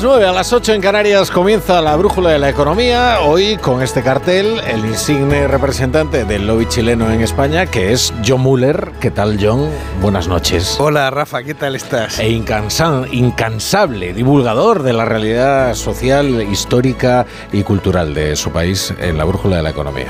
las 0.00 0.08
9, 0.08 0.26
a 0.26 0.32
las 0.32 0.52
8 0.54 0.72
en 0.72 0.80
Canarias 0.80 1.30
comienza 1.30 1.82
la 1.82 1.94
brújula 1.94 2.30
de 2.30 2.38
la 2.38 2.48
economía. 2.48 3.20
Hoy 3.20 3.58
con 3.58 3.82
este 3.82 4.02
cartel, 4.02 4.58
el 4.66 4.86
insigne 4.86 5.46
representante 5.46 6.24
del 6.24 6.46
lobby 6.46 6.64
chileno 6.66 7.12
en 7.12 7.20
España, 7.20 7.66
que 7.66 7.92
es 7.92 8.10
John 8.26 8.40
Muller. 8.40 8.92
¿Qué 8.98 9.10
tal, 9.10 9.38
John? 9.38 9.68
Buenas 10.00 10.26
noches. 10.26 10.76
Hola, 10.80 11.10
Rafa, 11.10 11.42
¿qué 11.42 11.52
tal 11.52 11.76
estás? 11.76 12.18
E 12.18 12.30
incansable 12.30 14.14
divulgador 14.14 14.84
de 14.84 14.94
la 14.94 15.04
realidad 15.04 15.74
social, 15.74 16.46
histórica 16.50 17.26
y 17.52 17.62
cultural 17.62 18.14
de 18.14 18.36
su 18.36 18.50
país 18.52 18.94
en 19.00 19.18
la 19.18 19.24
brújula 19.24 19.56
de 19.56 19.64
la 19.64 19.70
economía. 19.70 20.08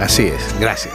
Así 0.00 0.28
es, 0.28 0.54
gracias. 0.58 0.94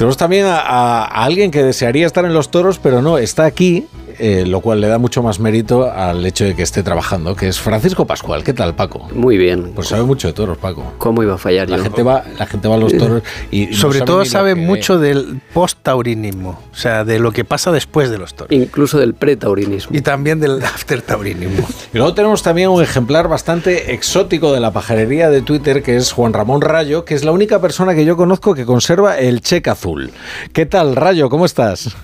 Tenemos 0.00 0.16
también 0.16 0.46
a, 0.48 1.04
alguien 1.04 1.50
que 1.50 1.62
desearía 1.62 2.06
estar 2.06 2.24
en 2.24 2.32
los 2.32 2.50
toros, 2.50 2.78
pero 2.78 3.02
no, 3.02 3.18
está 3.18 3.44
aquí 3.44 3.86
eh, 4.20 4.44
lo 4.46 4.60
cual 4.60 4.80
le 4.80 4.88
da 4.88 4.98
mucho 4.98 5.22
más 5.22 5.40
mérito 5.40 5.90
al 5.90 6.24
hecho 6.26 6.44
de 6.44 6.54
que 6.54 6.62
esté 6.62 6.82
trabajando, 6.82 7.34
que 7.34 7.48
es 7.48 7.58
Francisco 7.58 8.06
Pascual. 8.06 8.44
¿Qué 8.44 8.52
tal, 8.52 8.74
Paco? 8.74 9.08
Muy 9.14 9.38
bien. 9.38 9.72
Pues 9.74 9.88
sabe 9.88 10.02
mucho 10.02 10.28
de 10.28 10.34
toros, 10.34 10.58
Paco. 10.58 10.92
¿Cómo 10.98 11.22
iba 11.22 11.34
a 11.34 11.38
fallar 11.38 11.70
la 11.70 11.78
Gente 11.78 12.02
va, 12.02 12.24
la 12.38 12.46
gente 12.46 12.68
va 12.68 12.74
a 12.74 12.78
los 12.78 12.96
toros 12.96 13.22
y... 13.50 13.72
Sobre 13.72 14.02
todo 14.02 14.24
sabe 14.26 14.54
mucho 14.54 14.98
del 14.98 15.40
post-taurinismo, 15.54 16.60
o 16.70 16.76
sea, 16.76 17.04
de 17.04 17.18
lo 17.18 17.32
que 17.32 17.44
pasa 17.44 17.72
después 17.72 18.10
de 18.10 18.18
los 18.18 18.34
toros. 18.34 18.52
Incluso 18.52 18.98
del 18.98 19.14
pre-taurinismo. 19.14 19.96
Y 19.96 20.02
también 20.02 20.38
del 20.38 20.62
after-taurinismo. 20.62 21.66
y 21.94 21.96
luego 21.96 22.12
tenemos 22.12 22.42
también 22.42 22.68
un 22.68 22.82
ejemplar 22.82 23.28
bastante 23.28 23.94
exótico 23.94 24.52
de 24.52 24.60
la 24.60 24.70
pajarería 24.70 25.30
de 25.30 25.40
Twitter, 25.40 25.82
que 25.82 25.96
es 25.96 26.12
Juan 26.12 26.34
Ramón 26.34 26.60
Rayo, 26.60 27.04
que 27.04 27.14
es 27.14 27.24
la 27.24 27.32
única 27.32 27.60
persona 27.60 27.94
que 27.94 28.04
yo 28.04 28.16
conozco 28.16 28.54
que 28.54 28.66
conserva 28.66 29.18
el 29.18 29.40
cheque 29.40 29.70
azul. 29.70 30.10
¿Qué 30.52 30.66
tal, 30.66 30.94
Rayo? 30.94 31.30
¿Cómo 31.30 31.46
estás? 31.46 31.96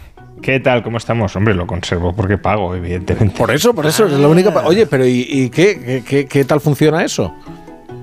¿Qué 0.42 0.60
tal? 0.60 0.82
¿Cómo 0.82 0.98
estamos? 0.98 1.34
Hombre, 1.36 1.54
lo 1.54 1.66
conservo 1.66 2.14
porque 2.14 2.38
pago, 2.38 2.74
evidentemente. 2.74 3.36
Por 3.36 3.50
eso, 3.50 3.74
por 3.74 3.86
eso, 3.86 4.06
es 4.06 4.12
la 4.12 4.28
única... 4.28 4.50
Oye, 4.64 4.86
pero 4.86 5.04
¿y, 5.06 5.50
qué, 5.50 6.02
qué, 6.06 6.26
qué 6.26 6.44
tal 6.44 6.60
funciona 6.60 7.04
eso? 7.04 7.34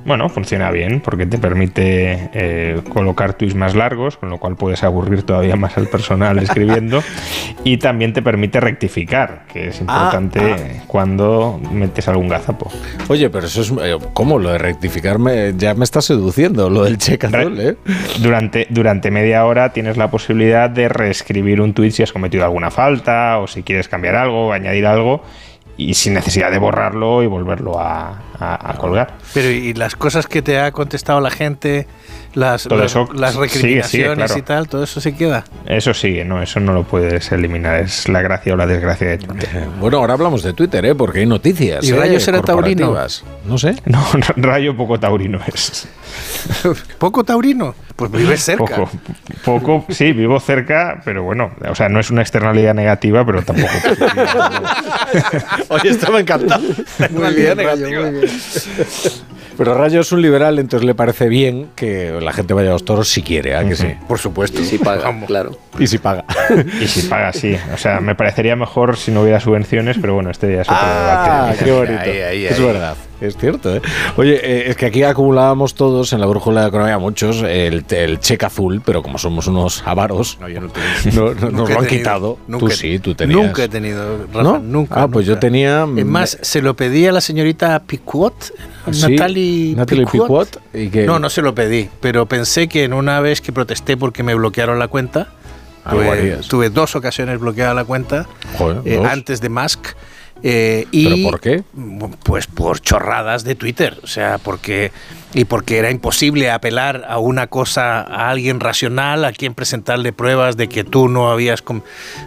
Bueno, 0.06 0.30
funciona 0.30 0.70
bien 0.72 1.00
porque 1.00 1.26
te 1.26 1.38
permite 1.38 2.30
eh, 2.34 2.82
colocar 2.90 3.34
tweets 3.34 3.56
más 3.56 3.76
largos, 3.76 4.18
con 4.18 4.30
lo 4.30 4.38
cual 4.38 4.56
puedes 4.56 4.84
aburrir 4.84 5.24
todavía 5.24 5.56
más 5.56 5.78
al 5.78 5.88
personal 5.88 6.40
escribiendo. 6.40 7.02
y 7.64 7.78
también 7.78 8.14
te 8.14 8.22
permite 8.22 8.60
rectificar, 8.60 9.46
que 9.52 9.70
es 9.70 9.78
ah, 9.78 9.82
importante 9.82 10.40
ah. 10.40 10.84
cuando 10.88 11.60
metes 11.72 12.08
algún 12.08 12.28
gazapo. 12.28 12.70
Oye, 13.08 13.30
pero 13.30 13.48
eso 13.48 13.62
es. 13.62 13.72
Eh, 13.82 13.98
¿Cómo? 14.14 14.40
Lo 14.40 14.50
de 14.50 14.58
rectificarme 14.58 15.54
ya 15.58 15.74
me 15.74 15.84
está 15.86 16.02
seduciendo, 16.02 16.70
lo 16.70 16.84
del 16.84 16.98
check 16.98 17.24
¿eh? 17.24 17.76
Durante, 18.20 18.68
durante 18.70 19.12
media 19.12 19.46
hora 19.46 19.72
tienes 19.72 19.98
la 19.98 20.12
posibilidad 20.12 20.70
de 20.70 20.90
reescribir 20.90 21.62
un 21.62 21.74
tweet 21.74 21.92
si 21.92 22.04
has 22.04 22.12
cometido 22.12 22.44
alguna 22.44 22.72
falta 22.72 23.40
o 23.40 23.48
si 23.48 23.64
quieres 23.64 23.88
cambiar 23.88 24.16
algo 24.16 24.48
o 24.48 24.52
añadir 24.52 24.86
algo 24.86 25.24
y 25.78 25.94
sin 25.96 26.14
necesidad 26.14 26.52
de 26.52 26.60
borrarlo 26.60 27.24
y 27.24 27.28
volverlo 27.28 27.80
a, 27.80 28.20
colgar. 28.78 29.18
Pero 29.34 29.50
y 29.50 29.74
las 29.74 29.96
cosas 29.96 30.28
que 30.28 30.42
te 30.42 30.60
ha 30.60 30.72
contestado 30.72 31.22
la 31.22 31.30
gente, 31.30 31.88
las, 32.34 32.68
las, 33.14 33.36
recriminaciones 33.36 34.38
y 34.38 34.42
tal, 34.42 34.68
todo 34.68 34.84
eso 34.84 35.00
se 35.00 35.16
queda. 35.16 35.44
Eso 35.66 35.94
sigue, 35.94 36.26
no, 36.26 36.42
eso 36.42 36.60
no 36.60 36.74
lo 36.74 36.84
puedes 36.84 37.32
eliminar, 37.32 37.82
es 37.82 38.08
la 38.10 38.22
gracia 38.22 38.54
o 38.54 38.56
la 38.56 38.66
desgracia 38.66 39.10
de 39.10 39.18
Twitter. 39.20 39.68
Bueno, 39.80 39.98
ahora 39.98 40.14
hablamos 40.14 40.44
de 40.44 40.54
Twitter, 40.54 40.86
¿eh? 40.86 40.96
porque 40.96 41.20
hay 41.20 41.26
noticias. 41.26 41.84
¿Y 41.86 41.92
Rayo 41.92 42.18
¿eh? 42.18 42.20
será 42.20 42.42
taurino? 42.42 42.96
No 43.46 43.58
sé. 43.58 43.76
No, 43.86 44.04
Rayo 44.38 44.76
poco 44.76 45.00
taurino 45.00 45.40
es. 45.54 45.88
¿Poco 46.98 47.24
taurino? 47.24 47.76
Pues 47.96 48.12
vives 48.12 48.44
cerca. 48.44 48.76
Poco, 48.76 48.90
poco, 49.46 49.86
sí, 49.90 50.14
vivo 50.14 50.40
cerca, 50.40 51.02
pero 51.06 51.24
bueno, 51.24 51.52
o 51.70 51.76
sea, 51.76 51.90
no 51.90 52.00
es 52.00 52.10
una 52.10 52.22
externalidad 52.22 52.74
negativa, 52.74 53.24
pero 53.26 53.44
tampoco. 53.44 53.72
Oye, 55.70 55.90
estaba 55.90 56.20
encantado. 56.20 56.64
Muy 57.12 57.34
bien, 57.36 57.58
negativa. 57.58 58.02
muy 58.02 58.12
bien. 58.12 58.32
Pero 59.58 59.76
Rayo 59.76 60.02
es 60.02 60.12
un 60.12 60.22
liberal, 60.22 60.60
entonces 60.60 60.86
le 60.86 60.96
parece 60.96 61.30
bien 61.30 61.70
que 61.76 62.20
la 62.22 62.34
gente 62.34 62.54
vaya 62.54 62.70
a 62.70 62.74
los 62.74 62.86
toros 62.86 63.10
si 63.10 63.22
quiere, 63.22 63.56
¿ah? 63.56 63.64
que 63.64 63.76
sí? 63.76 63.88
Por 64.08 64.20
supuesto. 64.20 64.62
Y 64.62 64.66
si 64.66 64.78
paga, 64.78 65.14
claro. 65.26 65.58
Y 65.78 65.88
si 65.88 65.98
paga. 65.98 66.26
y 66.82 66.88
si 66.88 67.08
paga, 67.08 67.34
sí. 67.34 67.56
O 67.74 67.78
sea, 67.78 68.00
me 68.00 68.16
parecería 68.16 68.56
mejor 68.56 68.98
si 68.98 69.12
no 69.12 69.22
hubiera 69.22 69.40
subvenciones, 69.40 69.98
pero 70.00 70.16
bueno, 70.16 70.32
este 70.32 70.48
día 70.48 70.62
es 70.62 70.68
otro 70.68 70.80
ah, 70.82 71.54
qué 71.64 71.72
bonito. 71.72 72.04
es 72.04 72.60
verdad. 72.60 72.96
Es 73.24 73.38
cierto, 73.38 73.74
¿eh? 73.74 73.82
Oye, 74.18 74.34
eh, 74.36 74.70
es 74.70 74.76
que 74.76 74.86
aquí 74.86 75.02
acumulábamos 75.02 75.76
todos 75.76 76.12
en 76.12 76.20
la 76.20 76.26
brújula 76.26 76.64
de 76.64 76.68
economía 76.68 76.98
muchos 76.98 77.42
el, 77.42 77.86
el 77.90 78.20
cheque 78.20 78.46
azul, 78.46 78.82
pero 78.84 79.02
como 79.02 79.18
somos 79.18 79.48
unos 79.48 79.82
avaros, 79.86 80.38
no, 80.42 80.50
yo 80.50 80.60
no, 80.60 80.70
nos 81.52 81.70
lo 81.70 81.80
han 81.80 81.88
quitado. 81.88 82.38
tú 82.60 82.70
sí, 82.70 83.00
tú 83.00 83.16
tenías. 83.16 83.40
Nunca 83.40 83.64
he 83.64 83.70
tenido, 83.70 84.28
Rafa, 84.34 84.60
nunca. 84.60 85.04
Ah, 85.04 85.08
pues 85.08 85.26
yo 85.26 85.40
tenía. 85.40 85.88
Es 85.96 86.06
más, 86.06 86.38
se 86.42 86.62
lo 86.62 86.76
pedí 86.76 87.08
a 87.08 87.14
la 87.14 87.22
señorita 87.22 87.80
Picuot, 87.80 88.52
Natalie, 88.88 89.74
Natalie 89.74 90.06
Picuot. 90.06 90.58
¿y 90.74 90.90
que... 90.90 91.06
No, 91.06 91.18
no 91.18 91.30
se 91.30 91.42
lo 91.42 91.56
pedí, 91.56 91.90
pero 92.02 92.26
pensé 92.26 92.68
que 92.68 92.84
en 92.84 92.92
una 92.92 93.22
vez 93.22 93.40
que 93.40 93.54
protesté 93.54 93.96
porque 93.96 94.24
me 94.24 94.36
bloquearon 94.36 94.80
la 94.80 94.90
cuenta, 94.90 95.30
tuve, 96.50 96.70
dos 96.70 96.98
ocasiones 96.98 97.40
bloqueada 97.40 97.74
la 97.74 97.86
cuenta 97.86 98.28
eh, 98.84 99.02
antes 99.10 99.40
de 99.40 99.48
Musk 99.48 99.96
eh, 100.44 100.88
y, 100.92 101.06
¿Pero 101.06 101.32
por 101.32 101.40
qué? 101.40 101.64
Pues 102.24 102.48
por 102.48 102.82
chorradas 102.82 103.46
de 103.46 103.56
Twitter, 103.56 103.98
o 104.04 104.08
sea, 104.08 104.38
porque 104.38 104.92
y 105.34 105.46
porque 105.46 105.78
era 105.78 105.90
imposible 105.90 106.52
apelar 106.52 107.06
a 107.08 107.18
una 107.18 107.48
cosa 107.48 108.02
a 108.02 108.30
alguien 108.30 108.60
racional 108.60 109.26
a 109.26 109.32
quien 109.32 109.54
presentarle 109.54 110.12
pruebas 110.12 110.58
de 110.58 110.68
que 110.68 110.84
tú 110.84 111.08
no 111.08 111.32
habías 111.32 111.64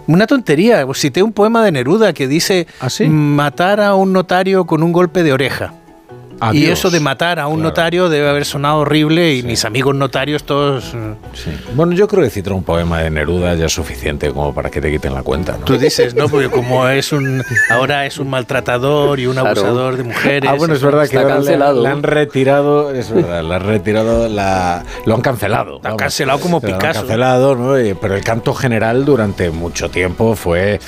una 0.06 0.26
tontería. 0.26 0.86
Cité 0.94 1.22
un 1.22 1.32
poema 1.32 1.62
de 1.62 1.72
Neruda 1.72 2.14
que 2.14 2.26
dice 2.26 2.66
¿Ah, 2.80 2.88
matar 3.06 3.80
a 3.80 3.94
un 3.94 4.14
notario 4.14 4.64
con 4.64 4.82
un 4.82 4.92
golpe 4.92 5.22
de 5.22 5.32
oreja. 5.32 5.74
Y 6.52 6.66
eso 6.66 6.90
de 6.90 7.00
matar 7.00 7.38
a 7.38 7.46
un 7.46 7.62
notario 7.62 8.08
debe 8.08 8.28
haber 8.28 8.44
sonado 8.44 8.78
horrible 8.78 9.34
y 9.34 9.42
mis 9.42 9.64
amigos 9.64 9.94
notarios 9.94 10.44
todos... 10.44 10.94
Bueno, 11.74 11.92
yo 11.92 12.08
creo 12.08 12.22
que 12.22 12.30
citar 12.30 12.52
un 12.52 12.62
poema 12.62 13.00
de 13.00 13.10
Neruda 13.10 13.54
ya 13.54 13.66
es 13.66 13.72
suficiente 13.72 14.30
como 14.30 14.54
para 14.54 14.70
que 14.70 14.80
te 14.80 14.90
quiten 14.90 15.14
la 15.14 15.22
cuenta. 15.22 15.56
Tú 15.64 15.78
dices, 15.78 16.14
¿no? 16.14 16.28
Porque 16.28 16.48
como 16.48 16.88
es 16.88 17.12
un... 17.12 17.42
Ahora 17.70 18.06
es 18.06 18.18
un 18.18 18.28
maltratador 18.28 19.20
y 19.20 19.26
un 19.26 19.38
abusador 19.38 19.96
de 19.96 20.04
mujeres. 20.04 20.50
Ah, 20.50 20.54
bueno, 20.54 20.74
es 20.74 20.82
verdad 20.82 21.08
que 21.08 21.16
cancelado. 21.16 21.82
Le, 21.82 21.88
han 21.88 22.02
retirado, 22.02 22.92
es 22.92 23.10
verdad, 23.10 23.42
le 23.42 23.54
han 23.54 23.64
retirado, 23.64 24.28
la, 24.28 24.84
lo 25.04 25.14
han 25.14 25.20
cancelado. 25.20 25.80
Lo 25.82 25.88
han 25.88 25.96
cancelado 25.96 26.40
como 26.40 26.60
Picasso. 26.60 26.78
Lo 26.78 26.86
han 26.86 26.94
cancelado, 26.94 27.54
¿no? 27.54 27.98
Pero 28.00 28.14
el 28.14 28.24
canto 28.24 28.54
general 28.54 29.04
durante 29.04 29.50
mucho 29.50 29.90
tiempo 29.90 30.36
fue... 30.36 30.80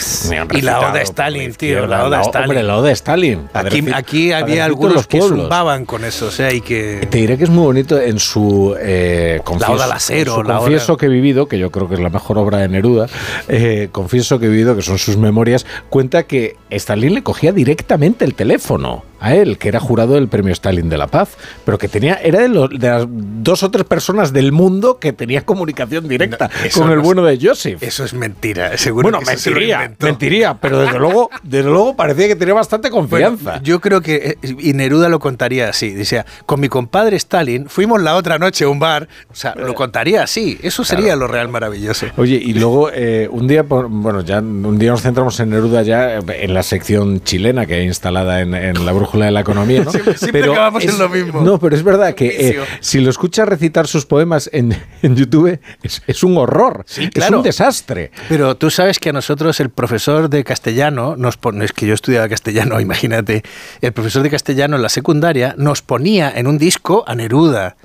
Y 0.52 0.60
la 0.60 0.80
oda 0.80 0.92
de 0.92 1.02
Stalin, 1.02 1.54
tío, 1.54 1.86
la 1.86 2.04
oda 2.04 2.18
de 2.18 2.22
Stalin. 2.24 2.48
Hombre, 2.50 2.62
la 2.62 2.76
oda 2.76 2.88
de 2.88 2.94
Stalin. 2.94 3.48
Aquí, 3.52 3.84
aquí 3.92 4.32
había 4.32 4.64
algunos 4.64 5.06
que 5.06 5.18
zumbaban 5.42 5.84
con 5.84 6.04
eso, 6.04 6.26
o 6.26 6.30
sea, 6.30 6.52
y 6.52 6.60
que... 6.60 7.06
Te 7.10 7.18
diré 7.18 7.38
que 7.38 7.44
es 7.44 7.50
muy 7.50 7.64
bonito 7.64 8.00
en 8.00 8.18
su... 8.18 8.74
Eh, 8.78 9.40
confieso, 9.44 9.72
la 9.72 9.76
Oda 9.76 9.84
al 9.84 9.92
Acero. 9.92 10.42
confieso 10.44 10.96
que 10.96 11.06
he 11.06 11.08
vivido, 11.08 11.46
que 11.46 11.58
yo 11.58 11.70
creo 11.70 11.88
que 11.88 11.94
es 11.94 12.00
la 12.00 12.10
mejor 12.10 12.38
obra 12.38 12.58
de 12.58 12.68
Neruda, 12.68 13.06
eh, 13.48 13.88
confieso 13.92 14.38
que 14.38 14.46
he 14.46 14.48
vivido, 14.48 14.76
que 14.76 14.82
son 14.82 14.98
sus 14.98 15.16
memorias, 15.16 15.66
cuenta 15.90 16.24
que 16.24 16.56
Stalin 16.70 17.14
le 17.14 17.22
cogía 17.22 17.52
directamente 17.52 18.24
el 18.24 18.34
teléfono 18.34 19.04
a 19.20 19.34
él, 19.34 19.58
que 19.58 19.68
era 19.68 19.80
jurado 19.80 20.14
del 20.14 20.28
premio 20.28 20.52
Stalin 20.52 20.88
de 20.88 20.98
la 20.98 21.06
Paz, 21.06 21.36
pero 21.64 21.78
que 21.78 21.88
tenía, 21.88 22.14
era 22.14 22.40
de, 22.40 22.48
las 22.48 23.06
dos 23.08 23.62
o 23.62 23.70
tres 23.70 23.84
personas 23.84 24.32
del 24.32 24.52
mundo 24.52 24.98
que 24.98 25.12
tenía 25.12 25.44
comunicación 25.44 26.08
directa 26.08 26.50
con 26.74 26.90
el 26.90 27.00
bueno 27.00 27.24
de 27.24 27.38
Joseph. 27.40 27.82
Eso 27.82 28.04
es 28.04 28.14
mentira, 28.14 28.76
seguro. 28.78 29.10
Bueno, 29.10 29.20
mentiría, 29.26 29.92
mentiría, 29.98 30.54
pero 30.54 30.80
desde 30.80 30.98
luego, 30.98 31.30
desde 31.42 31.68
luego 31.68 31.96
parecía 31.96 32.28
que 32.28 32.36
tenía 32.36 32.54
bastante 32.54 32.90
confianza. 32.90 33.60
yo 33.62 33.80
creo 33.80 34.00
que, 34.00 34.38
eh, 34.42 34.56
y 34.58 34.72
Neruda 34.72 35.08
lo 35.08 35.18
contaría 35.18 35.68
así, 35.68 35.90
decía, 35.90 36.26
con 36.46 36.60
mi 36.60 36.68
compadre 36.68 37.16
Stalin 37.16 37.68
fuimos 37.68 38.00
la 38.02 38.16
otra 38.16 38.38
noche 38.38 38.64
a 38.64 38.68
un 38.68 38.78
bar, 38.78 39.08
o 39.30 39.34
sea, 39.34 39.54
lo 39.54 39.74
contaría 39.74 40.22
así, 40.22 40.58
eso 40.62 40.84
sería 40.84 41.16
lo 41.16 41.26
real 41.26 41.48
maravilloso. 41.48 42.06
Oye, 42.16 42.36
y 42.36 42.54
luego 42.54 42.90
eh, 42.92 43.28
un 43.30 43.46
día, 43.46 43.62
bueno, 43.62 44.20
ya 44.22 44.38
un 44.38 44.78
día 44.78 44.90
nos 44.90 45.02
centramos 45.02 45.38
en 45.40 45.50
Neruda 45.50 45.82
ya 45.82 46.16
en 46.16 46.54
la 46.54 46.62
sección 46.62 47.22
chilena 47.22 47.66
que 47.66 47.74
hay 47.74 47.84
instalada 47.84 48.40
en, 48.40 48.54
en 48.54 48.84
la 48.84 48.92
brújula 49.08 49.26
de 49.26 49.30
la 49.30 49.40
economía, 49.40 49.84
¿no? 49.84 49.90
pero 50.32 50.52
acabamos 50.52 50.84
en 50.84 50.98
lo 50.98 51.08
mismo. 51.08 51.40
No, 51.40 51.58
pero 51.58 51.74
es 51.74 51.82
verdad 51.82 52.14
que 52.14 52.50
eh, 52.50 52.60
si 52.80 53.00
lo 53.00 53.10
escuchas 53.10 53.48
recitar 53.48 53.86
sus 53.86 54.04
poemas 54.06 54.50
en, 54.52 54.76
en 55.02 55.16
YouTube 55.16 55.58
es, 55.82 56.22
un 56.22 56.36
horror, 56.36 56.84
es 56.86 57.30
un 57.30 57.42
desastre. 57.42 58.10
Pero 58.28 58.56
tú 58.56 58.70
sabes 58.70 58.98
que 58.98 59.10
a 59.10 59.12
nosotros 59.12 59.60
el 59.60 59.70
profesor 59.70 60.28
de 60.28 60.44
castellano 60.44 61.16
nos 61.16 61.36
pone, 61.36 61.64
es 61.64 61.72
que 61.72 61.86
yo 61.86 61.94
estudiaba 61.94 62.28
castellano, 62.28 62.80
imagínate, 62.88 63.42
el 63.80 63.92
profesor 63.92 64.22
de 64.22 64.30
castellano 64.30 64.76
en 64.76 64.82
la 64.82 64.88
secundaria 64.88 65.54
nos 65.56 65.82
ponía 65.82 66.30
en 66.34 66.46
un 66.46 66.58
disco 66.58 67.04
a 67.06 67.14
Neruda. 67.14 67.76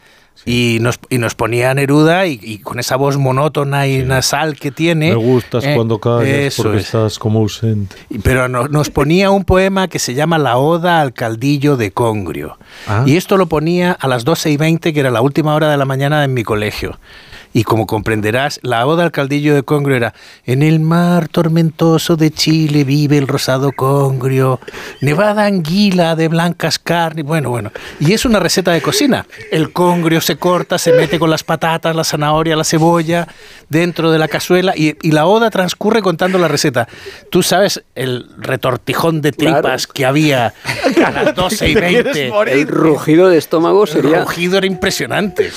Y, 0.46 0.80
nos, 0.82 1.00
y 1.10 1.20
nos 1.20 1.36
ponía 1.36 1.74
Neruda 1.74 2.26
y, 2.28 2.60
con 2.60 2.78
esa 2.78 2.98
voz 2.98 3.18
monótona 3.18 3.88
y 3.88 4.04
nasal 4.04 4.60
que 4.60 4.72
tiene. 4.72 5.10
Me 5.10 5.16
gustas 5.16 5.64
eh, 5.64 5.74
cuando 5.76 6.00
callas 6.00 6.56
porque 6.58 6.80
estás 6.80 7.18
como 7.18 7.40
ausente. 7.40 7.96
Pero 8.24 8.50
nos 8.50 8.90
ponía 8.90 9.32
un 9.32 9.46
poema 9.46 9.88
que 9.88 10.00
se 10.00 10.14
llama 10.14 10.38
La 10.38 10.58
Oda 10.58 11.00
al 11.00 11.14
Caldillo 11.14 11.78
de 11.78 11.92
Congrio. 11.92 12.58
Ah. 12.88 13.04
Y 13.06 13.16
esto 13.16 13.38
lo 13.38 13.46
ponía 13.48 13.94
a 13.94 14.08
las 14.10 14.26
12 14.26 14.52
y 14.52 14.58
20, 14.58 14.94
que 14.94 15.00
era 15.00 15.12
la 15.12 15.22
última 15.22 15.56
hora 15.56 15.70
de 15.70 15.78
la 15.78 15.86
mañana 15.86 16.24
en 16.26 16.34
mi 16.34 16.44
colegio. 16.44 17.00
Y 17.54 17.64
como 17.64 17.86
comprenderás, 17.86 18.60
la 18.64 18.86
oda 18.88 19.04
al 19.04 19.12
caldillo 19.12 19.54
de 19.54 19.62
congrio 19.64 19.96
era 19.96 20.14
En 20.46 20.64
el 20.64 20.80
mar 20.80 21.28
tormentoso 21.28 22.16
de 22.16 22.32
Chile 22.32 22.84
vive 22.84 23.18
el 23.18 23.28
rosado 23.28 23.72
congrio, 23.72 24.60
nevada 25.02 25.46
anguila 25.46 26.16
de 26.16 26.28
blancas 26.30 26.80
carnes. 26.80 27.24
Bueno, 27.26 27.50
bueno. 27.52 27.72
Y 28.00 28.14
es 28.14 28.26
una 28.26 28.40
receta 28.40 28.72
de 28.72 28.82
cocina. 28.82 29.28
El 29.52 29.72
congrio 29.72 30.20
se 30.20 30.38
corta, 30.38 30.78
se 30.78 30.94
mete 30.94 31.20
con 31.20 31.30
las 31.30 31.44
patatas, 31.44 31.96
la 31.96 32.04
zanahoria, 32.04 32.56
la 32.56 32.64
cebolla 32.64 33.28
dentro 33.70 34.12
de 34.12 34.18
la 34.18 34.28
cazuela 34.28 34.74
y, 34.76 34.96
y 35.02 35.12
la 35.12 35.26
oda 35.28 35.50
transcurre 35.52 36.02
contando 36.02 36.40
la 36.40 36.48
receta. 36.48 36.88
Tú 37.30 37.44
sabes 37.44 37.84
el 37.94 38.28
retortijón 38.38 39.22
de 39.22 39.32
tripas 39.32 39.86
que 39.86 40.06
había 40.06 40.54
a 41.06 41.12
las 41.12 41.36
12 41.36 41.70
y 41.70 41.76
20. 41.76 42.32
El 42.52 42.68
rugido 42.68 43.30
de 43.30 43.38
estómago 43.38 43.84
El 43.84 43.90
sería. 43.90 44.22
rugido 44.24 44.58
era 44.58 44.66
impresionante. 44.66 45.52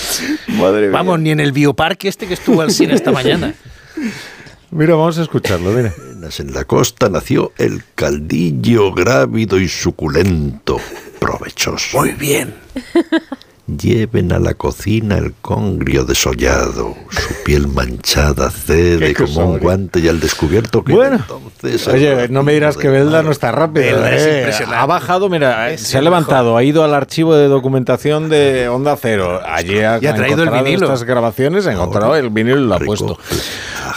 Madre 0.49 0.83
mía. 0.83 0.91
Vamos, 0.91 1.21
ni 1.21 1.31
en 1.31 1.41
el 1.41 1.53
bioparque 1.53 1.86
este 2.03 2.27
que 2.27 2.35
estuvo 2.35 2.61
al 2.61 2.71
cine 2.71 2.95
esta 2.95 3.13
mañana. 3.13 3.55
Mira, 4.71 4.95
vamos 4.95 5.17
a 5.19 5.23
escucharlo, 5.23 5.71
mira. 5.71 5.95
En 6.39 6.53
la 6.53 6.65
costa 6.65 7.09
nació 7.09 7.53
el 7.57 7.85
caldillo 7.95 8.93
grávido 8.93 9.61
y 9.61 9.69
suculento, 9.69 10.81
provechoso. 11.21 11.99
Muy 11.99 12.11
bien. 12.13 12.53
Lleven 13.67 14.33
a 14.33 14.39
la 14.39 14.55
cocina 14.55 15.19
el 15.19 15.35
congrio 15.43 16.05
desollado, 16.05 16.95
su 17.11 17.35
piel 17.45 17.67
manchada 17.67 18.49
cede 18.67 19.13
como 19.13 19.45
un 19.45 19.59
guante 19.59 19.99
y 19.99 20.07
al 20.07 20.21
descubierto 20.21 20.85
que 20.85 20.93
Bueno. 20.93 21.17
entonces... 21.17 21.89
Oye, 21.89 22.29
no 22.29 22.45
me 22.45 22.53
dirás 22.53 22.77
que 22.77 22.89
Belda 22.89 23.25
no 23.25 23.33
está 23.33 23.51
rápido. 23.51 23.87
Belda 23.87 24.15
es 24.15 24.25
¿eh? 24.25 24.37
impresionante. 24.39 24.77
Ha 24.77 24.87
bajado, 24.87 25.29
mira, 25.29 25.71
Es 25.73 25.81
se 25.81 25.99
ha 25.99 26.01
levantado, 26.01 26.57
ha 26.57 26.63
ido 26.63 26.85
al 26.85 26.95
archivo 26.95 27.35
de 27.35 27.49
documentación 27.49 28.29
de 28.29 28.69
Onda 28.69 28.97
Cero. 28.97 29.41
Allí 29.45 29.81
ha, 29.81 29.99
Y 30.01 30.07
ha 30.07 30.15
traído 30.15 30.45
el 30.45 30.51
vinilo. 30.51 30.87
estas 30.87 31.03
grabaciones, 31.03 31.67
ha 31.67 31.73
encontrado 31.73 32.15
el 32.15 32.31
vinilo 32.31 32.61
y 32.61 32.67
lo 32.67 32.75
ha 32.77 32.79
puesto. 32.79 33.19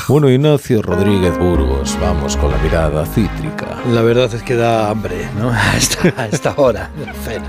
Bueno, 0.10 0.28
Ignacio 0.28 0.82
Rodríguez 0.82 1.38
Burgos, 1.38 1.96
vamos 2.02 2.36
con 2.36 2.50
la 2.50 2.58
mirada 2.58 3.06
cítrica. 3.06 3.78
La 3.92 4.02
verdad 4.02 4.34
es 4.34 4.42
que 4.42 4.56
da 4.56 4.90
hambre, 4.90 5.30
¿no? 5.38 5.52
A 6.18 6.26
esta, 6.26 6.56
hora, 6.58 6.90
cena. 7.24 7.46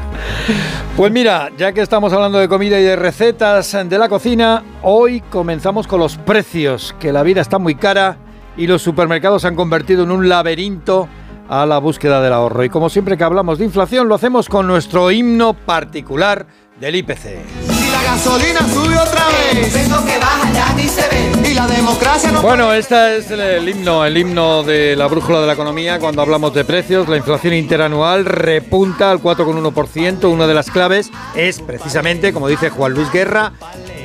Pues 0.95 1.11
mira, 1.11 1.49
ya 1.57 1.73
que 1.73 1.81
estamos 1.81 2.12
hablando 2.12 2.37
de 2.37 2.51
comida 2.51 2.79
y 2.79 2.83
de 2.83 2.97
recetas 2.97 3.75
de 3.89 3.99
la 3.99 4.11
cocina, 4.11 4.62
hoy 4.83 5.23
comenzamos 5.23 5.87
con 5.87 6.01
los 6.01 6.19
precios, 6.19 6.95
que 7.01 7.15
la 7.15 7.23
vida 7.23 7.41
está 7.41 7.59
muy 7.59 7.77
cara 7.77 8.19
y 8.59 8.67
los 8.67 8.83
supermercados 8.83 9.41
se 9.41 9.49
han 9.49 9.57
convertido 9.57 10.03
en 10.03 10.11
un 10.11 10.29
laberinto 10.29 11.09
a 11.49 11.65
la 11.65 11.79
búsqueda 11.79 12.21
del 12.21 12.35
ahorro. 12.35 12.62
Y 12.62 12.69
como 12.69 12.91
siempre 12.91 13.17
que 13.17 13.25
hablamos 13.25 13.59
de 13.59 13.65
inflación, 13.65 14.07
lo 14.07 14.17
hacemos 14.17 14.51
con 14.51 14.67
nuestro 14.67 15.11
himno 15.11 15.55
particular 15.55 16.47
del 16.81 16.97
IPC. 16.97 17.27
Y 17.69 17.91
la 17.91 18.03
gasolina 18.03 18.61
sube 18.61 18.97
otra 18.97 19.29
vez. 19.29 19.73
Que 19.73 20.19
baja 20.19 20.53
ya 20.53 20.73
ni 20.75 20.88
se 20.88 21.03
ve. 21.03 21.50
Y 21.50 21.55
la 21.55 21.67
democracia 21.67 22.32
no 22.32 22.41
Bueno, 22.41 22.73
este 22.73 23.19
es 23.19 23.31
el, 23.31 23.41
el 23.41 23.69
himno, 23.69 24.05
el 24.05 24.17
himno 24.17 24.62
de 24.62 24.97
la 24.97 25.06
brújula 25.06 25.43
de 25.43 25.47
la 25.47 25.53
economía 25.53 25.99
cuando 25.99 26.23
hablamos 26.23 26.55
de 26.55 26.65
precios. 26.65 27.06
La 27.09 27.19
inflación 27.19 27.53
interanual 27.53 28.25
repunta 28.25 29.11
al 29.11 29.21
4,1%. 29.21 30.32
Una 30.32 30.47
de 30.47 30.55
las 30.55 30.71
claves 30.71 31.11
es 31.35 31.61
precisamente, 31.61 32.32
como 32.32 32.49
dice 32.49 32.71
Juan 32.71 32.94
Luis 32.94 33.12
Guerra, 33.12 33.53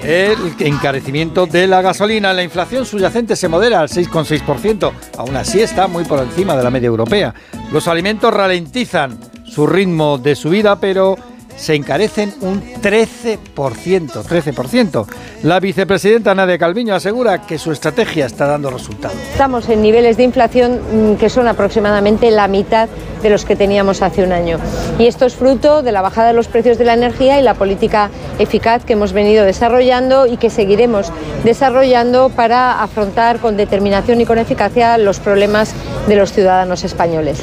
el 0.03 0.37
encarecimiento 0.59 1.45
de 1.45 1.67
la 1.67 1.81
gasolina. 1.81 2.33
La 2.33 2.43
inflación 2.43 2.85
subyacente 2.85 3.37
se 3.37 3.47
modera 3.47 3.79
al 3.79 3.87
6,6%. 3.87 4.91
Aún 5.17 5.35
así 5.37 5.61
está 5.61 5.87
muy 5.87 6.03
por 6.03 6.19
encima 6.19 6.57
de 6.57 6.63
la 6.63 6.71
media 6.71 6.87
europea. 6.87 7.33
Los 7.71 7.87
alimentos 7.87 8.33
ralentizan 8.33 9.17
su 9.45 9.65
ritmo 9.65 10.17
de 10.17 10.35
subida, 10.35 10.77
pero 10.81 11.15
se 11.57 11.75
encarecen 11.75 12.33
un 12.41 12.61
13%, 12.61 13.37
13%. 13.55 15.05
La 15.43 15.59
vicepresidenta 15.59 16.35
Nadia 16.35 16.57
Calviño 16.57 16.95
asegura 16.95 17.41
que 17.41 17.57
su 17.57 17.71
estrategia 17.71 18.25
está 18.25 18.45
dando 18.45 18.69
resultados. 18.69 19.17
Estamos 19.31 19.69
en 19.69 19.81
niveles 19.81 20.17
de 20.17 20.23
inflación 20.23 21.13
mm, 21.13 21.15
que 21.15 21.29
son 21.29 21.47
aproximadamente 21.47 22.31
la 22.31 22.47
mitad 22.47 22.89
de 23.21 23.29
los 23.29 23.45
que 23.45 23.55
teníamos 23.55 24.01
hace 24.01 24.23
un 24.23 24.31
año. 24.31 24.59
Y 24.99 25.07
esto 25.07 25.25
es 25.25 25.35
fruto 25.35 25.81
de 25.81 25.91
la 25.91 26.01
bajada 26.01 26.27
de 26.27 26.33
los 26.33 26.47
precios 26.47 26.77
de 26.77 26.85
la 26.85 26.93
energía 26.93 27.39
y 27.39 27.43
la 27.43 27.55
política 27.55 28.09
eficaz 28.39 28.85
que 28.85 28.93
hemos 28.93 29.13
venido 29.13 29.45
desarrollando 29.45 30.27
y 30.27 30.37
que 30.37 30.49
seguiremos 30.49 31.11
desarrollando 31.43 32.29
para 32.29 32.83
afrontar 32.83 33.39
con 33.39 33.57
determinación 33.57 34.21
y 34.21 34.25
con 34.25 34.37
eficacia 34.37 34.97
los 34.97 35.19
problemas 35.19 35.73
de 36.07 36.15
los 36.15 36.33
ciudadanos 36.33 36.83
españoles. 36.83 37.41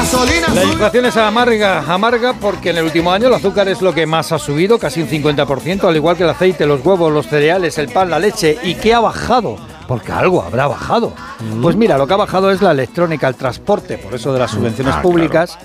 La 0.00 0.06
gasolina 0.06 0.48
La 0.54 0.62
sube. 0.62 0.72
inflación 0.72 1.04
es 1.04 1.16
amarga, 1.18 1.84
amarga 1.86 2.32
porque 2.32 2.70
en 2.70 2.78
el 2.78 2.84
último 2.84 3.12
año 3.12 3.28
el 3.28 3.34
azúcar 3.34 3.68
es 3.68 3.82
lo 3.82 3.92
que 3.92 4.06
más 4.06 4.32
ha 4.32 4.38
subido, 4.38 4.78
casi 4.78 5.02
un 5.02 5.08
50%, 5.08 5.84
al 5.84 5.94
igual 5.94 6.16
que 6.16 6.22
el 6.22 6.30
aceite, 6.30 6.64
los 6.64 6.82
huevos, 6.84 7.12
los 7.12 7.26
cereales, 7.26 7.76
el 7.76 7.88
pan, 7.90 8.08
la 8.08 8.18
leche. 8.18 8.56
¿Y 8.62 8.76
qué 8.76 8.94
ha 8.94 9.00
bajado? 9.00 9.56
Porque 9.86 10.10
algo 10.10 10.42
habrá 10.42 10.66
bajado. 10.68 11.12
Pues 11.60 11.76
mira, 11.76 11.98
lo 11.98 12.06
que 12.06 12.14
ha 12.14 12.16
bajado 12.16 12.50
es 12.50 12.62
la 12.62 12.70
electrónica, 12.70 13.28
el 13.28 13.34
transporte, 13.34 13.98
por 13.98 14.14
eso 14.14 14.32
de 14.32 14.38
las 14.38 14.50
subvenciones 14.52 14.94
Ah, 14.96 15.02
públicas, 15.02 15.58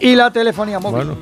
y 0.00 0.16
la 0.16 0.32
telefonía 0.32 0.78
móvil. 0.80 0.96
Bueno, 1.08 1.16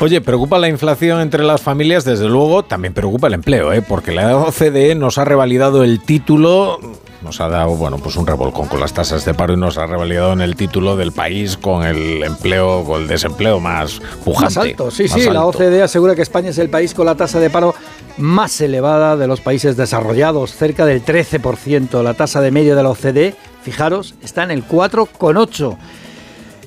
oye, 0.00 0.20
preocupa 0.22 0.58
la 0.58 0.68
inflación 0.68 1.20
entre 1.20 1.44
las 1.44 1.60
familias, 1.60 2.04
desde 2.04 2.26
luego, 2.26 2.62
también 2.64 2.94
preocupa 2.94 3.26
el 3.26 3.34
empleo, 3.34 3.70
¿eh? 3.72 3.82
porque 3.82 4.12
la 4.12 4.34
OCDE 4.38 4.94
nos 4.94 5.18
ha 5.18 5.24
revalidado 5.26 5.84
el 5.84 6.00
título, 6.00 6.78
nos 7.24 7.40
ha 7.40 7.48
dado, 7.48 7.70
bueno, 7.70 7.98
pues 7.98 8.16
un 8.16 8.26
revolcón 8.26 8.68
con 8.68 8.78
las 8.78 8.92
tasas 8.92 9.24
de 9.24 9.32
paro 9.32 9.54
y 9.54 9.56
nos 9.56 9.78
ha 9.78 9.86
revalidado 9.86 10.34
en 10.34 10.42
el 10.42 10.54
título 10.54 10.94
del 10.94 11.10
país 11.10 11.56
con 11.56 11.84
el 11.84 12.22
empleo, 12.22 12.84
con 12.84 13.02
el 13.02 13.08
desempleo 13.08 13.58
más 13.60 14.00
pujante. 14.24 14.44
Más 14.44 14.56
alto, 14.58 14.90
sí, 14.90 15.04
más 15.04 15.12
sí. 15.12 15.30
La. 15.30 15.46
OCDE 15.46 15.82
asegura 15.82 16.14
que 16.14 16.22
España 16.22 16.50
es 16.50 16.58
el 16.58 16.68
país 16.68 16.92
con 16.92 17.06
la 17.06 17.14
tasa 17.14 17.40
de 17.40 17.48
paro 17.48 17.74
más 18.18 18.60
elevada 18.60 19.16
de 19.16 19.26
los 19.26 19.40
países 19.40 19.76
desarrollados, 19.76 20.54
cerca 20.54 20.84
del 20.84 21.02
13%. 21.04 22.02
La 22.02 22.14
tasa 22.14 22.40
de 22.42 22.50
media 22.50 22.74
de 22.74 22.82
la 22.82 22.90
OCDE, 22.90 23.34
fijaros, 23.62 24.14
está 24.22 24.44
en 24.44 24.50
el 24.50 24.68
4,8%. 24.68 25.76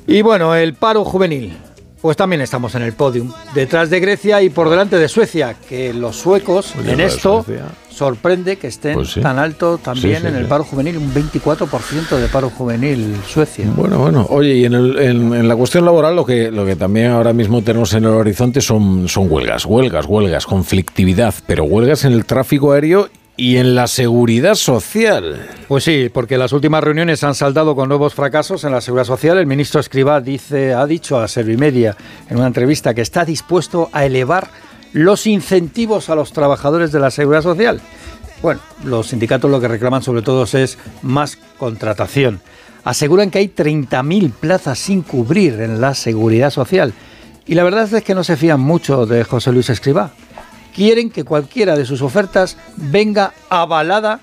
Y 0.07 0.21
bueno, 0.23 0.55
el 0.55 0.73
paro 0.73 1.05
juvenil. 1.05 1.57
Pues 2.01 2.15
también 2.15 2.41
estamos 2.41 2.75
en 2.75 2.83
el 2.83 2.93
podium, 2.93 3.33
detrás 3.55 3.89
de 3.89 3.99
Grecia 3.99 4.41
y 4.43 4.49
por 4.49 4.69
delante 4.69 4.97
de 4.97 5.07
Suecia, 5.07 5.55
que 5.67 5.93
los 5.93 6.15
suecos 6.15 6.73
en 6.75 6.99
esto. 6.99 7.43
Sorprende 7.97 8.57
que 8.57 8.67
estén 8.67 8.93
Pues 8.93 9.09
sí. 9.13 9.21
tan 9.21 9.39
alto 9.39 9.77
también 9.79 10.17
Sí, 10.17 10.21
sí, 10.21 10.27
en 10.27 10.35
el 10.35 10.45
paro 10.45 10.63
juvenil, 10.63 10.97
un 10.97 11.11
24% 11.13 12.17
de 12.17 12.27
paro 12.27 12.49
juvenil 12.49 13.15
Suecia. 13.27 13.65
Bueno, 13.75 13.97
bueno. 13.97 14.25
Oye, 14.29 14.53
y 14.55 14.65
en, 14.65 14.73
el- 14.75 14.99
en- 14.99 15.33
en 15.33 15.47
la 15.47 15.55
cuestión 15.55 15.83
laboral 15.85 16.15
lo 16.15 16.25
que, 16.25 16.51
lo 16.51 16.65
que 16.65 16.75
también 16.75 17.07
ahora 17.11 17.33
mismo 17.33 17.61
tenemos 17.63 17.93
en 17.93 18.03
el 18.05 18.11
horizonte 18.11 18.61
son, 18.61 19.07
son 19.07 19.31
huelgas, 19.31 19.65
huelgas, 19.65 20.05
huelgas, 20.05 20.45
conflictividad, 20.45 21.33
pero 21.47 21.63
huelgas 21.63 22.05
en 22.05 22.13
el 22.13 22.25
tráfico 22.25 22.71
aéreo 22.73 23.09
y 23.39 23.57
en 23.57 23.75
la 23.75 23.85
seguridad 23.87 24.55
social. 24.55 25.45
Pues 25.67 25.83
sí, 25.83 26.09
porque 26.11 26.37
las 26.37 26.53
últimas 26.53 26.83
reuniones 26.83 27.23
han 27.23 27.35
saldado 27.35 27.75
con 27.75 27.87
nuevos 27.87 28.13
fracasos 28.15 28.63
en 28.63 28.71
la 28.71 28.81
seguridad 28.81 29.05
social. 29.05 29.37
El 29.37 29.45
ministro 29.45 29.79
Escribá 29.79 30.21
dice, 30.21 30.73
ha 30.73 30.85
dicho 30.87 31.19
a 31.19 31.27
Servimedia 31.27 31.95
en 32.29 32.37
una 32.37 32.47
entrevista 32.47 32.93
que 32.95 33.01
está 33.01 33.25
dispuesto 33.25 33.89
a 33.93 34.05
elevar 34.05 34.47
los 34.93 35.27
incentivos 35.27 36.09
a 36.09 36.15
los 36.15 36.33
trabajadores 36.33 36.91
de 36.91 36.99
la 36.99 37.11
seguridad 37.11 37.43
social. 37.43 37.81
Bueno, 38.41 38.61
los 38.83 39.07
sindicatos 39.07 39.49
lo 39.49 39.59
que 39.59 39.67
reclaman 39.67 40.03
sobre 40.03 40.21
todo 40.21 40.43
es 40.43 40.77
más 41.01 41.37
contratación. 41.57 42.41
Aseguran 42.83 43.31
que 43.31 43.39
hay 43.39 43.47
30.000 43.47 44.31
plazas 44.31 44.79
sin 44.79 45.01
cubrir 45.01 45.59
en 45.61 45.81
la 45.81 45.93
seguridad 45.93 46.51
social. 46.51 46.93
Y 47.45 47.55
la 47.55 47.63
verdad 47.63 47.91
es 47.91 48.03
que 48.03 48.15
no 48.15 48.23
se 48.23 48.37
fían 48.37 48.59
mucho 48.59 49.05
de 49.05 49.23
José 49.23 49.51
Luis 49.51 49.69
Escribá. 49.69 50.11
Quieren 50.75 51.09
que 51.09 51.23
cualquiera 51.23 51.75
de 51.75 51.85
sus 51.85 52.01
ofertas 52.01 52.57
venga 52.75 53.33
avalada 53.49 54.19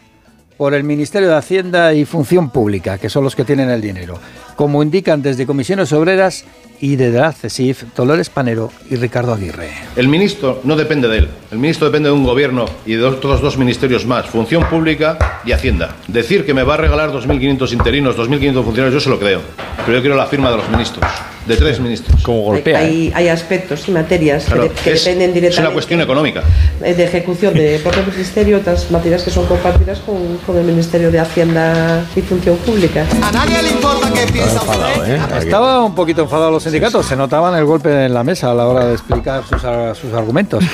por 0.56 0.73
el 0.75 0.85
Ministerio 0.85 1.28
de 1.28 1.37
Hacienda 1.37 1.94
y 1.94 2.04
Función 2.04 2.50
Pública, 2.50 2.99
que 2.99 3.11
son 3.11 3.25
los 3.25 3.35
que 3.35 3.44
tienen 3.44 3.71
el 3.71 3.80
dinero. 3.80 4.18
Como 4.56 4.82
indican 4.82 5.23
desde 5.23 5.46
Comisiones 5.46 5.92
Obreras 5.92 6.44
y 6.80 6.96
de 6.96 7.11
la 7.11 7.32
CESIF, 7.32 7.84
Dolores 7.96 8.28
Panero 8.30 8.70
y 8.90 8.96
Ricardo 8.96 9.32
Aguirre. 9.32 9.70
El 9.96 10.08
ministro 10.08 10.61
no 10.64 10.76
depende 10.76 11.08
de 11.08 11.18
él. 11.18 11.28
El 11.50 11.58
ministro 11.58 11.87
depende 11.87 12.08
de 12.08 12.14
un 12.14 12.25
gobierno 12.25 12.66
y 12.84 12.94
de 12.94 13.04
otros 13.04 13.40
dos 13.40 13.56
ministerios 13.56 14.04
más, 14.06 14.26
Función 14.26 14.64
Pública 14.68 15.40
y 15.44 15.52
Hacienda. 15.52 15.96
Decir 16.08 16.44
que 16.44 16.52
me 16.52 16.62
va 16.62 16.75
a 16.75 16.76
regalar 16.76 17.11
2.500 17.11 17.73
interinos, 17.73 18.16
2.500 18.16 18.64
funcionarios, 18.64 18.94
yo 18.94 19.00
se 19.00 19.08
lo 19.11 19.18
creo. 19.18 19.40
Pero 19.87 19.99
yo 19.99 20.02
quiero 20.02 20.16
la 20.16 20.26
firma 20.26 20.50
de 20.50 20.56
los 20.58 20.68
ministros, 20.68 21.04
de 21.46 21.56
tres 21.56 21.78
ministros. 21.78 22.23
Como 22.23 22.40
golpea. 22.42 22.82
¿eh? 22.82 22.87
Hay, 22.87 23.12
hay 23.14 23.28
aspectos 23.28 23.87
y 23.88 23.92
materias 23.92 24.44
Claro, 24.46 24.62
que, 24.62 24.68
de- 24.70 24.75
que 24.75 24.92
es, 24.92 25.04
dependen 25.04 25.28
es 25.28 25.34
directamente 25.34 25.68
una 25.68 25.75
cuestión 25.75 26.00
económica. 26.00 26.42
eh, 26.82 26.94
de 26.94 27.04
ejecución 27.04 27.54
de 27.54 27.78
propio 27.82 28.02
ministerio, 28.12 28.58
otras 28.58 28.90
materias 28.90 29.23
que 29.23 29.30
son 29.30 29.46
compartidas 29.46 30.00
con, 30.00 30.38
con 30.46 30.56
el 30.58 30.64
Ministerio 30.64 31.11
de 31.11 31.20
Hacienda 31.20 32.04
y 32.16 32.20
Función 32.23 32.56
Pública. 32.58 33.06
A 33.23 33.30
nadie 33.32 33.62
le 33.62 33.70
importa 33.70 34.11
que 34.12 34.26
Enfadado, 34.53 35.01
usted. 35.01 35.15
¿eh? 35.17 35.21
Estaba 35.39 35.83
un 35.85 35.95
poquito 35.95 36.23
enfadado 36.23 36.51
los 36.51 36.63
sindicatos, 36.63 37.07
se 37.07 37.17
notaban 37.17 37.55
el 37.57 37.65
golpe 37.65 38.07
en 38.07 38.15
la 38.15 38.23
mesa 38.25 38.51
a 38.51 38.55
la 38.55 38.67
hora 38.67 38.85
de 38.87 38.93
explicar 38.95 39.43
sus, 39.49 39.65
ar- 39.65 39.95
sus 39.97 40.13
argumentos. 40.13 40.65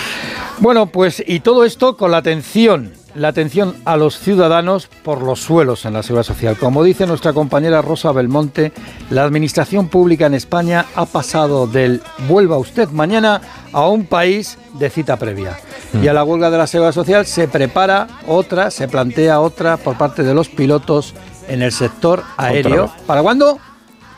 Bueno, 0.58 0.86
pues 0.86 1.22
y 1.26 1.40
todo 1.40 1.64
esto 1.64 1.96
con 1.96 2.10
la 2.10 2.18
atención 2.18 2.92
la 3.16 3.26
atención 3.26 3.74
a 3.86 3.96
los 3.96 4.20
ciudadanos 4.20 4.86
por 5.02 5.20
los 5.22 5.40
suelos 5.40 5.84
en 5.84 5.94
la 5.94 6.02
seguridad 6.04 6.22
social. 6.32 6.56
Como 6.56 6.84
dice 6.84 7.08
nuestra 7.08 7.32
compañera 7.32 7.82
Rosa 7.82 8.12
Belmonte, 8.12 8.70
la 9.10 9.24
administración 9.24 9.88
pública 9.88 10.26
en 10.26 10.34
España 10.34 10.86
ha 10.94 11.06
pasado 11.06 11.66
del 11.66 12.02
vuelva 12.28 12.56
usted 12.56 12.88
mañana 12.90 13.40
a 13.72 13.88
un 13.88 14.04
país 14.04 14.58
de 14.74 14.90
cita 14.90 15.16
previa. 15.16 15.58
Y 16.00 16.06
a 16.06 16.12
la 16.12 16.22
huelga 16.22 16.50
de 16.52 16.58
la 16.58 16.68
seguridad 16.68 16.92
social 16.94 17.26
se 17.26 17.48
prepara 17.48 18.06
otra, 18.28 18.70
se 18.70 18.86
plantea 18.86 19.40
otra 19.40 19.76
por 19.76 19.98
parte 19.98 20.22
de 20.22 20.32
los 20.32 20.48
pilotos 20.48 21.12
en 21.50 21.62
el 21.62 21.72
sector 21.72 22.22
aéreo. 22.36 22.90
¿Para 23.06 23.22
cuándo? 23.22 23.58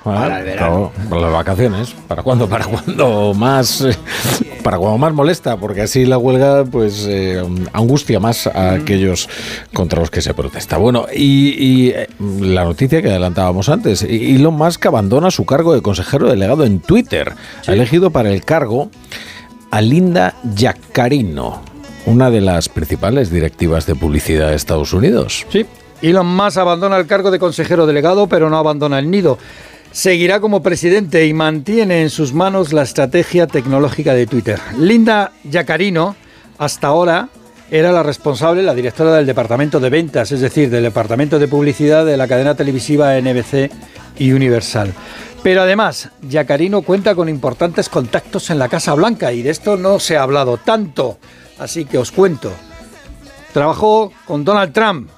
Para 0.04 0.40
el 0.40 0.44
verano. 0.44 0.90
Para 1.08 1.22
las 1.22 1.32
vacaciones. 1.32 1.94
¿Para 2.08 2.24
cuándo? 2.24 2.48
Para 2.48 2.64
cuando 2.64 3.34
más. 3.34 3.82
eh, 3.82 3.96
Para 4.64 4.76
cuando 4.76 4.98
más 4.98 5.14
molesta, 5.14 5.56
porque 5.56 5.82
así 5.82 6.04
la 6.06 6.18
huelga, 6.18 6.64
pues, 6.64 7.06
eh, 7.08 7.40
angustia 7.72 8.18
más 8.18 8.48
a 8.48 8.72
aquellos 8.72 9.28
contra 9.72 10.00
los 10.00 10.10
que 10.10 10.20
se 10.20 10.34
protesta. 10.34 10.76
Bueno, 10.76 11.06
y, 11.14 11.50
y, 11.50 11.88
eh, 11.90 12.08
la 12.40 12.64
noticia 12.64 13.00
que 13.00 13.10
adelantábamos 13.10 13.68
antes: 13.68 14.02
Elon 14.02 14.54
Musk 14.54 14.84
abandona 14.86 15.30
su 15.30 15.46
cargo 15.46 15.72
de 15.72 15.82
consejero 15.82 16.28
delegado 16.28 16.64
en 16.64 16.80
Twitter. 16.80 17.34
Ha 17.68 17.72
elegido 17.72 18.10
para 18.10 18.30
el 18.30 18.44
cargo 18.44 18.90
a 19.70 19.80
Linda 19.80 20.34
Yaccarino, 20.56 21.62
una 22.06 22.28
de 22.30 22.40
las 22.40 22.68
principales 22.68 23.30
directivas 23.30 23.86
de 23.86 23.94
publicidad 23.94 24.48
de 24.48 24.56
Estados 24.56 24.92
Unidos. 24.92 25.46
Sí. 25.50 25.64
Elon 26.02 26.26
Musk 26.26 26.58
abandona 26.58 26.96
el 26.96 27.06
cargo 27.06 27.30
de 27.30 27.38
consejero 27.38 27.86
delegado, 27.86 28.26
pero 28.26 28.50
no 28.50 28.58
abandona 28.58 28.98
el 28.98 29.10
nido. 29.10 29.38
Seguirá 29.92 30.40
como 30.40 30.62
presidente 30.62 31.26
y 31.26 31.32
mantiene 31.32 32.02
en 32.02 32.10
sus 32.10 32.32
manos 32.32 32.72
la 32.72 32.82
estrategia 32.82 33.46
tecnológica 33.46 34.12
de 34.14 34.26
Twitter. 34.26 34.58
Linda 34.78 35.32
Yacarino, 35.44 36.16
hasta 36.58 36.88
ahora, 36.88 37.28
era 37.70 37.92
la 37.92 38.02
responsable, 38.02 38.62
la 38.62 38.74
directora 38.74 39.14
del 39.14 39.26
departamento 39.26 39.80
de 39.80 39.90
ventas, 39.90 40.32
es 40.32 40.40
decir, 40.40 40.70
del 40.70 40.82
departamento 40.82 41.38
de 41.38 41.48
publicidad 41.48 42.04
de 42.04 42.16
la 42.16 42.26
cadena 42.26 42.54
televisiva 42.54 43.18
NBC 43.20 43.70
y 44.18 44.32
Universal. 44.32 44.92
Pero 45.42 45.62
además, 45.62 46.10
Yacarino 46.22 46.82
cuenta 46.82 47.14
con 47.14 47.28
importantes 47.28 47.88
contactos 47.88 48.50
en 48.50 48.58
la 48.58 48.68
Casa 48.68 48.94
Blanca 48.94 49.32
y 49.32 49.42
de 49.42 49.50
esto 49.50 49.76
no 49.76 50.00
se 50.00 50.16
ha 50.16 50.22
hablado 50.22 50.56
tanto. 50.56 51.18
Así 51.58 51.84
que 51.84 51.98
os 51.98 52.12
cuento. 52.12 52.52
Trabajó 53.52 54.12
con 54.26 54.44
Donald 54.44 54.72
Trump, 54.72 55.10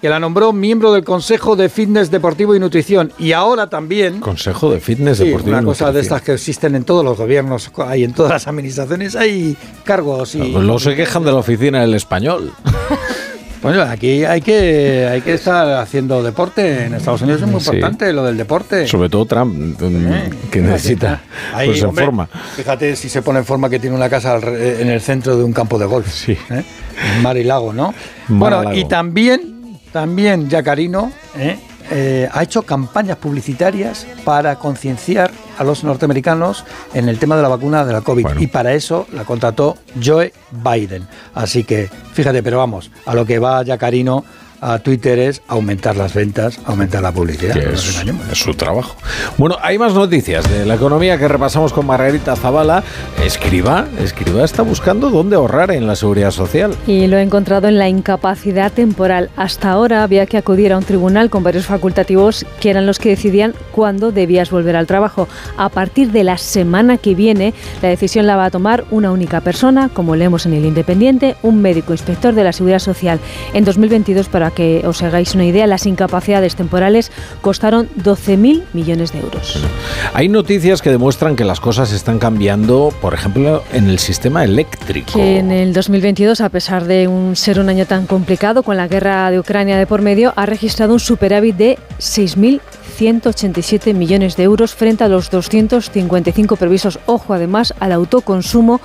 que 0.00 0.08
la 0.08 0.18
nombró 0.18 0.52
miembro 0.52 0.92
del 0.92 1.04
Consejo 1.04 1.56
de 1.56 1.68
Fitness 1.68 2.10
Deportivo 2.10 2.54
y 2.54 2.58
Nutrición. 2.60 3.12
Y 3.18 3.32
ahora 3.32 3.68
también... 3.68 4.20
Consejo 4.20 4.70
de 4.70 4.80
Fitness 4.80 5.18
Sí, 5.18 5.24
Deportivo. 5.26 5.52
una 5.52 5.62
y 5.62 5.64
cosa 5.66 5.92
de 5.92 6.00
estas 6.00 6.22
que 6.22 6.32
existen 6.32 6.74
en 6.74 6.84
todos 6.84 7.04
los 7.04 7.18
gobiernos, 7.18 7.70
hay 7.86 8.04
en 8.04 8.12
todas 8.14 8.32
las 8.32 8.48
administraciones, 8.48 9.14
hay 9.14 9.56
cargos 9.84 10.34
y... 10.34 10.38
Luego 10.38 10.78
se 10.78 10.96
quejan 10.96 11.22
de 11.24 11.32
la 11.32 11.38
oficina 11.38 11.80
del 11.82 11.94
español. 11.94 12.52
Bueno, 13.62 13.82
aquí 13.82 14.24
hay 14.24 14.40
que, 14.40 15.06
hay 15.06 15.20
que 15.20 15.34
estar 15.34 15.68
haciendo 15.82 16.22
deporte. 16.22 16.86
En 16.86 16.94
Estados 16.94 17.20
Unidos 17.20 17.42
es 17.42 17.46
muy 17.46 17.60
Sí. 17.60 17.66
importante 17.74 18.10
lo 18.10 18.24
del 18.24 18.38
deporte. 18.38 18.86
Sobre 18.88 19.10
todo 19.10 19.26
Trump, 19.26 19.78
mm, 19.78 20.48
que 20.50 20.62
necesita 20.62 21.20
Ahí, 21.52 21.66
pues 21.68 21.82
en 21.82 21.88
hombre, 21.88 22.06
forma. 22.06 22.26
Fíjate 22.56 22.96
si 22.96 23.10
se 23.10 23.20
pone 23.20 23.40
en 23.40 23.44
forma 23.44 23.68
que 23.68 23.78
tiene 23.78 23.94
una 23.94 24.08
casa 24.08 24.38
en 24.38 24.88
el 24.88 25.02
centro 25.02 25.36
de 25.36 25.44
un 25.44 25.52
campo 25.52 25.78
de 25.78 25.84
golf. 25.84 26.10
Sí. 26.10 26.32
¿eh? 26.48 26.64
Mar 27.22 27.36
y 27.36 27.44
lago, 27.44 27.74
¿no? 27.74 27.92
Mar 28.28 28.38
bueno, 28.54 28.62
lago. 28.62 28.76
y 28.78 28.88
también, 28.88 29.59
también 29.92 30.48
Yacarino 30.48 31.12
¿eh? 31.36 31.58
Eh, 31.92 32.28
ha 32.32 32.42
hecho 32.44 32.62
campañas 32.62 33.16
publicitarias 33.16 34.06
para 34.24 34.56
concienciar 34.56 35.32
a 35.58 35.64
los 35.64 35.82
norteamericanos 35.82 36.64
en 36.94 37.08
el 37.08 37.18
tema 37.18 37.36
de 37.36 37.42
la 37.42 37.48
vacuna 37.48 37.84
de 37.84 37.92
la 37.92 38.00
COVID. 38.00 38.22
Bueno. 38.22 38.40
Y 38.40 38.46
para 38.46 38.74
eso 38.74 39.08
la 39.12 39.24
contrató 39.24 39.76
Joe 40.02 40.32
Biden. 40.52 41.08
Así 41.34 41.64
que, 41.64 41.90
fíjate, 42.12 42.44
pero 42.44 42.58
vamos, 42.58 42.92
a 43.06 43.14
lo 43.14 43.26
que 43.26 43.40
va 43.40 43.64
Yacarino 43.64 44.24
a 44.60 44.78
Twitter 44.78 45.18
es 45.18 45.42
aumentar 45.48 45.96
las 45.96 46.14
ventas, 46.14 46.60
aumentar 46.64 47.02
la 47.02 47.12
publicidad. 47.12 47.54
que 47.54 47.72
es, 47.72 48.04
es 48.32 48.38
su 48.38 48.54
trabajo. 48.54 48.96
Bueno, 49.38 49.56
hay 49.62 49.78
más 49.78 49.94
noticias 49.94 50.48
de 50.50 50.66
la 50.66 50.74
economía 50.74 51.18
que 51.18 51.28
repasamos 51.28 51.72
con 51.72 51.86
Margarita 51.86 52.36
Zavala. 52.36 52.82
Escriba, 53.24 53.86
Escriba 54.02 54.44
está 54.44 54.62
buscando 54.62 55.10
dónde 55.10 55.36
ahorrar 55.36 55.70
en 55.70 55.86
la 55.86 55.96
seguridad 55.96 56.30
social. 56.30 56.74
Y 56.86 57.06
lo 57.06 57.16
he 57.16 57.22
encontrado 57.22 57.68
en 57.68 57.78
la 57.78 57.88
incapacidad 57.88 58.72
temporal. 58.72 59.30
Hasta 59.36 59.70
ahora 59.70 60.02
había 60.02 60.26
que 60.26 60.36
acudir 60.36 60.72
a 60.72 60.78
un 60.78 60.84
tribunal 60.84 61.30
con 61.30 61.42
varios 61.42 61.66
facultativos 61.66 62.46
que 62.60 62.70
eran 62.70 62.86
los 62.86 62.98
que 62.98 63.10
decidían 63.10 63.54
cuándo 63.72 64.12
debías 64.12 64.50
volver 64.50 64.76
al 64.76 64.86
trabajo. 64.86 65.28
A 65.56 65.68
partir 65.68 66.12
de 66.12 66.24
la 66.24 66.38
semana 66.38 66.98
que 66.98 67.14
viene, 67.14 67.54
la 67.82 67.88
decisión 67.88 68.26
la 68.26 68.36
va 68.36 68.46
a 68.46 68.50
tomar 68.50 68.84
una 68.90 69.10
única 69.12 69.40
persona, 69.40 69.88
como 69.92 70.16
leemos 70.16 70.46
en 70.46 70.54
el 70.54 70.64
Independiente, 70.64 71.36
un 71.42 71.62
médico 71.62 71.92
inspector 71.92 72.34
de 72.34 72.44
la 72.44 72.52
Seguridad 72.52 72.78
Social. 72.78 73.20
En 73.54 73.64
2022, 73.64 74.28
para 74.28 74.49
que 74.50 74.82
os 74.86 75.02
hagáis 75.02 75.34
una 75.34 75.44
idea, 75.44 75.66
las 75.66 75.86
incapacidades 75.86 76.56
temporales 76.56 77.10
costaron 77.40 77.88
12.000 78.02 78.62
millones 78.72 79.12
de 79.12 79.20
euros. 79.20 79.62
Hay 80.14 80.28
noticias 80.28 80.82
que 80.82 80.90
demuestran 80.90 81.36
que 81.36 81.44
las 81.44 81.60
cosas 81.60 81.92
están 81.92 82.18
cambiando, 82.18 82.92
por 83.00 83.14
ejemplo, 83.14 83.62
en 83.72 83.88
el 83.88 83.98
sistema 83.98 84.44
eléctrico. 84.44 85.12
que 85.12 85.38
en 85.38 85.50
el 85.52 85.72
2022, 85.72 86.40
a 86.40 86.48
pesar 86.48 86.84
de 86.84 87.08
un, 87.08 87.36
ser 87.36 87.58
un 87.60 87.68
año 87.68 87.86
tan 87.86 88.06
complicado 88.06 88.62
con 88.62 88.76
la 88.76 88.88
guerra 88.88 89.30
de 89.30 89.38
Ucrania 89.38 89.78
de 89.78 89.86
por 89.86 90.02
medio, 90.02 90.32
ha 90.36 90.46
registrado 90.46 90.92
un 90.92 91.00
superávit 91.00 91.56
de 91.56 91.78
6.187 91.98 93.94
millones 93.94 94.36
de 94.36 94.42
euros 94.44 94.74
frente 94.74 95.04
a 95.04 95.08
los 95.08 95.30
255 95.30 96.56
previstos. 96.56 96.98
Ojo, 97.06 97.34
además, 97.34 97.74
al 97.80 97.92
autoconsumo 97.92 98.80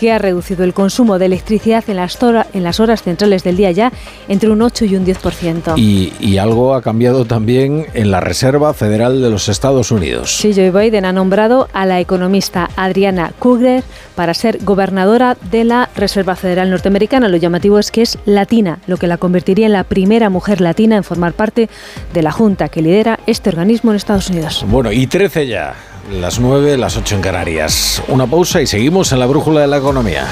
que 0.00 0.10
ha 0.12 0.18
reducido 0.18 0.64
el 0.64 0.72
consumo 0.72 1.18
de 1.18 1.26
electricidad 1.26 1.84
en 1.88 1.96
las, 1.96 2.18
tora- 2.18 2.46
en 2.54 2.62
las 2.62 2.80
horas 2.80 3.02
centrales 3.02 3.44
del 3.44 3.58
día 3.58 3.70
ya 3.70 3.92
entre 4.28 4.48
un 4.48 4.62
8 4.62 4.86
y 4.86 4.96
un 4.96 5.04
10%. 5.04 5.74
Y, 5.76 6.14
y 6.20 6.38
algo 6.38 6.74
ha 6.74 6.80
cambiado 6.80 7.26
también 7.26 7.84
en 7.92 8.10
la 8.10 8.20
Reserva 8.20 8.72
Federal 8.72 9.20
de 9.20 9.28
los 9.28 9.50
Estados 9.50 9.90
Unidos. 9.90 10.34
Sí, 10.38 10.52
Joe 10.54 10.70
Biden 10.70 11.04
ha 11.04 11.12
nombrado 11.12 11.68
a 11.74 11.84
la 11.84 12.00
economista 12.00 12.70
Adriana 12.76 13.32
Kugler 13.38 13.84
para 14.14 14.32
ser 14.32 14.58
gobernadora 14.64 15.36
de 15.50 15.64
la 15.64 15.90
Reserva 15.94 16.34
Federal 16.34 16.70
Norteamericana. 16.70 17.28
Lo 17.28 17.36
llamativo 17.36 17.78
es 17.78 17.90
que 17.90 18.00
es 18.00 18.16
latina, 18.24 18.78
lo 18.86 18.96
que 18.96 19.06
la 19.06 19.18
convertiría 19.18 19.66
en 19.66 19.72
la 19.74 19.84
primera 19.84 20.30
mujer 20.30 20.62
latina 20.62 20.96
en 20.96 21.04
formar 21.04 21.34
parte 21.34 21.68
de 22.14 22.22
la 22.22 22.32
junta 22.32 22.70
que 22.70 22.80
lidera 22.80 23.20
este 23.26 23.50
organismo 23.50 23.90
en 23.90 23.98
Estados 23.98 24.30
Unidos. 24.30 24.64
Bueno, 24.66 24.90
y 24.92 25.06
13 25.06 25.46
ya. 25.46 25.74
Las 26.08 26.40
9, 26.40 26.76
las 26.76 26.96
8 26.96 27.16
en 27.16 27.20
Canarias. 27.20 28.02
Una 28.08 28.26
pausa 28.26 28.60
y 28.60 28.66
seguimos 28.66 29.12
en 29.12 29.18
la 29.18 29.26
brújula 29.26 29.60
de 29.60 29.66
la 29.66 29.78
economía. 29.78 30.26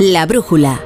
La 0.00 0.24
brújula. 0.26 0.80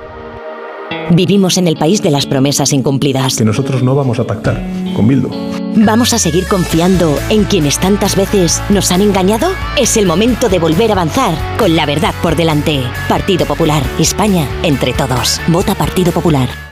Vivimos 1.11 1.59
en 1.59 1.69
el 1.69 1.77
país 1.77 2.03
de 2.03 2.11
las 2.11 2.27
promesas 2.27 2.73
incumplidas. 2.73 3.37
Que 3.37 3.45
nosotros 3.45 3.83
no 3.83 3.95
vamos 3.95 4.19
a 4.19 4.25
pactar 4.25 4.63
con 4.97 5.07
Bildu. 5.07 5.31
¿Vamos 5.77 6.13
a 6.15 6.19
seguir 6.19 6.47
confiando 6.47 7.19
en 7.29 7.45
quienes 7.45 7.79
tantas 7.79 8.17
veces 8.17 8.63
nos 8.69 8.91
han 8.91 9.03
engañado? 9.03 9.49
Es 9.77 9.97
el 9.97 10.07
momento 10.07 10.49
de 10.49 10.59
volver 10.59 10.91
a 10.91 10.95
avanzar 10.95 11.35
con 11.59 11.77
la 11.77 11.87
verdad 11.87 12.15
por 12.23 12.37
delante. 12.37 12.83
Partido 13.09 13.47
Popular, 13.47 13.83
España, 13.99 14.49
entre 14.63 14.93
todos. 14.93 15.41
Vota 15.49 15.75
Partido 15.75 16.13
Popular. 16.13 16.72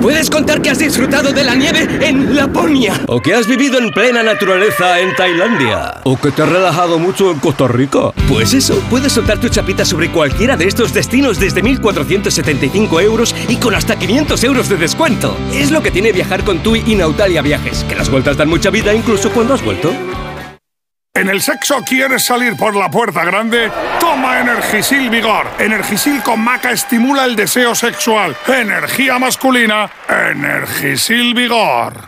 Puedes 0.00 0.30
contar 0.30 0.62
que 0.62 0.70
has 0.70 0.78
disfrutado 0.78 1.32
de 1.32 1.44
la 1.44 1.54
nieve 1.54 1.86
en 2.00 2.34
Laponia. 2.34 2.94
O 3.08 3.20
que 3.20 3.34
has 3.34 3.46
vivido 3.46 3.78
en 3.78 3.90
plena 3.90 4.22
naturaleza 4.22 4.98
en 5.00 5.14
Tailandia. 5.16 6.00
O 6.04 6.16
que 6.16 6.30
te 6.30 6.42
has 6.42 6.48
relajado 6.48 6.98
mucho 6.98 7.30
en 7.30 7.38
Costa 7.38 7.68
Rica. 7.68 8.12
Pues 8.28 8.54
eso, 8.54 8.82
puedes 8.88 9.12
soltar 9.12 9.38
tu 9.38 9.48
chapita 9.48 9.84
sobre 9.84 10.10
cualquiera 10.10 10.56
de 10.56 10.66
estos 10.66 10.94
destinos 10.94 11.38
desde 11.38 11.62
1.475 11.62 13.02
euros 13.02 13.34
y 13.48 13.56
con 13.56 13.74
hasta 13.74 13.98
500 13.98 14.42
euros 14.44 14.68
de 14.68 14.76
descuento. 14.76 15.36
Es 15.52 15.70
lo 15.70 15.82
que 15.82 15.90
tiene 15.90 16.12
viajar 16.12 16.44
con 16.44 16.62
TUI 16.62 16.82
y 16.86 16.94
Nautalia 16.94 17.42
Viajes, 17.42 17.84
que 17.84 17.96
las 17.96 18.10
vueltas 18.10 18.36
dan 18.36 18.48
mucha 18.48 18.70
vida 18.70 18.94
incluso 18.94 19.30
cuando 19.30 19.54
has 19.54 19.64
vuelto. 19.64 19.92
¿En 21.20 21.28
el 21.28 21.42
sexo 21.42 21.74
quieres 21.86 22.24
salir 22.24 22.56
por 22.56 22.74
la 22.74 22.90
puerta 22.90 23.22
grande? 23.26 23.70
Toma 24.00 24.40
Energisil 24.40 25.10
Vigor. 25.10 25.48
Energisil 25.58 26.22
con 26.22 26.40
maca 26.40 26.70
estimula 26.70 27.26
el 27.26 27.36
deseo 27.36 27.74
sexual. 27.74 28.34
Energía 28.48 29.18
masculina. 29.18 29.90
Energisil 30.08 31.34
Vigor. 31.34 32.06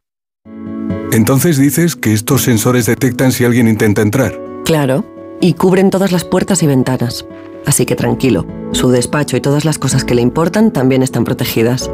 Entonces 1.12 1.58
dices 1.58 1.94
que 1.94 2.14
estos 2.14 2.40
sensores 2.40 2.86
detectan 2.86 3.32
si 3.32 3.44
alguien 3.44 3.68
intenta 3.68 4.00
entrar. 4.00 4.40
Claro, 4.64 5.04
y 5.42 5.52
cubren 5.52 5.90
todas 5.90 6.10
las 6.10 6.24
puertas 6.24 6.62
y 6.62 6.66
ventanas. 6.66 7.26
Así 7.66 7.84
que 7.84 7.96
tranquilo, 7.96 8.46
su 8.72 8.90
despacho 8.90 9.36
y 9.36 9.42
todas 9.42 9.66
las 9.66 9.78
cosas 9.78 10.04
que 10.04 10.14
le 10.14 10.22
importan 10.22 10.72
también 10.72 11.02
están 11.02 11.24
protegidas. 11.24 11.90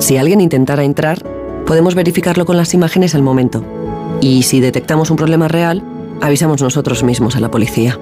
Si 0.00 0.16
alguien 0.16 0.40
intentara 0.40 0.82
entrar, 0.82 1.22
podemos 1.64 1.94
verificarlo 1.94 2.44
con 2.44 2.56
las 2.56 2.74
imágenes 2.74 3.14
al 3.14 3.22
momento. 3.22 3.64
Y 4.20 4.42
si 4.42 4.58
detectamos 4.58 5.12
un 5.12 5.16
problema 5.16 5.46
real, 5.46 5.84
avisamos 6.20 6.62
nosotros 6.62 7.02
mismos 7.02 7.34
a 7.36 7.40
la 7.40 7.50
policía. 7.50 7.98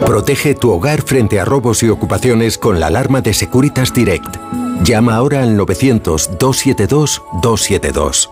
Protege 0.00 0.54
tu 0.54 0.70
hogar 0.70 1.02
frente 1.02 1.40
a 1.40 1.44
robos 1.44 1.82
y 1.82 1.88
ocupaciones 1.88 2.58
con 2.58 2.78
la 2.80 2.88
alarma 2.88 3.20
de 3.20 3.32
Securitas 3.32 3.94
Direct. 3.94 4.36
Llama 4.82 5.14
ahora 5.14 5.42
al 5.42 5.56
900-272-272. 5.58 8.28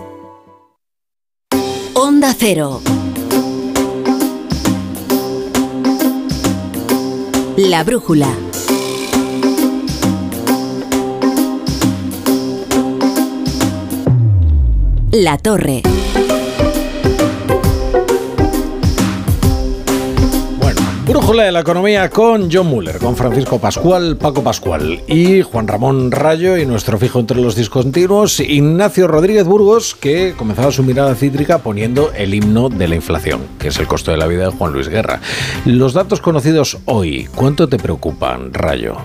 Onda 1.94 2.34
Cero. 2.38 2.80
La 7.56 7.84
brújula. 7.84 8.28
La 15.12 15.38
torre. 15.38 15.82
Brújula 21.12 21.42
de 21.42 21.52
la 21.52 21.60
economía 21.60 22.08
con 22.08 22.50
John 22.50 22.68
Muller, 22.68 22.96
con 22.96 23.16
Francisco 23.16 23.60
Pascual, 23.60 24.16
Paco 24.16 24.42
Pascual 24.42 25.02
y 25.06 25.42
Juan 25.42 25.68
Ramón 25.68 26.10
Rayo 26.10 26.56
y 26.56 26.64
nuestro 26.64 26.96
fijo 26.96 27.20
entre 27.20 27.36
los 27.38 27.54
discontinuos, 27.54 28.40
Ignacio 28.40 29.08
Rodríguez 29.08 29.44
Burgos, 29.44 29.94
que 29.94 30.32
comenzaba 30.32 30.70
su 30.70 30.82
mirada 30.82 31.14
cítrica 31.14 31.58
poniendo 31.58 32.10
el 32.14 32.32
himno 32.32 32.70
de 32.70 32.88
la 32.88 32.94
inflación, 32.94 33.42
que 33.58 33.68
es 33.68 33.78
el 33.78 33.86
costo 33.86 34.10
de 34.10 34.16
la 34.16 34.26
vida 34.26 34.46
de 34.46 34.52
Juan 34.52 34.72
Luis 34.72 34.88
Guerra. 34.88 35.20
Los 35.66 35.92
datos 35.92 36.22
conocidos 36.22 36.78
hoy, 36.86 37.28
¿cuánto 37.34 37.68
te 37.68 37.76
preocupan, 37.76 38.54
Rayo? 38.54 38.96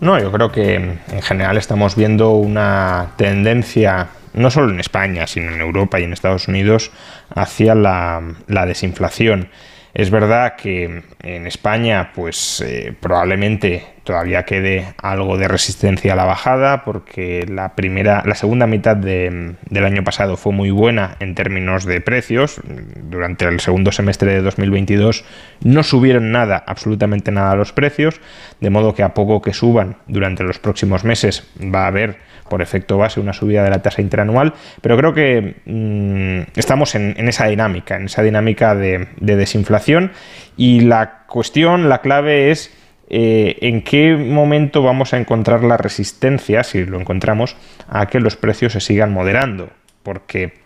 No, 0.00 0.20
yo 0.20 0.30
creo 0.32 0.52
que 0.52 0.74
en 0.74 1.22
general 1.22 1.56
estamos 1.56 1.96
viendo 1.96 2.32
una 2.32 3.12
tendencia 3.16 4.08
no 4.34 4.50
solo 4.50 4.70
en 4.70 4.80
España, 4.80 5.26
sino 5.26 5.50
en 5.50 5.62
Europa 5.62 5.98
y 5.98 6.04
en 6.04 6.12
Estados 6.12 6.46
Unidos, 6.46 6.90
hacia 7.34 7.74
la, 7.74 8.20
la 8.48 8.66
desinflación. 8.66 9.48
Es 9.94 10.10
verdad 10.10 10.56
que 10.56 11.04
en 11.24 11.46
España, 11.46 12.12
pues 12.14 12.60
eh, 12.60 12.94
probablemente 13.00 13.86
todavía 14.04 14.44
quede 14.44 14.94
algo 15.02 15.38
de 15.38 15.48
resistencia 15.48 16.12
a 16.12 16.16
la 16.16 16.26
bajada, 16.26 16.84
porque 16.84 17.46
la 17.48 17.74
primera, 17.74 18.22
la 18.26 18.34
segunda 18.34 18.66
mitad 18.66 18.96
del 18.96 19.56
año 19.72 20.04
pasado 20.04 20.36
fue 20.36 20.52
muy 20.52 20.70
buena 20.70 21.16
en 21.20 21.34
términos 21.34 21.86
de 21.86 22.02
precios. 22.02 22.60
Durante 22.64 23.46
el 23.46 23.60
segundo 23.60 23.90
semestre 23.92 24.34
de 24.34 24.42
2022 24.42 25.24
no 25.62 25.82
subieron 25.82 26.30
nada, 26.30 26.62
absolutamente 26.66 27.32
nada 27.32 27.56
los 27.56 27.72
precios, 27.72 28.20
de 28.60 28.70
modo 28.70 28.94
que 28.94 29.02
a 29.02 29.14
poco 29.14 29.40
que 29.40 29.54
suban 29.54 29.96
durante 30.06 30.44
los 30.44 30.58
próximos 30.58 31.04
meses 31.04 31.50
va 31.58 31.84
a 31.84 31.88
haber 31.88 32.18
por 32.48 32.62
efecto 32.62 32.98
base 32.98 33.20
una 33.20 33.32
subida 33.32 33.64
de 33.64 33.70
la 33.70 33.82
tasa 33.82 34.02
interanual, 34.02 34.54
pero 34.80 34.96
creo 34.96 35.14
que 35.14 35.56
mm, 35.64 36.58
estamos 36.58 36.94
en, 36.94 37.16
esa 37.28 37.46
dinámica, 37.46 37.96
en 37.96 38.04
esa 38.04 38.22
dinámica 38.22 38.74
de, 38.74 39.08
desinflación 39.18 40.12
y 40.56 40.80
la 40.80 41.13
cuestión, 41.26 41.88
la 41.88 42.00
clave 42.00 42.50
es 42.50 42.72
eh, 43.08 43.58
en 43.60 43.82
qué 43.82 44.16
momento 44.16 44.82
vamos 44.82 45.12
a 45.12 45.18
encontrar 45.18 45.62
la 45.64 45.76
resistencia, 45.76 46.64
si 46.64 46.84
lo 46.84 47.00
encontramos, 47.00 47.56
a 47.88 48.06
que 48.06 48.20
los 48.20 48.36
precios 48.36 48.72
se 48.72 48.80
sigan 48.80 49.12
moderando, 49.12 49.70
porque 50.02 50.64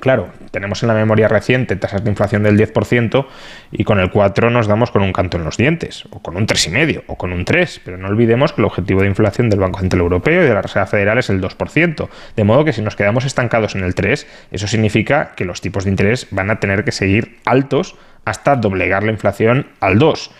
Claro, 0.00 0.28
tenemos 0.50 0.82
en 0.82 0.88
la 0.88 0.94
memoria 0.94 1.28
reciente 1.28 1.76
tasas 1.76 2.04
de 2.04 2.10
inflación 2.10 2.42
del 2.42 2.58
10% 2.58 3.26
y 3.72 3.84
con 3.84 3.98
el 3.98 4.10
4 4.10 4.50
nos 4.50 4.66
damos 4.66 4.90
con 4.90 5.02
un 5.02 5.12
canto 5.12 5.36
en 5.36 5.44
los 5.44 5.56
dientes, 5.56 6.04
o 6.10 6.20
con 6.20 6.36
un 6.36 6.46
3,5, 6.46 7.04
o 7.06 7.16
con 7.16 7.32
un 7.32 7.44
3, 7.44 7.80
pero 7.84 7.96
no 7.96 8.08
olvidemos 8.08 8.52
que 8.52 8.60
el 8.60 8.66
objetivo 8.66 9.00
de 9.00 9.08
inflación 9.08 9.48
del 9.48 9.60
Banco 9.60 9.80
Central 9.80 10.02
Europeo 10.02 10.42
y 10.42 10.46
de 10.46 10.54
la 10.54 10.62
Reserva 10.62 10.86
Federal 10.86 11.18
es 11.18 11.30
el 11.30 11.40
2%, 11.40 12.08
de 12.36 12.44
modo 12.44 12.64
que 12.64 12.72
si 12.72 12.82
nos 12.82 12.96
quedamos 12.96 13.24
estancados 13.24 13.74
en 13.74 13.84
el 13.84 13.94
3, 13.94 14.26
eso 14.50 14.66
significa 14.66 15.32
que 15.34 15.44
los 15.44 15.60
tipos 15.60 15.84
de 15.84 15.90
interés 15.90 16.28
van 16.30 16.50
a 16.50 16.60
tener 16.60 16.84
que 16.84 16.92
seguir 16.92 17.38
altos 17.44 17.96
hasta 18.26 18.56
doblegar 18.56 19.04
la 19.04 19.12
inflación 19.12 19.68
al 19.80 19.98
2 19.98 20.30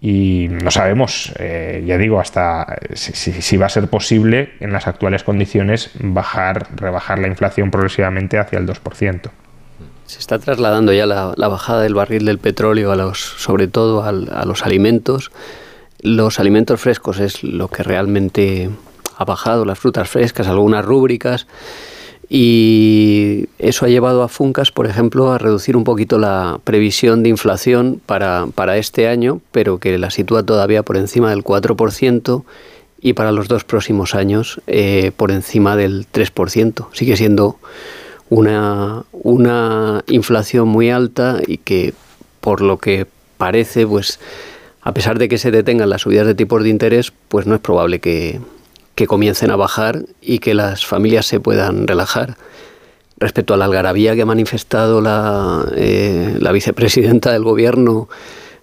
y 0.00 0.48
no 0.50 0.70
sabemos, 0.70 1.32
eh, 1.38 1.82
ya 1.86 1.96
digo, 1.96 2.20
hasta 2.20 2.78
si, 2.94 3.56
va 3.56 3.66
a 3.66 3.68
ser 3.68 3.88
posible 3.88 4.52
en 4.60 4.72
las 4.72 4.86
actuales 4.86 5.24
condiciones 5.24 5.90
bajar, 5.98 6.68
rebajar 6.76 7.18
la 7.18 7.28
inflación 7.28 7.70
progresivamente 7.70 8.38
hacia 8.38 8.58
el 8.58 8.66
2%. 8.66 9.30
Se 10.04 10.18
está 10.18 10.38
trasladando 10.38 10.92
ya 10.92 11.06
la, 11.06 11.48
bajada 11.48 11.82
del 11.82 11.94
barril 11.94 12.26
del 12.26 12.38
petróleo, 12.38 12.92
a 12.92 12.96
los, 12.96 13.18
sobre 13.18 13.68
todo 13.68 14.04
a 14.04 14.44
los 14.44 14.64
alimentos. 14.64 15.32
Los 16.00 16.38
alimentos 16.38 16.80
frescos 16.80 17.18
es 17.18 17.42
lo 17.42 17.68
que 17.68 17.82
realmente 17.82 18.70
ha 19.16 19.24
bajado, 19.24 19.64
las 19.64 19.78
frutas 19.78 20.08
frescas, 20.08 20.46
algunas 20.46 20.84
rúbricas. 20.84 21.46
Y 22.28 23.48
eso 23.58 23.86
ha 23.86 23.88
llevado 23.88 24.22
a 24.22 24.28
Funcas, 24.28 24.72
por 24.72 24.86
ejemplo, 24.86 25.30
a 25.30 25.38
reducir 25.38 25.76
un 25.76 25.84
poquito 25.84 26.18
la 26.18 26.58
previsión 26.64 27.22
de 27.22 27.28
inflación 27.28 28.00
para, 28.04 28.46
para 28.54 28.76
este 28.78 29.06
año, 29.06 29.40
pero 29.52 29.78
que 29.78 29.96
la 29.98 30.10
sitúa 30.10 30.42
todavía 30.42 30.82
por 30.82 30.96
encima 30.96 31.30
del 31.30 31.44
4% 31.44 32.42
y 33.00 33.12
para 33.12 33.30
los 33.30 33.46
dos 33.46 33.62
próximos 33.62 34.14
años 34.14 34.60
eh, 34.66 35.12
por 35.16 35.30
encima 35.30 35.76
del 35.76 36.06
3%. 36.12 36.88
Sigue 36.92 37.16
siendo 37.16 37.58
una, 38.28 39.04
una 39.12 40.02
inflación 40.08 40.66
muy 40.66 40.90
alta 40.90 41.40
y 41.46 41.58
que, 41.58 41.94
por 42.40 42.60
lo 42.60 42.78
que 42.78 43.06
parece, 43.36 43.86
pues 43.86 44.18
a 44.82 44.92
pesar 44.92 45.18
de 45.18 45.28
que 45.28 45.38
se 45.38 45.52
detengan 45.52 45.90
las 45.90 46.02
subidas 46.02 46.26
de 46.26 46.34
tipos 46.34 46.64
de 46.64 46.70
interés, 46.70 47.12
pues 47.28 47.46
no 47.46 47.54
es 47.54 47.60
probable 47.60 48.00
que, 48.00 48.40
que 48.96 49.06
comiencen 49.06 49.50
a 49.50 49.56
bajar 49.56 50.06
y 50.20 50.40
que 50.40 50.54
las 50.54 50.84
familias 50.84 51.26
se 51.26 51.38
puedan 51.38 51.86
relajar. 51.86 52.36
Respecto 53.18 53.54
a 53.54 53.56
la 53.56 53.66
algarabía 53.66 54.14
que 54.14 54.22
ha 54.22 54.26
manifestado 54.26 55.00
la, 55.00 55.64
eh, 55.76 56.36
la 56.40 56.50
vicepresidenta 56.50 57.30
del 57.30 57.44
gobierno, 57.44 58.08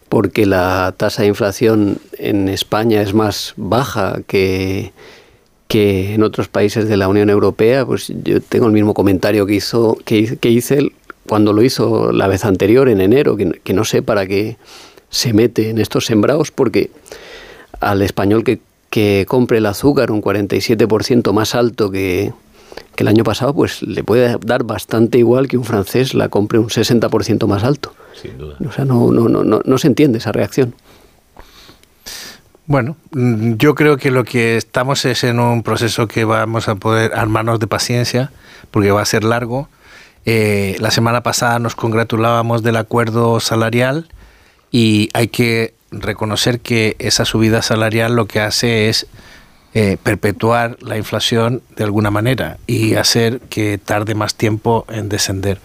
porque 0.10 0.46
la 0.46 0.94
tasa 0.98 1.22
de 1.22 1.30
inflación 1.30 2.00
en 2.18 2.50
España 2.50 3.02
es 3.02 3.14
más 3.14 3.54
baja 3.58 4.22
que, 4.28 4.92
que 5.68 6.16
en 6.16 6.24
otros 6.24 6.48
países 6.48 6.88
de 6.88 6.98
la 6.98 7.08
Unión 7.08 7.30
Europea, 7.30 7.86
pues 7.86 8.12
yo 8.24 8.42
tengo 8.42 8.66
el 8.66 8.74
mismo 8.74 8.96
comentario 8.96 9.46
que 9.46 9.54
hizo 9.54 9.98
que, 10.04 10.38
que 10.38 10.50
hice 10.50 10.92
cuando 11.28 11.54
lo 11.54 11.62
hizo 11.62 12.12
la 12.12 12.28
vez 12.28 12.44
anterior, 12.44 12.90
en 12.90 13.02
enero, 13.02 13.38
que, 13.38 13.60
que 13.64 13.74
no 13.74 13.86
sé 13.86 14.02
para 14.02 14.26
qué 14.26 14.58
se 15.10 15.32
mete 15.32 15.70
en 15.70 15.78
estos 15.78 16.08
sembrados, 16.08 16.50
porque 16.50 16.90
al 17.80 18.02
español 18.02 18.44
que 18.44 18.60
que 18.94 19.26
compre 19.28 19.58
el 19.58 19.66
azúcar 19.66 20.12
un 20.12 20.22
47% 20.22 21.34
más 21.34 21.56
alto 21.56 21.90
que, 21.90 22.32
el 22.96 23.08
año 23.08 23.24
pasado, 23.24 23.52
pues 23.52 23.82
le 23.82 24.04
puede 24.04 24.38
dar 24.46 24.66
bastante 24.66 25.18
igual 25.18 25.48
que 25.48 25.58
un 25.58 25.64
francés 25.64 26.14
la 26.14 26.30
compre 26.30 26.60
un 26.60 26.70
60% 26.70 27.48
más 27.48 27.64
alto. 27.64 27.96
Sin 28.14 28.38
duda. 28.38 28.56
O 28.64 28.72
sea, 28.72 28.86
no, 28.86 29.12
no, 29.12 29.28
no, 29.28 29.62
no 29.66 29.78
se 29.80 29.88
entiende 29.88 30.20
esa 30.20 30.32
reacción. 30.32 30.76
Bueno, 32.68 32.96
mm, 33.14 33.54
yo 33.54 33.74
creo 33.74 33.98
que 33.98 34.12
lo 34.12 34.24
que 34.26 34.58
estamos 34.58 35.06
es 35.06 35.24
en 35.24 35.40
un 35.40 35.64
proceso 35.64 36.08
que 36.08 36.24
vamos 36.24 36.68
a 36.68 36.76
poder 36.76 37.16
armarnos 37.16 37.60
de 37.60 37.66
paciencia, 37.66 38.32
porque 38.70 38.92
va 38.92 39.02
a 39.02 39.06
ser 39.06 39.24
largo. 39.24 39.70
Eh, 40.28 40.76
la 40.80 40.92
semana 40.92 41.24
pasada 41.24 41.58
nos 41.58 41.74
congratulábamos 41.74 42.62
del 42.62 42.76
acuerdo 42.76 43.40
salarial 43.40 44.08
y 44.70 45.10
hay 45.16 45.30
que 45.30 45.74
reconocer 46.02 46.60
que 46.60 46.96
esa 47.00 47.26
subida 47.26 47.62
salarial 47.62 48.16
lo 48.16 48.26
que 48.26 48.40
hace 48.40 48.90
es 48.90 49.08
eh, 49.74 49.98
perpetuar 50.02 50.78
la 50.82 50.98
inflación 50.98 51.64
de 51.76 51.84
alguna 51.84 52.12
manera 52.12 52.58
y 52.68 52.94
hacer 52.94 53.40
que 53.50 53.78
tarde 53.78 54.14
más 54.14 54.36
tiempo 54.36 54.86
en 54.90 55.10
descender. 55.10 55.60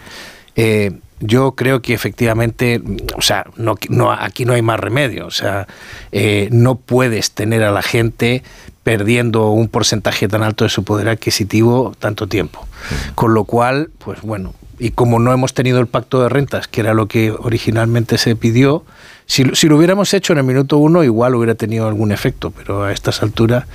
Eh, 0.56 0.92
yo 1.20 1.52
creo 1.52 1.82
que 1.82 1.94
efectivamente, 1.94 2.80
o 3.16 3.22
sea, 3.22 3.46
no, 3.56 3.74
no, 3.88 4.10
aquí 4.12 4.44
no 4.44 4.54
hay 4.54 4.62
más 4.62 4.78
remedio, 4.78 5.26
o 5.26 5.30
sea, 5.30 5.66
eh, 6.12 6.48
no 6.52 6.76
puedes 6.76 7.32
tener 7.32 7.62
a 7.64 7.70
la 7.70 7.82
gente 7.82 8.42
perdiendo 8.82 9.50
un 9.50 9.68
porcentaje 9.68 10.28
tan 10.28 10.42
alto 10.42 10.64
de 10.64 10.70
su 10.70 10.84
poder 10.84 11.08
adquisitivo 11.08 11.92
tanto 11.98 12.26
tiempo. 12.26 12.66
Con 13.14 13.34
lo 13.34 13.44
cual, 13.44 13.90
pues 13.98 14.22
bueno, 14.22 14.54
y 14.78 14.90
como 14.90 15.18
no 15.18 15.32
hemos 15.32 15.54
tenido 15.54 15.80
el 15.80 15.86
pacto 15.86 16.22
de 16.22 16.28
rentas, 16.28 16.68
que 16.68 16.80
era 16.80 16.94
lo 16.94 17.06
que 17.08 17.30
originalmente 17.30 18.18
se 18.18 18.36
pidió, 18.36 18.84
si, 19.28 19.44
lo 19.44 19.76
hubiéramos 19.76 20.14
hecho 20.14 20.32
en 20.32 20.38
el 20.38 20.44
minuto 20.44 20.78
uno, 20.78 21.04
igual 21.04 21.34
hubiera 21.34 21.54
tenido 21.54 21.86
algún 21.86 22.12
efecto, 22.12 22.50
pero 22.50 22.84
a 22.84 22.92
estas 22.92 23.22
alturas, 23.22 23.66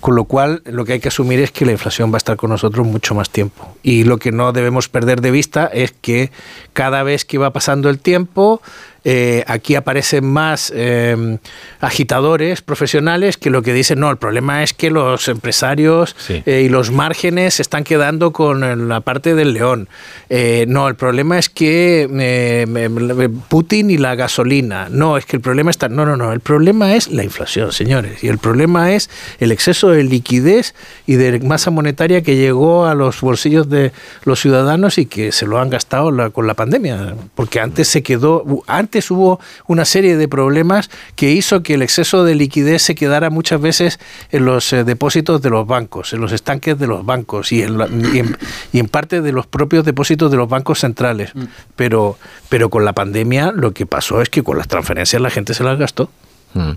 con 0.00 0.14
lo 0.14 0.24
cual 0.24 0.62
lo 0.66 0.84
que 0.84 0.92
hay 0.92 1.00
que 1.00 1.08
asumir 1.08 1.40
es 1.40 1.50
que 1.50 1.66
la 1.66 1.72
inflación 1.72 2.12
va 2.12 2.14
a 2.14 2.18
estar 2.18 2.36
con 2.36 2.50
nosotros 2.50 2.86
mucho 2.86 3.16
más 3.16 3.28
tiempo. 3.28 3.74
Y 3.82 4.04
lo 4.04 4.18
que 4.18 4.30
no 4.30 4.52
debemos 4.52 4.88
perder 4.88 5.20
de 5.20 5.32
vista 5.32 5.66
es 5.66 5.92
que 6.00 6.30
cada 6.74 7.02
vez 7.02 7.24
que 7.24 7.38
va 7.38 7.52
pasando 7.52 7.90
el 7.90 7.98
tiempo, 7.98 8.62
eh, 9.04 9.44
aquí 9.46 9.74
aparecen 9.74 10.24
más 10.26 10.72
eh, 10.74 11.38
agitadores 11.80 12.62
profesionales 12.62 13.36
que 13.36 13.50
lo 13.50 13.62
que 13.62 13.72
dicen, 13.72 14.00
no, 14.00 14.10
el 14.10 14.16
problema 14.16 14.62
es 14.62 14.74
que 14.74 14.90
los 14.90 15.28
empresarios 15.28 16.14
eh, 16.46 16.62
y 16.64 16.68
los 16.68 16.90
márgenes 16.90 17.54
se 17.54 17.62
están 17.62 17.84
quedando 17.84 18.32
con 18.32 18.88
la 18.88 19.00
parte 19.00 19.34
del 19.34 19.52
león. 19.54 19.88
Eh, 20.28 20.64
no, 20.68 20.88
el 20.88 20.94
problema 20.94 21.38
es 21.38 21.48
que 21.48 22.08
eh, 22.12 22.66
me- 22.68 22.88
me- 22.88 23.28
Putin 23.28 23.90
y 23.90 23.98
la 23.98 24.14
gasolina. 24.14 24.88
No, 24.90 25.16
es 25.16 25.24
que 25.26 25.36
el 25.36 25.42
problema 25.42 25.70
está... 25.70 25.88
No, 25.88 26.04
no, 26.04 26.16
no, 26.16 26.32
el 26.32 26.40
problema 26.40 26.94
es 26.94 27.08
la 27.08 27.24
inflación, 27.24 27.72
señores. 27.72 28.22
Y 28.22 28.28
el 28.28 28.38
problema 28.38 28.92
es 28.92 29.08
el 29.38 29.52
exceso 29.52 29.90
de 29.90 30.04
liquidez 30.04 30.74
y 31.06 31.14
de 31.14 31.40
masa 31.40 31.70
monetaria 31.70 32.22
que 32.22 32.36
llegó 32.36 32.86
a 32.86 32.94
los 32.94 33.20
bolsillos 33.20 33.68
de 33.68 33.92
los 34.24 34.40
ciudadanos 34.40 34.98
y 34.98 35.06
que 35.06 35.32
se 35.32 35.46
lo 35.46 35.58
han 35.58 35.70
gastado 35.70 36.10
la- 36.10 36.30
con 36.30 36.46
la 36.46 36.54
pandemia. 36.54 37.14
Porque 37.34 37.60
antes 37.60 37.88
se 37.88 38.02
quedó... 38.02 38.44
Antes 38.66 38.89
hubo 39.10 39.38
una 39.66 39.84
serie 39.84 40.16
de 40.16 40.26
problemas 40.26 40.90
que 41.14 41.30
hizo 41.30 41.62
que 41.62 41.74
el 41.74 41.82
exceso 41.82 42.24
de 42.24 42.34
liquidez 42.34 42.82
se 42.82 42.94
quedara 42.94 43.30
muchas 43.30 43.60
veces 43.60 44.00
en 44.30 44.44
los 44.44 44.72
eh, 44.72 44.82
depósitos 44.84 45.40
de 45.42 45.50
los 45.50 45.66
bancos, 45.66 46.12
en 46.12 46.20
los 46.20 46.32
estanques 46.32 46.78
de 46.78 46.86
los 46.86 47.06
bancos 47.06 47.52
y 47.52 47.62
en, 47.62 47.78
la- 47.78 47.86
y 47.88 48.18
en- 48.18 48.36
y 48.72 48.78
en 48.80 48.88
parte 48.88 49.20
de 49.20 49.32
los 49.32 49.46
propios 49.46 49.84
depósitos 49.84 50.30
de 50.30 50.36
los 50.36 50.48
bancos 50.48 50.80
centrales. 50.80 51.30
Pero, 51.76 52.18
pero 52.48 52.70
con 52.70 52.84
la 52.84 52.92
pandemia 52.92 53.52
lo 53.54 53.72
que 53.72 53.86
pasó 53.86 54.20
es 54.22 54.28
que 54.28 54.42
con 54.42 54.58
las 54.58 54.66
transferencias 54.68 55.22
la 55.22 55.30
gente 55.30 55.54
se 55.54 55.62
las 55.62 55.78
gastó. 55.78 56.10
Mm. 56.52 56.70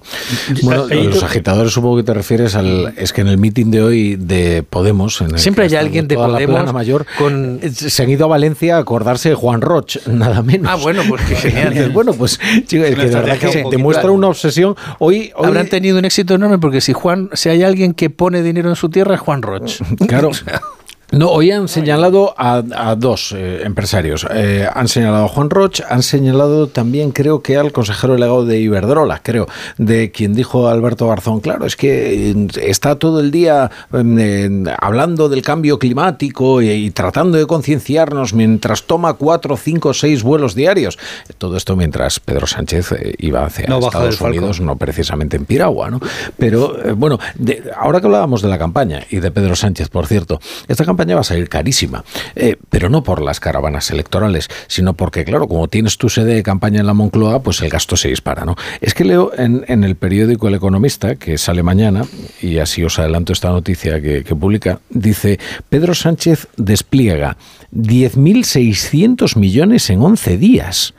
Bueno, 0.64 0.86
los 0.88 1.24
agitadores 1.24 1.74
supongo 1.74 1.98
que 1.98 2.04
te 2.04 2.14
refieres 2.14 2.56
al... 2.56 2.94
Es 2.98 3.12
que 3.12 3.22
en 3.22 3.28
el 3.28 3.38
mitin 3.38 3.72
de 3.72 3.82
hoy 3.82 4.16
de 4.16 4.64
Podemos... 4.64 5.20
En 5.22 5.32
el 5.32 5.40
Siempre 5.40 5.66
hay 5.66 5.76
alguien 5.76 6.08
de 6.08 6.16
Podemos 6.16 6.72
mayor, 6.74 7.06
eh, 7.20 7.72
se 7.74 8.04
han 8.04 8.10
ido 8.10 8.26
a 8.26 8.28
Valencia 8.28 8.78
a 8.78 8.80
acordarse 8.80 9.30
de 9.30 9.36
Juan 9.36 9.62
Roch, 9.62 9.98
nada 10.08 10.42
menos. 10.44 10.70
Ah, 10.72 10.76
bueno, 10.76 11.02
pues 11.08 11.22
qué 11.24 11.36
genial. 11.36 11.70
Dices, 11.72 11.94
bueno, 11.94 12.14
pues 12.14 12.40
chico, 12.68 12.84
es 12.84 12.96
que 12.96 13.06
de 13.08 13.16
verdad 13.16 13.38
que 13.38 13.48
un 13.48 13.54
poquito- 13.54 13.70
demuestra 13.72 14.12
una 14.12 14.28
obsesión. 14.28 14.76
Hoy, 15.00 15.32
hoy 15.36 15.48
Habrán 15.48 15.68
tenido 15.68 15.98
un 15.98 16.06
éxito 16.06 16.36
enorme 16.36 16.60
porque 16.60 16.82
si 16.82 16.94
Juan, 16.94 17.30
si 17.34 17.50
hay 17.50 17.64
alguien 17.64 17.94
que 17.94 18.10
pone 18.10 18.44
dinero 18.44 18.70
en 18.70 18.76
su 18.76 18.90
tierra 18.90 19.16
es 19.16 19.22
Juan 19.22 19.42
Roch. 19.42 19.82
Claro. 20.08 20.32
No, 21.14 21.30
hoy 21.30 21.52
han 21.52 21.68
señalado 21.68 22.34
a, 22.38 22.64
a 22.76 22.96
dos 22.96 23.34
eh, 23.38 23.62
empresarios. 23.64 24.26
Eh, 24.34 24.68
han 24.74 24.88
señalado 24.88 25.26
a 25.26 25.28
Juan 25.28 25.52
Roch, 25.52 25.80
han 25.88 26.02
señalado 26.02 26.66
también, 26.68 27.12
creo 27.12 27.44
que 27.44 27.56
al 27.56 27.72
consejero 27.72 28.14
delegado 28.14 28.46
de 28.46 28.60
Iberdrola, 28.60 29.22
creo, 29.22 29.48
de 29.78 30.10
quien 30.12 30.34
dijo 30.34 30.68
Alberto 30.68 31.08
Garzón, 31.08 31.40
claro, 31.40 31.68
es 31.68 31.76
que 31.76 32.32
eh, 32.32 32.48
está 32.64 32.96
todo 32.96 33.20
el 33.20 33.30
día 33.30 33.70
eh, 33.94 34.64
hablando 34.80 35.30
del 35.30 35.44
cambio 35.44 35.78
climático 35.78 36.64
y, 36.64 36.70
y 36.72 36.90
tratando 36.90 37.38
de 37.38 37.46
concienciarnos 37.46 38.34
mientras 38.34 38.84
toma 38.84 39.14
cuatro, 39.14 39.56
cinco, 39.56 39.94
seis 39.94 40.24
vuelos 40.24 40.56
diarios. 40.56 40.98
Todo 41.38 41.58
esto 41.58 41.76
mientras 41.76 42.20
Pedro 42.20 42.48
Sánchez 42.48 42.92
iba 43.20 43.46
hacia 43.46 43.68
No 43.68 43.78
Estados. 43.78 44.20
Unidos, 44.20 44.62
no 44.62 44.78
precisamente 44.78 45.38
en 45.38 45.46
Piragua, 45.46 45.92
¿no? 45.92 46.00
Pero 46.40 46.84
eh, 46.84 46.94
bueno, 46.94 47.20
de- 47.36 47.64
ahora 47.78 48.00
que 48.02 48.08
hablábamos 48.08 48.42
de 48.42 48.48
la 48.50 48.58
campaña 48.58 49.04
y 49.12 49.18
de 49.20 49.30
Pedro 49.30 49.56
Sánchez, 49.56 49.90
por 49.90 50.08
cierto, 50.08 50.40
esta 50.68 50.84
va 51.14 51.22
a 51.22 51.24
salir 51.24 51.50
carísima, 51.50 52.04
eh, 52.36 52.56
pero 52.70 52.90
no 52.90 53.04
por 53.04 53.22
las 53.22 53.40
caravanas 53.40 53.92
electorales, 53.92 54.48
sino 54.68 54.94
porque, 54.94 55.26
claro, 55.26 55.48
como 55.48 55.68
tienes 55.68 55.98
tu 55.98 56.10
sede 56.10 56.36
de 56.36 56.44
campaña 56.44 56.80
en 56.80 56.88
la 56.88 56.94
Moncloa, 56.94 57.42
pues 57.44 57.62
el 57.62 57.70
gasto 57.70 57.98
se 57.98 58.08
dispara, 58.08 58.46
¿no? 58.46 58.56
Es 58.82 58.94
que 58.94 59.04
leo 59.04 59.32
en, 59.38 59.84
el 59.84 59.96
periódico 59.96 60.48
El 60.48 60.56
Economista, 60.56 61.16
que 61.16 61.38
sale 61.38 61.64
mañana, 61.64 62.06
y 62.42 62.60
así 62.60 62.84
os 62.84 63.00
adelanto 63.00 63.34
esta 63.34 63.50
noticia 63.50 64.02
que, 64.02 64.24
que 64.24 64.36
publica, 64.36 64.80
dice, 64.90 65.40
Pedro 65.70 65.94
Sánchez 65.94 66.48
despliega 66.58 67.38
10.600 67.74 69.38
millones 69.38 69.90
en 69.90 70.02
11 70.02 70.38
días 70.38 70.94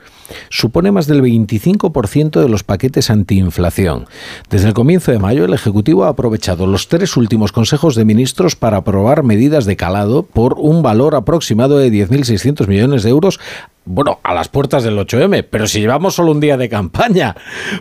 supone 0.49 0.91
más 0.91 1.07
del 1.07 1.21
25% 1.21 2.41
de 2.41 2.49
los 2.49 2.63
paquetes 2.63 3.09
antiinflación. 3.09 4.07
Desde 4.49 4.67
el 4.67 4.73
comienzo 4.73 5.11
de 5.11 5.19
mayo, 5.19 5.45
el 5.45 5.53
Ejecutivo 5.53 6.05
ha 6.05 6.09
aprovechado 6.09 6.67
los 6.67 6.87
tres 6.87 7.17
últimos 7.17 7.51
consejos 7.51 7.95
de 7.95 8.05
ministros 8.05 8.55
para 8.55 8.77
aprobar 8.77 9.23
medidas 9.23 9.65
de 9.65 9.75
calado 9.75 10.23
por 10.23 10.55
un 10.57 10.81
valor 10.81 11.15
aproximado 11.15 11.77
de 11.77 11.91
10.600 11.91 12.67
millones 12.67 13.03
de 13.03 13.09
euros. 13.09 13.39
Bueno, 13.87 14.19
a 14.23 14.33
las 14.33 14.49
puertas 14.49 14.83
del 14.83 14.97
8M, 14.97 15.45
pero 15.47 15.67
si 15.67 15.79
llevamos 15.79 16.15
solo 16.15 16.31
un 16.31 16.39
día 16.39 16.57
de 16.57 16.69
campaña, 16.69 17.35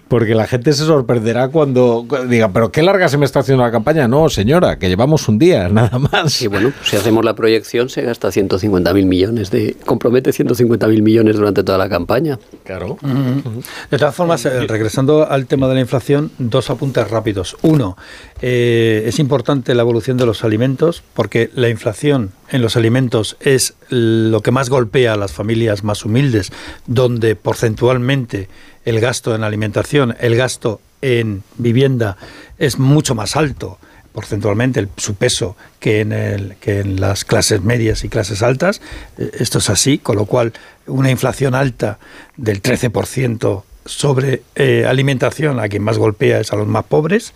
porque 0.07 0.35
la 0.35 0.47
gente 0.47 0.75
se 0.75 0.85
sorprenderá 0.85 1.49
cuando 1.49 2.07
diga, 2.29 2.51
pero 2.53 2.71
qué 2.71 2.83
larga 2.83 3.09
se 3.09 3.17
me 3.17 3.25
está 3.25 3.41
haciendo 3.41 3.65
la 3.65 3.71
campaña. 3.71 4.07
No, 4.07 4.29
señora, 4.29 4.79
que 4.79 4.89
llevamos 4.89 5.27
un 5.31 5.39
día, 5.39 5.67
nada 5.71 5.99
más. 5.99 6.43
Y 6.43 6.49
bueno, 6.49 6.73
si 6.83 6.97
hacemos 6.97 7.25
la 7.25 7.35
proyección, 7.35 7.89
se 7.89 8.03
gasta 8.03 8.29
150.000 8.29 9.07
millones, 9.07 9.51
de 9.51 9.77
compromete 9.87 10.31
150.000 10.31 11.01
millones 11.01 11.37
durante 11.37 11.65
toda 11.65 11.79
la 11.79 11.89
campaña. 11.89 12.34
Claro. 12.65 12.99
De 13.91 13.99
todas 13.99 14.15
formas, 14.15 14.45
eh, 14.47 14.61
regresando 14.67 15.29
al 15.29 15.47
tema 15.47 15.69
de 15.69 15.75
la 15.75 15.81
inflación, 15.81 16.31
dos 16.39 16.71
apuntes 16.71 17.09
rápidos. 17.11 17.57
Uno, 17.63 17.97
eh, 18.41 19.05
es 19.07 19.19
importante 19.19 19.75
la 19.75 19.83
evolución 19.83 20.17
de 20.17 20.27
los 20.27 20.45
alimentos 20.45 21.03
porque 21.15 21.51
la 21.55 21.69
inflación 21.69 22.33
en 22.51 22.63
los 22.63 22.77
alimentos 22.77 23.37
es 23.41 23.75
lo 23.89 24.41
que 24.41 24.51
más 24.51 24.71
golpea 24.71 25.15
a 25.15 25.17
las 25.17 25.33
familias 25.33 25.85
más 25.85 26.05
humildes, 26.05 26.53
donde 26.87 27.37
porcentualmente 27.37 28.49
el 28.85 29.01
gasto 29.01 29.35
en 29.35 29.45
alimentación, 29.45 30.17
el 30.21 30.37
gasto 30.37 30.81
en 31.03 31.43
vivienda 31.59 32.17
es 32.59 32.79
mucho 32.79 33.15
más 33.15 33.37
alto 33.37 33.79
porcentualmente 34.15 34.87
su 34.97 35.17
peso 35.17 35.57
que 35.81 36.01
en, 36.01 36.13
el, 36.13 36.55
que 36.61 36.79
en 36.79 37.01
las 37.01 37.25
clases 37.25 37.63
medias 37.63 38.05
y 38.05 38.09
clases 38.09 38.43
altas. 38.43 38.81
Eh, 39.19 39.31
Esto 39.41 39.59
es 39.59 39.69
así, 39.69 39.99
con 39.99 40.17
lo 40.17 40.25
cual 40.25 40.53
una 40.87 41.11
inflación 41.11 41.55
alta 41.55 41.99
del 42.37 42.63
13% 42.63 43.65
sobre 43.85 44.43
eh, 44.55 44.87
alimentación 44.89 45.59
a 45.61 45.69
quien 45.69 45.83
más 45.83 45.99
golpea 45.99 46.41
es 46.41 46.53
a 46.53 46.57
los 46.57 46.67
más 46.67 46.85
pobres 46.85 47.35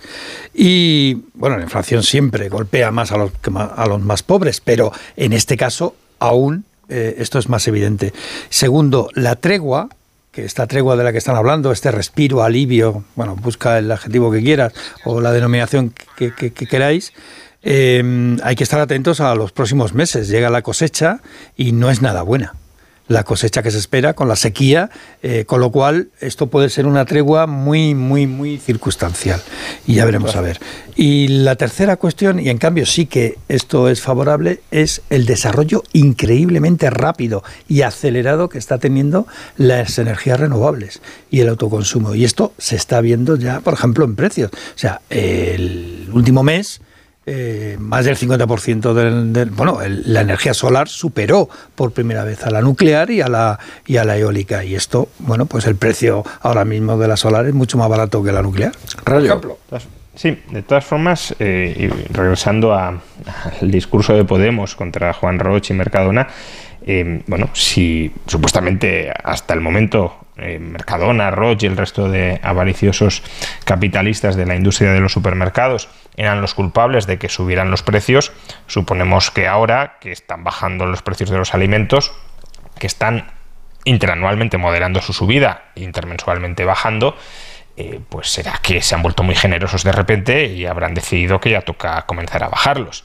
y 0.54 1.24
bueno 1.34 1.58
la 1.58 1.64
inflación 1.64 2.02
siempre 2.02 2.48
golpea 2.48 2.90
más 2.90 3.12
a 3.12 3.18
los 3.18 3.32
a 3.76 3.86
los 3.86 4.00
más 4.00 4.22
pobres 4.22 4.62
pero 4.62 4.90
en 5.16 5.34
este 5.34 5.58
caso 5.58 5.94
aún 6.18 6.64
eh, 6.88 7.16
esto 7.18 7.38
es 7.38 7.50
más 7.50 7.68
evidente 7.68 8.14
segundo 8.48 9.10
la 9.12 9.36
tregua 9.36 9.90
esta 10.44 10.66
tregua 10.66 10.96
de 10.96 11.04
la 11.04 11.12
que 11.12 11.18
están 11.18 11.36
hablando, 11.36 11.72
este 11.72 11.90
respiro, 11.90 12.42
alivio, 12.42 13.04
bueno, 13.16 13.36
busca 13.36 13.78
el 13.78 13.90
adjetivo 13.90 14.30
que 14.30 14.42
quieras 14.42 14.72
o 15.04 15.20
la 15.20 15.32
denominación 15.32 15.92
que, 16.16 16.34
que- 16.34 16.52
que 16.52 16.66
queráis, 16.66 17.12
eh, 17.62 18.36
hay 18.42 18.54
que 18.56 18.64
estar 18.64 18.80
atentos 18.80 19.20
a 19.20 19.34
los 19.34 19.52
próximos 19.52 19.92
meses. 19.94 20.28
Llega 20.28 20.48
la 20.50 20.62
cosecha 20.62 21.20
y 21.56 21.72
no 21.72 21.90
es 21.90 22.02
nada 22.02 22.22
buena. 22.22 22.54
La 23.08 23.24
cosecha 23.24 23.62
que 23.62 23.70
se 23.70 23.78
espera 23.78 24.14
con 24.14 24.28
la 24.28 24.36
sequía, 24.36 24.90
eh, 25.22 25.44
con 25.46 25.60
lo 25.60 25.70
cual 25.70 26.08
esto 26.20 26.46
puede 26.48 26.68
ser 26.68 26.86
una 26.86 27.04
tregua 27.04 27.46
muy, 27.46 27.94
muy, 27.94 28.26
muy 28.26 28.58
circunstancial. 28.58 29.42
Y 29.86 29.94
ya 29.94 30.04
veremos 30.04 30.36
a 30.36 30.40
ver. 30.40 30.60
Y 30.94 31.28
la 31.28 31.56
tercera 31.56 31.96
cuestión, 31.96 32.40
y 32.40 32.48
en 32.48 32.58
cambio 32.58 32.84
sí 32.84 33.06
que 33.06 33.38
esto 33.48 33.88
es 33.88 34.00
favorable, 34.00 34.60
es 34.70 35.02
el 35.10 35.26
desarrollo 35.26 35.82
increíblemente 35.92 36.90
rápido 36.90 37.42
y 37.68 37.82
acelerado 37.82 38.48
que 38.48 38.58
está 38.58 38.78
teniendo 38.78 39.26
las 39.56 39.98
energías 39.98 40.40
renovables 40.40 41.00
y 41.30 41.40
el 41.40 41.48
autoconsumo. 41.48 42.14
Y 42.14 42.24
esto 42.24 42.52
se 42.58 42.76
está 42.76 43.00
viendo 43.00 43.36
ya, 43.36 43.60
por 43.60 43.74
ejemplo, 43.74 44.04
en 44.04 44.16
precios. 44.16 44.50
O 44.52 44.78
sea, 44.78 45.00
el 45.08 46.08
último 46.12 46.42
mes 46.42 46.80
eh, 47.30 47.76
más 47.78 48.04
del 48.06 48.16
50% 48.16 48.94
del, 48.94 49.32
del- 49.34 49.50
bueno, 49.50 49.82
el- 49.82 50.02
la 50.12 50.22
energía 50.22 50.54
solar 50.54 50.88
superó 50.88 51.48
por 51.74 51.92
primera 51.92 52.24
vez 52.24 52.42
a 52.44 52.50
la 52.50 52.62
nuclear 52.62 53.10
y 53.10 53.20
a 53.20 53.28
la 53.28 53.58
y 53.86 53.98
a 53.98 54.04
la 54.04 54.16
eólica 54.16 54.64
y 54.64 54.74
esto, 54.74 55.08
bueno, 55.18 55.44
pues 55.46 55.66
el 55.66 55.76
precio 55.76 56.24
ahora 56.40 56.64
mismo 56.64 56.96
de 56.96 57.06
la 57.08 57.16
solar 57.18 57.44
es 57.46 57.52
mucho 57.54 57.76
más 57.76 57.88
barato 57.88 58.22
que 58.22 58.32
la 58.32 58.40
nuclear. 58.42 58.72
Por 59.04 59.24
ejemplo. 59.24 59.58
Sí, 60.14 60.36
de 60.50 60.62
todas 60.62 60.84
formas, 60.84 61.34
eh, 61.38 61.74
y 61.78 62.12
regresando 62.12 62.72
a- 62.74 62.88
al 63.60 63.70
discurso 63.70 64.14
de 64.14 64.24
Podemos 64.24 64.74
contra 64.74 65.12
Juan 65.12 65.38
Roch 65.38 65.70
y 65.70 65.74
Mercadona, 65.74 66.26
eh, 66.86 67.22
bueno, 67.26 67.50
si 67.52 68.10
supuestamente 68.26 69.12
hasta 69.22 69.52
el 69.54 69.60
momento 69.60 70.14
eh, 70.40 70.58
Mercadona, 70.60 71.30
Roche 71.32 71.66
y 71.66 71.70
el 71.70 71.76
resto 71.76 72.08
de 72.08 72.38
avariciosos 72.44 73.22
capitalistas 73.64 74.36
de 74.36 74.46
la 74.46 74.54
industria 74.54 74.92
de 74.92 75.00
los 75.00 75.12
supermercados 75.12 75.88
eran 76.18 76.40
los 76.40 76.52
culpables 76.52 77.06
de 77.06 77.16
que 77.16 77.28
subieran 77.28 77.70
los 77.70 77.84
precios, 77.84 78.32
suponemos 78.66 79.30
que 79.30 79.46
ahora 79.46 79.98
que 80.00 80.10
están 80.10 80.42
bajando 80.42 80.84
los 80.84 81.00
precios 81.00 81.30
de 81.30 81.38
los 81.38 81.54
alimentos, 81.54 82.12
que 82.78 82.88
están 82.88 83.30
interanualmente 83.84 84.58
moderando 84.58 85.00
su 85.00 85.12
subida, 85.12 85.70
intermensualmente 85.76 86.64
bajando, 86.64 87.16
eh, 87.76 88.00
pues 88.08 88.32
será 88.32 88.58
que 88.60 88.82
se 88.82 88.96
han 88.96 89.02
vuelto 89.02 89.22
muy 89.22 89.36
generosos 89.36 89.84
de 89.84 89.92
repente 89.92 90.46
y 90.46 90.66
habrán 90.66 90.92
decidido 90.92 91.40
que 91.40 91.50
ya 91.50 91.60
toca 91.60 92.02
comenzar 92.02 92.42
a 92.42 92.48
bajarlos. 92.48 93.04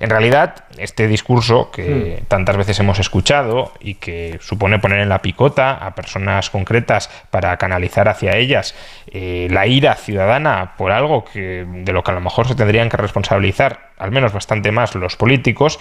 En 0.00 0.10
realidad, 0.10 0.64
este 0.78 1.06
discurso 1.06 1.70
que 1.70 2.22
tantas 2.28 2.56
veces 2.56 2.78
hemos 2.80 2.98
escuchado 2.98 3.72
y 3.80 3.94
que 3.94 4.38
supone 4.40 4.78
poner 4.78 5.00
en 5.00 5.08
la 5.08 5.22
picota 5.22 5.72
a 5.72 5.94
personas 5.94 6.50
concretas 6.50 7.10
para 7.30 7.56
canalizar 7.56 8.08
hacia 8.08 8.36
ellas 8.36 8.74
eh, 9.06 9.48
la 9.50 9.66
ira 9.66 9.94
ciudadana 9.94 10.74
por 10.76 10.92
algo 10.92 11.24
que 11.24 11.64
de 11.66 11.92
lo 11.92 12.02
que 12.02 12.10
a 12.10 12.14
lo 12.14 12.20
mejor 12.20 12.48
se 12.48 12.54
tendrían 12.54 12.88
que 12.88 12.96
responsabilizar, 12.96 13.90
al 13.98 14.10
menos 14.10 14.32
bastante 14.32 14.72
más 14.72 14.94
los 14.94 15.16
políticos, 15.16 15.78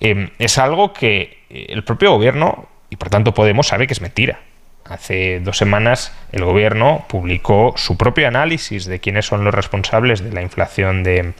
eh, 0.00 0.30
es 0.38 0.58
algo 0.58 0.92
que 0.92 1.44
eh, 1.50 1.66
el 1.70 1.84
propio 1.84 2.12
gobierno 2.12 2.68
y 2.90 2.96
por 2.96 3.10
tanto 3.10 3.34
Podemos 3.34 3.68
sabe 3.68 3.86
que 3.86 3.92
es 3.92 4.00
mentira. 4.00 4.40
hace 4.88 5.40
dos 5.40 5.58
semanas 5.58 6.12
el 6.30 6.44
gobierno 6.44 7.04
publicó 7.08 7.74
su 7.76 7.96
propio 7.96 8.28
análisis 8.28 8.86
de 8.86 9.00
quiénes 9.00 9.26
son 9.26 9.42
los 9.42 9.52
responsables 9.52 10.22
de 10.22 10.32
la 10.32 10.42
inflación 10.42 11.02
de 11.02 11.32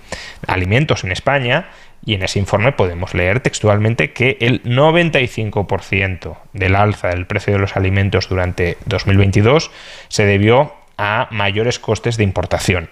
alimentos 0.49 1.05
en 1.05 1.13
España 1.13 1.69
y 2.07 2.15
en 2.15 2.23
ese 2.23 2.39
informe 2.39 2.73
podemos 2.73 3.13
leer 3.13 3.41
textualmente 3.41 4.13
que 4.13 4.39
el 4.41 4.63
95% 4.63 6.39
del 6.53 6.77
alza 6.77 7.09
del 7.09 7.27
precio 7.27 7.53
de 7.53 7.59
los 7.59 7.77
alimentos 7.77 8.29
durante 8.29 8.79
2022 8.87 9.73
se 10.09 10.25
debió 10.25 10.73
a 10.97 11.27
mayores 11.33 11.79
costes 11.81 12.17
de 12.17 12.23
importación. 12.25 12.89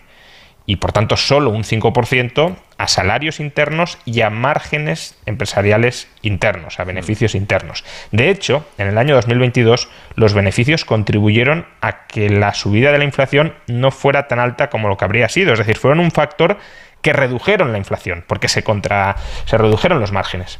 Y 0.66 0.76
por 0.76 0.92
tanto 0.92 1.16
solo 1.16 1.50
un 1.50 1.62
5% 1.62 2.56
a 2.76 2.88
salarios 2.88 3.38
internos 3.38 3.98
y 4.04 4.22
a 4.22 4.30
márgenes 4.30 5.16
empresariales 5.26 6.08
internos, 6.22 6.80
a 6.80 6.84
beneficios 6.84 7.34
internos. 7.34 7.84
De 8.10 8.30
hecho, 8.30 8.66
en 8.78 8.88
el 8.88 8.98
año 8.98 9.14
2022 9.14 9.88
los 10.16 10.34
beneficios 10.34 10.84
contribuyeron 10.84 11.66
a 11.80 12.06
que 12.06 12.30
la 12.30 12.54
subida 12.54 12.90
de 12.90 12.98
la 12.98 13.04
inflación 13.04 13.54
no 13.68 13.90
fuera 13.90 14.26
tan 14.26 14.40
alta 14.40 14.70
como 14.70 14.88
lo 14.88 14.96
que 14.96 15.04
habría 15.04 15.28
sido, 15.28 15.52
es 15.52 15.58
decir, 15.58 15.76
fueron 15.76 16.00
un 16.00 16.10
factor 16.10 16.58
que 17.04 17.12
redujeron 17.12 17.70
la 17.70 17.78
inflación, 17.78 18.24
porque 18.26 18.48
se, 18.48 18.64
contra, 18.64 19.16
se 19.44 19.58
redujeron 19.58 20.00
los 20.00 20.10
márgenes. 20.10 20.58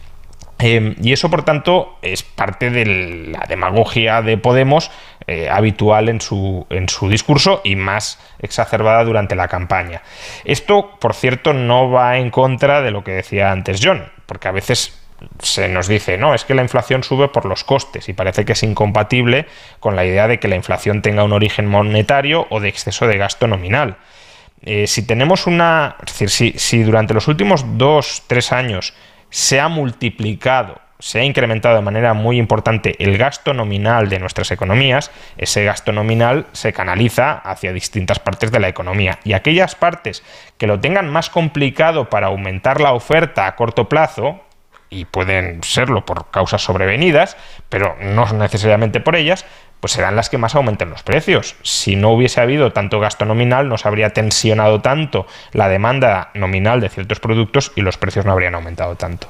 Eh, 0.59 0.95
y 1.03 1.15
eso, 1.15 1.31
por 1.31 1.43
tanto, 1.43 1.99
es 2.03 2.23
parte 2.23 2.69
de 2.71 3.31
la 3.33 3.47
demagogia 3.49 4.21
de 4.21 4.37
Podemos 4.37 4.91
eh, 5.27 5.49
habitual 5.51 6.11
en 6.11 6.21
su, 6.21 6.67
en 6.69 6.89
su 6.91 7.09
discurso 7.09 7.63
y 7.65 7.77
más 7.77 8.21
exacerbada 8.41 9.03
durante 9.05 9.35
la 9.35 9.49
campaña. 9.49 10.03
Esto, 10.45 10.91
por 11.01 11.15
cierto, 11.15 11.55
no 11.55 11.91
va 11.91 12.19
en 12.19 12.31
contra 12.31 12.83
de 12.83 12.91
lo 12.91 13.03
que 13.03 13.13
decía 13.13 13.51
antes 13.51 13.81
John, 13.83 14.05
porque 14.27 14.49
a 14.49 14.53
veces 14.53 15.01
se 15.39 15.69
nos 15.69 15.89
dice, 15.89 16.19
no, 16.19 16.35
es 16.35 16.45
que 16.45 16.55
la 16.55 16.61
inflación 16.61 17.03
sube 17.03 17.29
por 17.29 17.47
los 17.47 17.65
costes 17.65 18.11
y 18.11 18.13
parece 18.13 18.45
que 18.45 18.53
es 18.53 18.63
incompatible 18.63 19.47
con 19.81 19.97
la 19.97 20.05
idea 20.05 20.29
de 20.29 20.39
que 20.39 20.49
la 20.49 20.57
inflación 20.57 21.01
tenga 21.01 21.25
un 21.25 21.33
origen 21.33 21.67
monetario 21.67 22.47
o 22.51 22.61
de 22.61 22.69
exceso 22.69 23.07
de 23.07 23.17
gasto 23.17 23.47
nominal. 23.47 23.97
Eh, 24.67 24.87
si 24.87 25.07
tenemos 25.07 25.47
una, 25.47 25.97
es 26.01 26.13
decir, 26.13 26.31
si, 26.31 26.55
si 26.57 26.83
durante 26.83 27.13
los 27.13 27.29
últimos 27.29 27.65
dos, 27.77 28.23
tres 28.27 28.51
años 28.51 28.95
se 29.29 29.61
ha 29.61 29.69
multiplicado, 29.69 30.81
se 30.99 31.21
ha 31.21 31.25
incrementado 31.25 31.75
de 31.77 31.83
manera 31.83 32.15
muy 32.15 32.39
importante 32.39 32.97
el 32.99 33.19
gasto 33.19 33.53
nominal 33.53 34.09
de 34.09 34.19
nuestras 34.19 34.51
economías, 34.53 35.11
ese 35.37 35.65
gasto 35.65 35.93
nominal 35.93 36.47
se 36.53 36.73
canaliza 36.73 37.33
hacia 37.33 37.75
distintas 37.75 38.21
partes 38.21 38.51
de 38.51 38.61
la 38.61 38.69
economía. 38.69 39.19
Y 39.23 39.35
aquellas 39.35 39.75
partes 39.75 40.23
que 40.57 40.67
lo 40.67 40.81
tengan 40.81 41.11
más 41.11 41.29
complicado 41.29 42.09
para 42.09 42.29
aumentar 42.29 42.81
la 42.81 42.93
oferta 42.93 43.47
a 43.47 43.57
corto 43.57 43.87
plazo, 43.87 44.41
y 44.95 45.05
pueden 45.05 45.63
serlo 45.63 46.07
por 46.07 46.31
causas 46.31 46.63
sobrevenidas, 46.63 47.37
pero 47.69 47.97
no 48.01 48.27
necesariamente 48.33 49.01
por 49.01 49.17
ellas, 49.17 49.45
pues 49.85 49.93
serán 49.93 50.17
las 50.17 50.31
que 50.31 50.39
más 50.39 50.55
aumenten 50.55 50.89
los 50.89 51.03
precios. 51.03 51.57
Si 51.63 51.95
no 51.95 52.15
hubiese 52.15 52.41
habido 52.41 52.73
tanto 52.73 53.01
gasto 53.01 53.27
nominal, 53.27 53.69
no 53.69 53.77
se 53.77 53.87
habría 53.87 54.15
tensionado 54.15 54.81
tanto 54.81 55.27
la 55.53 55.69
demanda 55.69 56.31
nominal 56.33 56.81
de 56.81 56.89
ciertos 56.89 57.21
productos 57.21 57.71
y 57.77 57.83
los 57.83 57.99
precios 57.99 58.25
no 58.25 58.33
habrían 58.33 58.55
aumentado 58.55 58.95
tanto. 58.97 59.27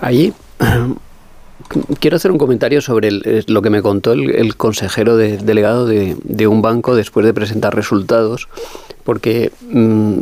Ahí 0.00 0.32
quiero 2.00 2.16
hacer 2.16 2.30
un 2.30 2.38
comentario 2.38 2.80
sobre 2.80 3.10
lo 3.46 3.60
que 3.60 3.68
me 3.68 3.82
contó 3.82 4.12
el, 4.12 4.56
consejero 4.56 5.18
delegado 5.18 5.84
de, 5.84 6.46
un 6.46 6.62
banco 6.62 6.96
después 6.96 7.26
de 7.26 7.34
presentar 7.34 7.74
resultados, 7.74 8.48
porque 9.04 9.52
mm, 9.68 10.20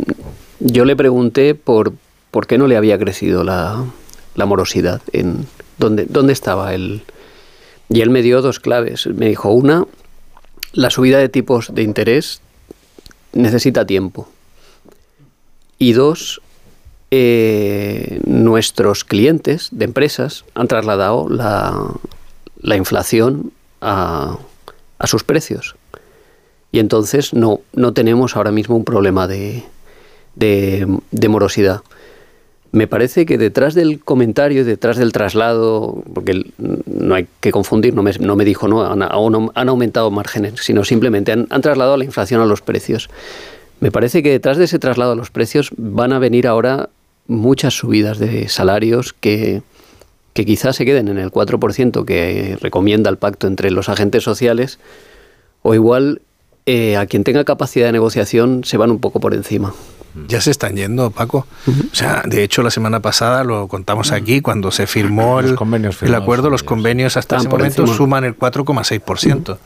yo 0.58 0.84
le 0.84 0.96
pregunté 0.96 1.54
por, 1.54 1.92
por 2.32 2.48
qué 2.48 2.58
no 2.58 2.66
le 2.66 2.76
había 2.76 2.98
crecido 2.98 3.44
la, 3.44 3.84
morosidad, 4.34 5.02
en 5.12 5.46
dónde, 5.78 6.04
dónde 6.08 6.32
estaba 6.32 6.74
el, 6.74 7.04
y 7.94 8.00
él 8.00 8.10
me 8.10 8.22
dio 8.22 8.42
dos 8.42 8.58
claves. 8.58 9.06
Me 9.06 9.28
dijo, 9.28 9.52
una, 9.52 9.86
la 10.72 10.90
subida 10.90 11.18
de 11.18 11.28
tipos 11.28 11.72
de 11.72 11.82
interés 11.82 12.40
necesita 13.32 13.86
tiempo. 13.86 14.28
Y 15.78 15.92
dos, 15.92 16.42
eh, 17.12 18.20
nuestros 18.26 19.04
clientes 19.04 19.68
de 19.70 19.84
empresas 19.84 20.44
han 20.54 20.66
trasladado 20.66 21.28
la, 21.28 21.92
la 22.60 22.76
inflación 22.76 23.52
a, 23.80 24.38
sus 25.04 25.22
precios. 25.22 25.76
Y 26.72 26.80
entonces 26.80 27.32
no, 27.32 27.60
no 27.74 27.92
tenemos 27.92 28.34
ahora 28.34 28.50
mismo 28.50 28.74
un 28.74 28.84
problema 28.84 29.28
de 29.28 29.62
morosidad 31.28 31.82
me 32.74 32.88
parece 32.88 33.24
que 33.24 33.38
detrás 33.38 33.74
del 33.74 34.00
comentario, 34.00 34.64
detrás 34.64 34.96
del 34.96 35.12
traslado, 35.12 36.02
porque 36.12 36.44
no 36.58 37.14
hay 37.14 37.28
que 37.38 37.52
confundir, 37.52 37.94
no 37.94 38.02
me, 38.02 38.12
no 38.14 38.36
dijo 38.38 38.66
no 38.66 38.84
han, 38.84 39.00
han, 39.00 39.68
aumentado 39.68 40.10
márgenes, 40.10 40.54
sino 40.60 40.82
simplemente 40.82 41.30
han, 41.30 41.46
trasladado 41.46 41.96
la 41.96 42.04
inflación 42.04 42.40
a 42.40 42.46
los 42.46 42.62
precios. 42.62 43.10
Me 43.78 43.92
parece 43.92 44.24
que 44.24 44.30
detrás 44.30 44.56
de 44.56 44.64
ese 44.64 44.80
traslado 44.80 45.12
a 45.12 45.14
los 45.14 45.30
precios 45.30 45.70
van 45.76 46.12
a 46.12 46.18
venir 46.18 46.48
ahora 46.48 46.88
muchas 47.28 47.74
subidas 47.74 48.18
de 48.18 48.48
salarios 48.48 49.12
que, 49.12 49.62
que 50.32 50.44
quizás 50.44 50.74
se 50.74 50.84
queden 50.84 51.06
en 51.06 51.18
el 51.18 51.30
4% 51.30 52.04
que 52.04 52.58
recomienda 52.60 53.08
el 53.08 53.18
pacto 53.18 53.46
entre 53.46 53.70
los 53.70 53.88
agentes 53.88 54.24
sociales, 54.24 54.80
o 55.62 55.74
igual 55.74 56.22
eh, 56.66 56.96
a 56.96 57.06
quien 57.06 57.22
tenga 57.22 57.44
capacidad 57.44 57.86
de 57.86 57.92
negociación 57.92 58.64
se 58.64 58.78
van 58.78 58.90
un 58.90 58.98
poco 58.98 59.20
por 59.20 59.32
encima. 59.32 59.72
Ya 60.28 60.40
se 60.40 60.50
están 60.50 60.76
yendo, 60.76 61.10
Paco. 61.10 61.46
O 61.66 61.94
sea, 61.94 62.22
de 62.24 62.42
hecho, 62.42 62.62
la 62.62 62.70
semana 62.70 63.00
pasada 63.00 63.42
lo 63.42 63.66
contamos 63.68 64.12
aquí, 64.12 64.40
cuando 64.40 64.70
se 64.70 64.86
firmó 64.86 65.40
el, 65.40 65.56
el 66.02 66.14
acuerdo, 66.14 66.50
los 66.50 66.62
convenios 66.62 67.16
hasta 67.16 67.36
ese 67.36 67.48
momento 67.48 67.86
suman 67.86 68.24
el 68.24 68.38
4,6%. 68.38 69.58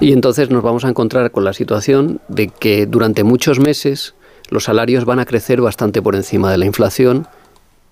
Y 0.00 0.12
entonces 0.12 0.50
nos 0.50 0.62
vamos 0.62 0.84
a 0.84 0.88
encontrar 0.88 1.30
con 1.30 1.44
la 1.44 1.52
situación 1.52 2.20
de 2.28 2.48
que 2.48 2.86
durante 2.86 3.24
muchos 3.24 3.58
meses 3.58 4.14
los 4.50 4.64
salarios 4.64 5.04
van 5.04 5.18
a 5.18 5.24
crecer 5.24 5.60
bastante 5.60 6.02
por 6.02 6.14
encima 6.14 6.50
de 6.50 6.58
la 6.58 6.66
inflación 6.66 7.26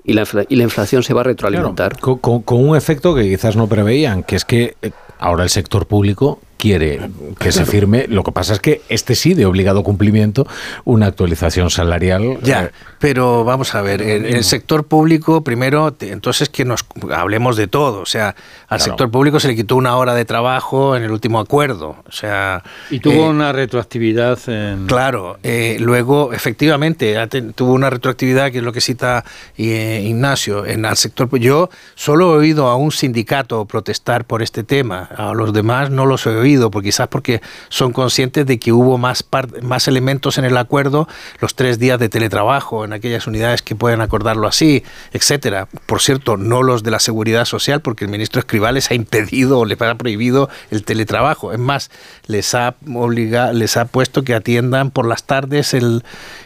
y 0.04 0.12
la, 0.12 0.26
y 0.48 0.56
la 0.56 0.62
inflación 0.62 1.02
se 1.02 1.14
va 1.14 1.22
a 1.22 1.24
retroalimentar. 1.24 1.98
con, 1.98 2.42
un 2.46 2.76
efecto 2.76 3.14
que 3.14 3.22
quizás 3.28 3.56
no 3.56 3.66
preveían, 3.66 4.22
que 4.22 4.36
es 4.36 4.44
que 4.44 4.76
eh, 4.82 4.90
ahora 5.18 5.44
el 5.44 5.50
sector 5.50 5.86
público 5.86 6.40
quiere 6.60 7.00
que 7.38 7.52
se 7.52 7.64
firme. 7.64 8.06
Lo 8.06 8.22
que 8.22 8.32
pasa 8.32 8.52
es 8.52 8.60
que 8.60 8.82
este 8.90 9.14
sí 9.14 9.32
de 9.32 9.46
obligado 9.46 9.82
cumplimiento 9.82 10.46
una 10.84 11.06
actualización 11.06 11.70
salarial. 11.70 12.38
Ya, 12.42 12.64
eh, 12.64 12.70
pero 12.98 13.44
vamos 13.44 13.74
a 13.74 13.80
ver, 13.80 14.02
en 14.02 14.26
el 14.26 14.44
sector 14.44 14.84
público 14.84 15.42
primero, 15.42 15.96
entonces 16.00 16.50
que 16.50 16.66
nos 16.66 16.84
hablemos 17.10 17.56
de 17.56 17.66
todo, 17.66 18.00
o 18.00 18.06
sea, 18.06 18.36
al 18.68 18.80
sector 18.80 19.10
público 19.10 19.40
se 19.40 19.48
le 19.48 19.56
quitó 19.56 19.76
una 19.76 19.96
hora 19.96 20.14
de 20.14 20.26
trabajo 20.26 20.94
en 20.96 21.02
el 21.02 21.10
último 21.10 21.40
acuerdo, 21.40 21.96
o 22.06 22.12
sea, 22.12 22.62
y 22.90 23.00
tuvo 23.00 23.24
eh, 23.24 23.28
una 23.30 23.52
retroactividad. 23.52 24.38
En... 24.48 24.86
Claro, 24.86 25.38
eh, 25.42 25.78
luego 25.80 26.34
efectivamente 26.34 27.16
tuvo 27.54 27.72
una 27.72 27.88
retroactividad 27.88 28.52
que 28.52 28.58
es 28.58 28.64
lo 28.64 28.72
que 28.72 28.82
cita 28.82 29.24
Ignacio 29.56 30.66
en 30.66 30.84
el 30.84 30.96
sector. 30.96 31.30
Yo 31.38 31.70
solo 31.94 32.34
he 32.34 32.38
oído 32.38 32.68
a 32.68 32.76
un 32.76 32.92
sindicato 32.92 33.64
protestar 33.64 34.26
por 34.26 34.42
este 34.42 34.62
tema, 34.62 35.08
a 35.16 35.32
los 35.32 35.54
demás 35.54 35.90
no 35.90 36.04
los 36.04 36.26
he 36.26 36.30
oído 36.30 36.49
porque 36.70 36.88
quizás 36.88 37.08
porque 37.08 37.40
son 37.68 37.92
conscientes 37.92 38.46
de 38.46 38.58
que 38.58 38.72
hubo 38.72 38.98
más, 38.98 39.24
más 39.62 39.86
elementos 39.86 40.38
en 40.38 40.44
el 40.44 40.56
acuerdo, 40.56 41.06
los 41.40 41.54
tres 41.54 41.78
días 41.78 41.98
de 41.98 42.08
teletrabajo 42.08 42.84
en 42.84 42.92
aquellas 42.92 43.26
unidades 43.26 43.62
que 43.62 43.76
pueden 43.76 44.00
acordarlo 44.00 44.48
así, 44.48 44.82
etcétera. 45.12 45.68
Por 45.86 46.00
cierto, 46.00 46.36
no 46.36 46.62
los 46.62 46.82
de 46.82 46.90
la 46.90 46.98
seguridad 46.98 47.44
social, 47.44 47.80
porque 47.80 48.04
el 48.04 48.10
ministro 48.10 48.40
Escribales 48.40 48.90
ha 48.90 48.94
impedido 48.94 49.60
o 49.60 49.64
les 49.64 49.80
ha 49.80 49.94
prohibido 49.94 50.48
el 50.70 50.84
teletrabajo. 50.84 51.52
Es 51.52 51.58
más, 51.58 51.90
les 52.26 52.54
ha 52.54 52.74
obligado, 52.92 53.52
les 53.52 53.76
ha 53.76 53.84
puesto 53.84 54.24
que 54.24 54.34
atiendan 54.34 54.90
por 54.90 55.06
las 55.06 55.24
tardes 55.24 55.74
el 55.74 56.02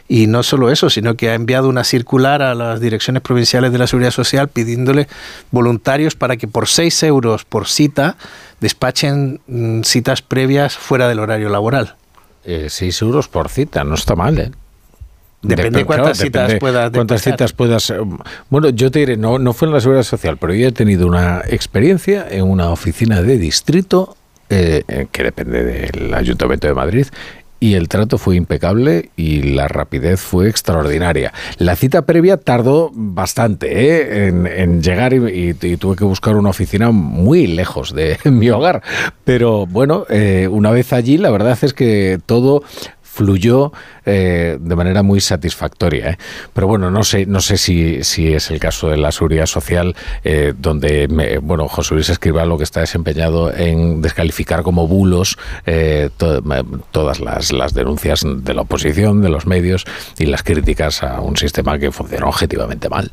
y 0.09 0.27
no 0.27 0.43
solo 0.43 0.71
eso, 0.71 0.91
sino 0.91 1.17
que 1.17 1.31
ha 1.31 1.35
enviado 1.35 1.69
una 1.69 1.85
circular 1.85 2.43
a 2.43 2.55
las 2.55 2.81
direcciones 2.81 3.23
provinciales 3.23 3.73
de 3.73 3.79
la 3.79 3.87
Seguridad 3.87 4.11
Social 4.11 4.49
pidiéndole 4.49 5.09
voluntarios 5.51 6.15
para 6.15 6.37
que 6.37 6.47
por 6.47 6.69
6 6.69 7.03
euros 7.05 7.45
por 7.45 7.67
cita 7.67 8.17
despachen 8.61 9.41
mm, 9.47 9.83
citas 9.83 10.23
previas 10.23 10.77
fuera 10.77 11.09
del 11.09 11.21
horario 11.21 11.49
laboral. 11.49 11.97
6 12.45 12.83
eh, 12.83 13.05
euros 13.05 13.29
por 13.29 13.49
cita, 13.49 13.85
no 13.85 13.95
está 13.95 14.15
mal, 14.15 14.39
¿eh? 14.39 14.51
Depende 15.41 15.81
de 15.81 15.85
cuántas 15.85 16.19
citas 16.19 16.55
puedas. 16.59 16.91
Cuántas 16.91 17.23
citas 17.23 17.53
puedas. 17.53 17.91
Eh, 17.91 17.97
bueno, 18.49 18.71
yo 18.71 18.91
te 18.91 19.01
diré, 19.01 19.17
no, 19.19 19.39
no 19.39 19.53
fue 19.53 19.69
en 19.69 19.75
la 19.75 19.81
seguridad 19.81 20.03
social, 20.03 20.39
pero 20.39 20.55
yo 20.55 20.69
he 20.69 20.73
tenido 20.73 21.07
una 21.07 21.43
experiencia 21.47 22.27
en 22.31 22.45
una 22.45 22.71
oficina 22.71 23.21
de 23.21 23.37
distrito 23.37 24.17
eh, 24.49 25.07
que 25.13 25.23
depende 25.23 25.63
del 25.63 26.15
Ayuntamiento 26.15 26.67
de 26.67 26.75
Madrid 26.75 27.07
y 27.61 27.75
el 27.75 27.89
trato 27.89 28.19
fue 28.19 28.37
impecable 28.37 29.11
y 29.17 29.55
la 29.55 29.69
rapidez 29.69 30.21
fue 30.21 30.49
extraordinaria. 30.49 31.33
La 31.59 31.77
cita 31.77 32.03
previa 32.03 32.37
tardó 32.37 32.91
bastante 32.93 33.87
¿eh? 33.87 34.29
en, 34.29 34.83
llegar 34.83 35.15
y, 35.15 35.55
tuve 35.55 35.97
que 35.97 36.05
buscar 36.05 36.37
una 36.37 36.51
oficina 36.51 36.91
muy 36.91 37.47
lejos 37.47 37.95
de 37.95 38.19
mi 38.31 38.51
hogar. 38.51 38.83
Pero 39.25 39.67
bueno, 39.67 40.05
eh, 40.11 40.49
una 40.51 40.71
vez 40.71 40.93
allí, 40.93 41.17
la 41.17 41.31
verdad 41.31 41.57
es 41.63 41.73
que 41.73 42.19
todo 42.27 42.63
fluyó 43.15 43.73
eh, 44.05 44.59
de 44.61 44.77
manera 44.77 45.03
muy 45.03 45.21
satisfactoria. 45.21 46.11
¿eh? 46.11 46.19
Pero 46.53 46.67
bueno, 46.67 46.91
no 46.91 47.05
sé, 47.05 47.27
no 47.27 47.41
sé 47.41 47.57
si, 47.57 48.03
si 48.03 48.33
es 48.35 48.51
el 48.51 48.59
caso 48.59 48.89
de 48.89 48.97
la 48.97 49.13
seguridad 49.13 49.47
social, 49.47 49.95
eh, 50.25 50.53
donde 50.59 51.07
me- 51.09 51.39
bueno, 51.39 51.69
José 51.69 51.95
Luis 51.95 52.09
Escribá 52.09 52.45
lo 52.45 52.59
que 52.59 52.65
está 52.65 52.81
desempeñado 52.81 53.55
en 53.55 54.03
descalificar 54.03 54.63
como 54.63 54.89
bulos 54.89 55.39
eh, 55.67 56.11
to- 56.17 56.43
todas 56.91 57.21
las, 57.21 57.53
las 57.53 57.73
denuncias 57.73 58.23
de 58.27 58.53
la 58.55 58.63
oposición, 58.63 59.23
de 59.23 59.29
los 59.29 59.47
medios 59.47 59.85
y 60.19 60.27
las 60.27 60.43
críticas 60.43 61.03
a 61.03 61.21
un 61.21 61.37
sistema 61.37 61.79
que 61.79 61.93
funciona 61.93 62.27
objetivamente 62.27 62.89
mal. 62.89 63.13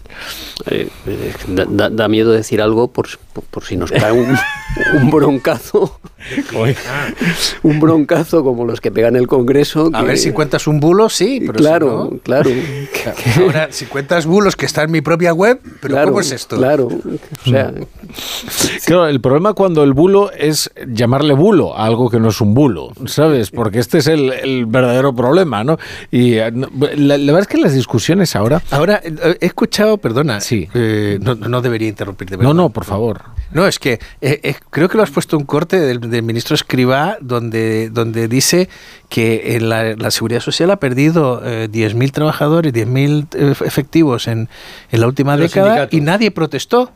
Da 1.48 2.08
miedo 2.08 2.32
decir 2.32 2.62
algo 2.62 2.88
por, 2.92 3.08
por- 3.34 3.44
por 3.46 3.64
si 3.66 3.78
nos 3.78 3.92
cae 3.92 4.12
un, 4.12 4.36
un 4.96 5.12
broncazo. 5.12 6.00
un 7.64 7.80
broncazo 7.80 8.44
como 8.44 8.66
los 8.66 8.80
que 8.82 8.92
pegan 8.92 9.16
el 9.16 9.28
Congreso. 9.28 9.91
A 9.94 10.02
que- 10.02 10.08
ver, 10.08 10.18
si 10.18 10.32
cuentas 10.32 10.68
un 10.68 10.80
bulo, 10.80 11.10
sí, 11.10 11.40
pero 11.46 11.54
si 11.60 11.64
claro, 11.66 12.10
no- 12.12 12.18
claro. 12.20 12.50
Ahora, 13.42 13.68
si 13.72 13.86
cuentas 13.86 14.26
bulos 14.26 14.56
que 14.56 14.66
está 14.66 14.84
en 14.84 14.92
mi 14.92 15.02
propia 15.02 15.34
web, 15.34 15.60
pero 15.82 15.94
Claro, 15.96 16.08
¿cómo 16.10 16.22
es 16.22 16.32
esto? 16.32 16.58
Claro, 16.58 16.88
o 16.88 17.50
sea, 17.50 17.72
Claro, 18.86 19.08
el 19.08 19.22
problema 19.22 19.54
cuando 19.54 19.84
el 19.84 19.94
bulo 19.94 20.32
es 20.32 20.70
llamarle 20.88 21.34
bulo 21.34 21.76
a 21.78 21.86
algo 21.86 22.10
que 22.10 22.20
no 22.20 22.30
es 22.30 22.42
un 22.42 22.54
bulo, 22.54 22.92
¿sabes? 23.06 23.52
Porque 23.52 23.80
este 23.80 24.00
es 24.00 24.08
el, 24.08 24.32
el 24.32 24.66
verdadero 24.66 25.14
problema, 25.16 25.64
¿no? 25.64 25.78
Y 26.12 26.34
eh, 26.36 26.52
la, 26.52 27.18
la 27.18 27.32
verdad 27.34 27.42
es 27.42 27.48
que 27.48 27.58
las 27.58 27.74
discusiones 27.74 28.36
ahora... 28.36 28.62
Ahora, 28.72 29.02
eh, 29.04 29.38
he 29.40 29.46
escuchado, 29.46 29.98
perdona, 29.98 30.42
sí. 30.42 30.68
no, 31.22 31.36
no 31.36 31.62
debería 31.62 31.88
interrumpirte. 31.88 32.38
No, 32.38 32.54
no, 32.54 32.70
por 32.70 32.86
favor. 32.86 33.22
No, 33.54 33.68
es 33.68 33.80
que 33.80 33.94
eh, 34.22 34.40
eh, 34.44 34.56
creo 34.70 34.88
que 34.88 34.98
lo 34.98 35.04
has 35.04 35.12
puesto 35.12 35.38
un 35.38 35.44
corte 35.46 35.80
del, 35.80 36.00
del 36.00 36.24
ministro 36.24 36.56
Escribá 36.56 37.18
donde, 37.22 37.90
donde 37.90 38.28
dice 38.28 38.70
que 39.10 39.56
en 39.56 39.68
la, 39.70 39.96
la 39.96 40.10
Seguridad 40.12 40.40
Social 40.42 40.72
ha 40.72 40.78
perdido 40.78 41.42
eh, 41.46 41.68
10.000 41.72 42.12
trabajadores, 42.12 42.74
10.000 42.74 43.28
eh, 43.36 43.54
efectivos 43.66 44.28
en, 44.28 44.48
en 44.92 45.02
la 45.02 45.08
última 45.08 45.36
Los 45.36 45.50
década 45.52 45.68
sindicatos. 45.90 45.94
y 45.98 46.02
nadie 46.02 46.32
protestó. 46.32 46.92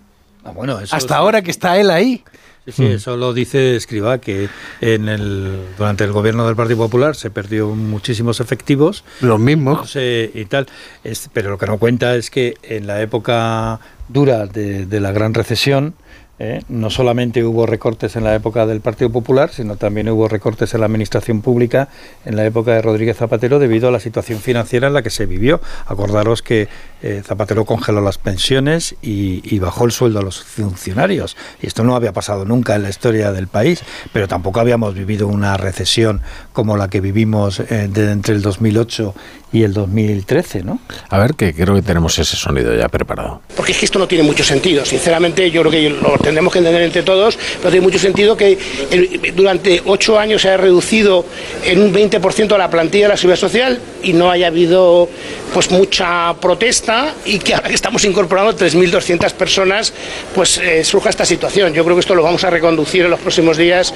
Ah, 0.46 0.52
bueno, 0.52 0.80
eso 0.80 0.96
Hasta 0.96 1.16
sí. 1.16 1.20
ahora 1.20 1.42
que 1.42 1.52
está 1.52 1.78
él 1.78 1.90
ahí. 1.90 2.24
Sí, 2.66 2.72
sí, 2.72 2.86
eso 2.88 3.16
lo 3.16 3.32
dice 3.34 3.76
Escribá, 3.76 4.18
que 4.18 4.50
en 4.82 5.08
el, 5.08 5.60
durante 5.78 6.04
el 6.04 6.12
gobierno 6.12 6.48
del 6.48 6.56
Partido 6.56 6.78
Popular 6.80 7.16
se 7.16 7.30
perdió 7.30 7.68
muchísimos 7.76 8.40
efectivos. 8.40 9.04
Los 9.22 9.40
mismos. 9.40 9.96
y 9.96 10.46
tal. 10.46 10.66
Es- 11.04 11.30
pero 11.32 11.52
lo 11.52 11.58
que 11.60 11.68
no 11.68 11.78
cuenta 11.78 12.16
es 12.16 12.32
que 12.32 12.56
en 12.64 12.88
la 12.88 13.02
época 13.02 13.80
dura 14.08 14.48
de, 14.48 14.88
de 14.88 15.00
la 15.00 15.12
gran 15.12 15.36
recesión, 15.36 15.94
¿eh? 16.40 16.62
no 16.70 16.90
solamente 16.90 17.44
hubo 17.44 17.66
recortes 17.66 18.16
en 18.16 18.24
la 18.24 18.36
época 18.36 18.66
del 18.66 18.82
Partido 18.82 19.12
Popular, 19.12 19.52
sino 19.52 19.78
también 19.78 20.10
hubo 20.10 20.28
recortes 20.28 20.74
en 20.74 20.82
la 20.82 20.86
administración 20.88 21.42
pública 21.42 21.90
en 22.26 22.36
la 22.36 22.46
época 22.46 22.74
de 22.74 22.82
Rodríguez 22.82 23.18
Zapatero 23.18 23.60
debido 23.60 23.88
a 23.88 23.92
la 23.92 24.00
situación 24.00 24.40
financiera 24.40 24.88
en 24.88 24.94
la 24.94 25.02
que 25.02 25.10
se 25.10 25.26
vivió. 25.26 25.62
Acordaros 25.86 26.42
que 26.42 26.68
eh, 27.02 27.22
Zapatero 27.24 27.66
congeló 27.66 28.02
las 28.02 28.18
pensiones 28.18 28.96
y, 29.02 29.60
bajó 29.60 29.86
el 29.86 29.92
sueldo 29.92 30.20
a 30.20 30.22
los 30.22 30.44
funcionarios. 30.44 31.38
Y 31.62 31.68
esto 31.68 31.84
no 31.84 31.96
había 31.96 32.14
pasado 32.14 32.46
nunca 32.46 32.76
en 32.76 32.84
la 32.84 32.90
historia 32.90 33.32
del 33.32 33.48
país, 33.48 33.84
pero 34.14 34.28
tampoco 34.28 34.60
habíamos 34.60 34.94
vivido 34.94 35.28
una 35.28 35.58
recesión 35.58 36.22
como 36.54 36.78
la 36.78 36.90
que 36.90 37.02
vivimos 37.02 37.62
eh, 37.62 37.90
entre 37.96 38.36
el 38.36 38.42
2008 38.42 39.16
y 39.56 39.64
el 39.64 39.72
2013, 39.74 40.64
¿no? 40.64 40.80
A 41.10 41.18
ver, 41.18 41.34
que 41.36 41.54
creo 41.54 41.76
que 41.76 41.82
tenemos 41.82 42.20
ese 42.20 42.36
sonido 42.36 42.76
ya 42.76 42.90
preparado. 42.90 43.42
Porque 43.56 43.72
es 43.72 43.78
que 43.78 43.86
esto 43.86 43.98
no 44.00 44.06
tiene 44.08 44.26
mucho 44.26 44.44
sentido. 44.44 44.84
Sinceramente, 44.84 45.50
yo 45.50 45.62
creo 45.62 45.72
que 45.72 45.90
lo 45.90 46.18
tendremos 46.18 46.52
que 46.52 46.60
entender 46.60 46.82
entre 46.82 47.04
todos, 47.04 47.38
pero 47.60 47.72
tiene 47.72 47.86
mucho 47.86 47.98
sentido 47.98 48.36
que 48.36 48.58
el- 48.92 49.34
durante 49.34 49.82
ocho 49.86 50.20
años 50.20 50.42
se 50.42 50.50
haya 50.50 50.58
reducido 50.58 51.26
en 51.64 51.82
un 51.82 51.94
20% 51.94 52.58
la 52.58 52.70
plantilla 52.70 53.06
de 53.06 53.10
la 53.14 53.18
seguridad 53.18 53.40
social 53.40 53.80
y 54.04 54.12
no 54.12 54.30
haya 54.30 54.48
habido 54.48 55.08
pues 55.54 55.72
mucha 55.72 56.34
protesta 56.42 57.14
y 57.24 57.40
que 57.40 57.54
ahora 57.56 57.70
que 57.70 57.76
estamos 57.76 58.04
incorporando 58.04 58.54
3.200 58.58 59.32
personas, 59.36 59.94
pues 60.34 60.58
eh, 60.58 60.84
surja 60.84 61.10
esta 61.10 61.24
situación. 61.24 61.74
Yo 61.74 61.86
creo 61.86 61.96
que 61.96 62.02
esto 62.02 62.14
lo 62.14 62.24
vamos 62.24 62.44
a 62.44 62.50
reconducir 62.50 63.06
en 63.06 63.12
los 63.12 63.22
próximos 63.22 63.56
días. 63.56 63.94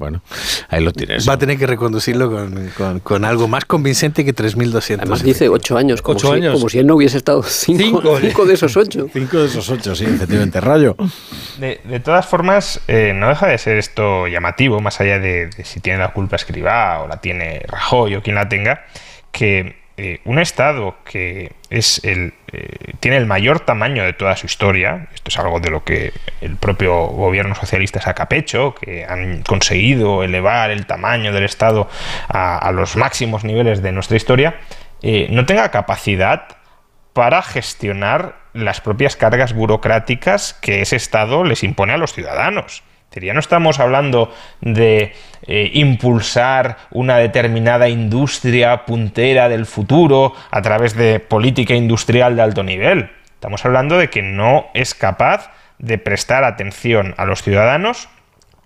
Bueno, 0.00 0.22
ahí 0.70 0.82
lo 0.82 0.92
tienes. 0.92 1.28
Va 1.28 1.34
a 1.34 1.38
tener 1.38 1.58
que 1.58 1.66
reconducirlo 1.66 2.30
con, 2.30 2.68
con- 2.76 3.00
con 3.00 3.24
algo 3.26 3.48
más 3.48 3.66
convincente 3.66 4.24
que 4.24 4.34
3.200. 4.34 4.96
además 5.00 5.22
dice 5.22 5.50
ocho 5.50 5.76
años, 5.76 6.00
como, 6.00 6.16
Ocho 6.16 6.28
si, 6.28 6.32
años. 6.36 6.54
como 6.54 6.70
si 6.70 6.78
él 6.78 6.86
no 6.86 6.94
hubiese 6.94 7.18
estado 7.18 7.42
cinco, 7.42 8.18
cinco 8.18 8.46
de 8.46 8.54
esos 8.54 8.74
ocho. 8.78 9.08
Cinco 9.12 9.40
de 9.40 9.46
esos 9.46 9.68
ocho, 9.68 9.94
sí, 9.94 10.06
efectivamente. 10.06 10.58
Rayo. 10.62 10.96
De, 11.58 11.82
de 11.84 12.00
todas 12.00 12.24
formas, 12.26 12.80
eh, 12.88 13.12
no 13.14 13.28
deja 13.28 13.46
de 13.46 13.58
ser 13.58 13.76
esto 13.76 14.26
llamativo, 14.26 14.80
más 14.80 14.98
allá 15.02 15.18
de, 15.18 15.48
de 15.54 15.64
si 15.64 15.80
tiene 15.80 15.98
la 15.98 16.14
culpa 16.14 16.36
Escribá 16.36 17.00
o 17.02 17.06
la 17.06 17.18
tiene 17.20 17.60
Rajoy 17.68 18.14
o 18.16 18.22
quien 18.22 18.36
la 18.36 18.48
tenga, 18.48 18.86
que 19.32 19.79
eh, 20.02 20.22
un 20.24 20.38
Estado 20.38 20.96
que 21.04 21.52
es 21.68 22.02
el, 22.04 22.32
eh, 22.52 22.94
tiene 23.00 23.18
el 23.18 23.26
mayor 23.26 23.60
tamaño 23.60 24.02
de 24.02 24.14
toda 24.14 24.34
su 24.34 24.46
historia, 24.46 25.08
esto 25.12 25.28
es 25.28 25.38
algo 25.38 25.60
de 25.60 25.68
lo 25.68 25.84
que 25.84 26.14
el 26.40 26.56
propio 26.56 27.08
gobierno 27.08 27.54
socialista 27.54 28.00
saca 28.00 28.26
pecho, 28.26 28.74
que 28.74 29.04
han 29.04 29.42
conseguido 29.42 30.22
elevar 30.22 30.70
el 30.70 30.86
tamaño 30.86 31.34
del 31.34 31.44
Estado 31.44 31.86
a, 32.28 32.72
los 32.72 32.96
máximos 32.96 33.44
niveles 33.44 33.82
de 33.82 33.92
nuestra 33.92 34.16
historia, 34.16 34.54
eh, 35.02 35.28
no 35.32 35.44
tenga 35.44 35.70
capacidad 35.70 36.48
para 37.12 37.42
gestionar 37.42 38.36
las 38.54 38.80
propias 38.80 39.16
cargas 39.16 39.52
burocráticas 39.52 40.54
que 40.54 40.80
ese 40.80 40.96
Estado 40.96 41.44
les 41.44 41.62
impone 41.62 41.92
a 41.92 41.98
los 41.98 42.14
ciudadanos. 42.14 42.82
No 43.12 43.40
estamos 43.40 43.80
hablando 43.80 44.32
de 44.60 45.12
eh, 45.42 45.70
impulsar 45.74 46.76
una 46.92 47.16
determinada 47.16 47.88
industria 47.88 48.86
puntera 48.86 49.48
del 49.48 49.66
futuro 49.66 50.32
a 50.52 50.62
través 50.62 50.94
de 50.94 51.18
política 51.18 51.74
industrial 51.74 52.36
de 52.36 52.42
alto 52.42 52.62
nivel. 52.62 53.10
Estamos 53.34 53.64
hablando 53.64 53.98
de 53.98 54.10
que 54.10 54.22
no 54.22 54.68
es 54.74 54.94
capaz 54.94 55.50
de 55.78 55.98
prestar 55.98 56.44
atención 56.44 57.14
a 57.16 57.24
los 57.24 57.42
ciudadanos 57.42 58.08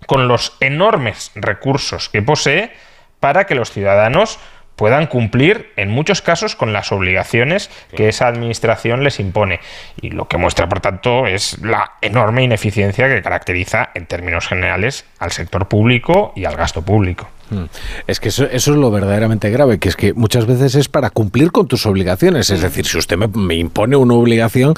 con 0.05 0.27
los 0.27 0.55
enormes 0.59 1.31
recursos 1.33 2.09
que 2.09 2.21
posee 2.21 2.71
para 3.19 3.45
que 3.45 3.55
los 3.55 3.71
ciudadanos 3.71 4.37
puedan 4.75 5.07
cumplir 5.07 5.71
en 5.75 5.89
muchos 5.89 6.21
casos 6.21 6.55
con 6.55 6.73
las 6.73 6.91
obligaciones 6.91 7.69
que 7.95 8.09
esa 8.09 8.27
administración 8.27 9.03
les 9.03 9.19
impone. 9.19 9.59
Y 10.01 10.09
lo 10.11 10.27
que 10.27 10.37
muestra, 10.37 10.67
por 10.67 10.79
tanto, 10.79 11.27
es 11.27 11.59
la 11.61 11.93
enorme 12.01 12.43
ineficiencia 12.43 13.07
que 13.07 13.21
caracteriza 13.21 13.89
en 13.93 14.05
términos 14.05 14.47
generales 14.47 15.05
al 15.19 15.31
sector 15.31 15.67
público 15.67 16.33
y 16.35 16.45
al 16.45 16.55
gasto 16.55 16.83
público. 16.83 17.29
Mm. 17.49 17.65
Es 18.07 18.19
que 18.19 18.29
eso, 18.29 18.45
eso 18.45 18.71
es 18.71 18.77
lo 18.77 18.91
verdaderamente 18.91 19.49
grave, 19.49 19.79
que 19.79 19.89
es 19.89 19.95
que 19.95 20.13
muchas 20.13 20.45
veces 20.45 20.75
es 20.75 20.89
para 20.89 21.09
cumplir 21.09 21.51
con 21.51 21.67
tus 21.67 21.85
obligaciones. 21.85 22.49
Es 22.49 22.61
decir, 22.61 22.85
si 22.85 22.97
usted 22.97 23.17
me, 23.17 23.27
me 23.27 23.55
impone 23.55 23.95
una 23.95 24.15
obligación, 24.15 24.73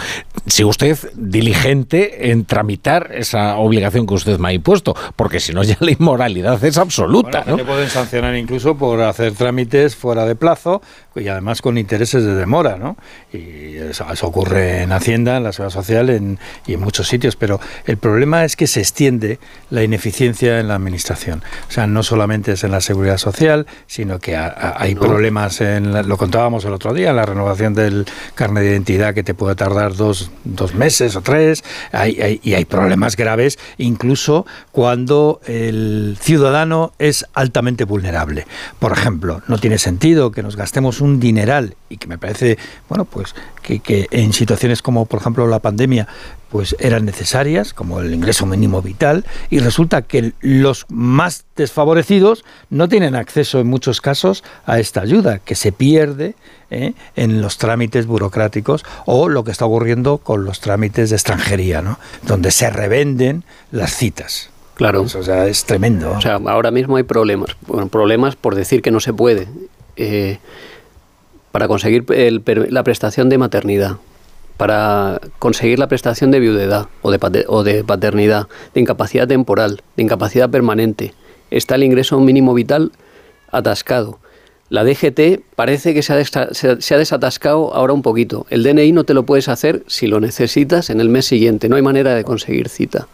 si 0.45 0.63
usted 0.63 0.97
diligente 1.15 2.31
en 2.31 2.45
tramitar 2.45 3.11
esa 3.13 3.57
obligación 3.57 4.07
que 4.07 4.13
usted 4.13 4.39
me 4.39 4.49
ha 4.49 4.53
impuesto, 4.53 4.95
porque 5.15 5.39
si 5.39 5.53
no 5.53 5.63
ya 5.63 5.77
la 5.79 5.91
inmoralidad 5.91 6.63
es 6.63 6.77
absoluta. 6.77 7.41
Bueno, 7.41 7.51
¿no? 7.51 7.57
te 7.57 7.65
pueden 7.65 7.89
sancionar 7.89 8.35
incluso 8.35 8.77
por 8.77 9.01
hacer 9.01 9.33
trámites 9.33 9.95
fuera 9.95 10.25
de 10.25 10.35
plazo 10.35 10.81
y 11.19 11.27
además 11.27 11.61
con 11.61 11.77
intereses 11.77 12.23
de 12.23 12.35
demora, 12.35 12.77
¿no? 12.77 12.97
Y 13.33 13.75
eso, 13.77 14.05
eso 14.11 14.27
ocurre 14.27 14.83
en 14.83 14.91
Hacienda, 14.91 15.37
en 15.37 15.43
la 15.43 15.51
Seguridad 15.51 15.73
Social 15.73 16.09
en- 16.09 16.39
y 16.65 16.73
en 16.73 16.79
muchos 16.79 17.07
sitios, 17.07 17.35
pero 17.35 17.59
el 17.85 17.97
problema 17.97 18.43
es 18.45 18.55
que 18.55 18.67
se 18.67 18.79
extiende 18.79 19.39
la 19.69 19.83
ineficiencia 19.83 20.59
en 20.59 20.67
la 20.67 20.75
administración. 20.75 21.43
O 21.67 21.71
sea, 21.71 21.87
no 21.87 22.03
solamente 22.03 22.51
es 22.53 22.63
en 22.63 22.71
la 22.71 22.81
Seguridad 22.81 23.17
Social, 23.17 23.65
sino 23.87 24.19
que 24.19 24.35
ha- 24.35 24.47
ha- 24.47 24.81
hay 24.81 24.95
problemas, 24.95 25.61
en 25.61 25.93
la- 25.93 26.03
lo 26.03 26.17
contábamos 26.17 26.65
el 26.65 26.73
otro 26.73 26.93
día, 26.93 27.09
en 27.11 27.15
la 27.15 27.25
renovación 27.25 27.73
del 27.73 28.05
carnet 28.35 28.63
de 28.63 28.69
identidad 28.71 29.13
que 29.13 29.23
te 29.23 29.33
puede 29.33 29.55
tardar 29.55 29.95
dos, 29.95 30.31
dos 30.43 30.73
meses 30.73 31.15
o 31.15 31.21
tres, 31.21 31.63
hay, 31.91 32.19
hay- 32.21 32.39
y 32.43 32.53
hay 32.53 32.65
problemas 32.65 33.15
graves 33.15 33.57
incluso 33.77 34.45
cuando 34.71 35.39
el 35.45 36.17
ciudadano 36.19 36.93
es 36.99 37.25
altamente 37.33 37.83
vulnerable. 37.83 38.45
Por 38.79 38.91
ejemplo, 38.91 39.41
no 39.47 39.57
tiene 39.57 39.77
sentido 39.77 40.31
que 40.31 40.43
nos 40.43 40.55
gastemos 40.55 41.01
un 41.01 41.06
dineral 41.19 41.75
y 41.89 41.97
que 41.97 42.07
me 42.07 42.17
parece, 42.17 42.57
bueno, 42.89 43.05
pues 43.05 43.33
que, 43.61 43.79
que 43.79 44.07
en 44.11 44.33
situaciones 44.33 44.81
como 44.81 45.05
por 45.05 45.21
ejemplo 45.21 45.47
la 45.47 45.59
pandemia 45.59 46.07
pues 46.49 46.75
eran 46.79 47.05
necesarias, 47.05 47.73
como 47.73 47.99
el 47.99 48.13
ingreso 48.13 48.45
mínimo 48.45 48.81
vital, 48.81 49.25
y 49.49 49.59
resulta 49.59 50.03
que 50.03 50.33
los 50.39 50.85
más 50.89 51.45
desfavorecidos 51.55 52.45
no 52.69 52.87
tienen 52.87 53.15
acceso 53.15 53.59
en 53.59 53.67
muchos 53.67 53.99
casos 54.01 54.43
a 54.65 54.79
esta 54.79 55.01
ayuda, 55.01 55.39
que 55.39 55.55
se 55.55 55.71
pierde 55.71 56.35
¿eh? 56.69 56.93
en 57.15 57.41
los 57.41 57.57
trámites 57.57 58.05
burocráticos 58.05 58.85
o 59.05 59.29
lo 59.29 59.43
que 59.43 59.51
está 59.51 59.65
ocurriendo 59.65 60.19
con 60.19 60.45
los 60.45 60.61
trámites 60.61 61.09
de 61.09 61.17
extranjería, 61.17 61.81
¿no? 61.81 61.99
donde 62.23 62.51
se 62.51 62.69
revenden 62.69 63.43
las 63.71 63.95
citas. 63.95 64.49
Claro. 64.75 65.01
o 65.01 65.07
sea, 65.07 65.47
es 65.47 65.65
tremendo. 65.65 66.11
O 66.11 66.21
sea, 66.21 66.35
ahora 66.35 66.69
mismo 66.69 66.97
hay 66.97 67.03
problemas. 67.03 67.57
Bueno, 67.65 67.87
problemas 67.87 68.35
por 68.35 68.53
decir 68.53 68.83
que 68.83 68.91
no 68.91 68.99
se 68.99 69.11
puede. 69.11 69.47
Eh, 69.95 70.37
para 71.57 71.67
conseguir 71.67 72.05
el 72.09 72.43
la 72.69 72.83
prestación 72.83 73.29
de 73.29 73.39
maternidad, 73.39 73.95
para 74.57 75.19
conseguir 75.39 75.79
la 75.79 75.87
prestación 75.87 76.29
de 76.29 76.39
viudedad 76.39 76.85
o 77.01 77.09
de, 77.09 77.45
o 77.47 77.63
de 77.63 77.83
paternidad, 77.83 78.45
de 78.75 78.81
incapacidad 78.81 79.27
temporal, 79.27 79.81
de 79.95 80.03
incapacidad 80.03 80.51
permanente, 80.51 81.15
está 81.49 81.73
el 81.73 81.81
ingreso 81.83 82.19
mínimo 82.19 82.53
vital 82.53 82.91
atascado. 83.51 84.19
La 84.69 84.83
DGT 84.83 85.41
parece 85.55 85.95
que 85.95 86.03
se 86.03 86.13
ha, 86.13 86.23
se- 86.53 86.95
desatascado 86.97 87.73
ahora 87.73 87.93
un 87.93 88.03
poquito. 88.03 88.45
El 88.51 88.61
DNI 88.61 88.91
no 88.91 89.03
te 89.03 89.15
lo 89.15 89.23
puedes 89.23 89.49
hacer 89.49 89.81
si 89.87 90.05
lo 90.05 90.19
necesitas 90.19 90.91
en 90.91 91.01
el 91.01 91.09
mes 91.09 91.25
siguiente. 91.25 91.69
No 91.69 91.75
hay 91.75 91.81
manera 91.81 92.13
de 92.13 92.23
conseguir 92.23 92.69
cita. 92.69 93.07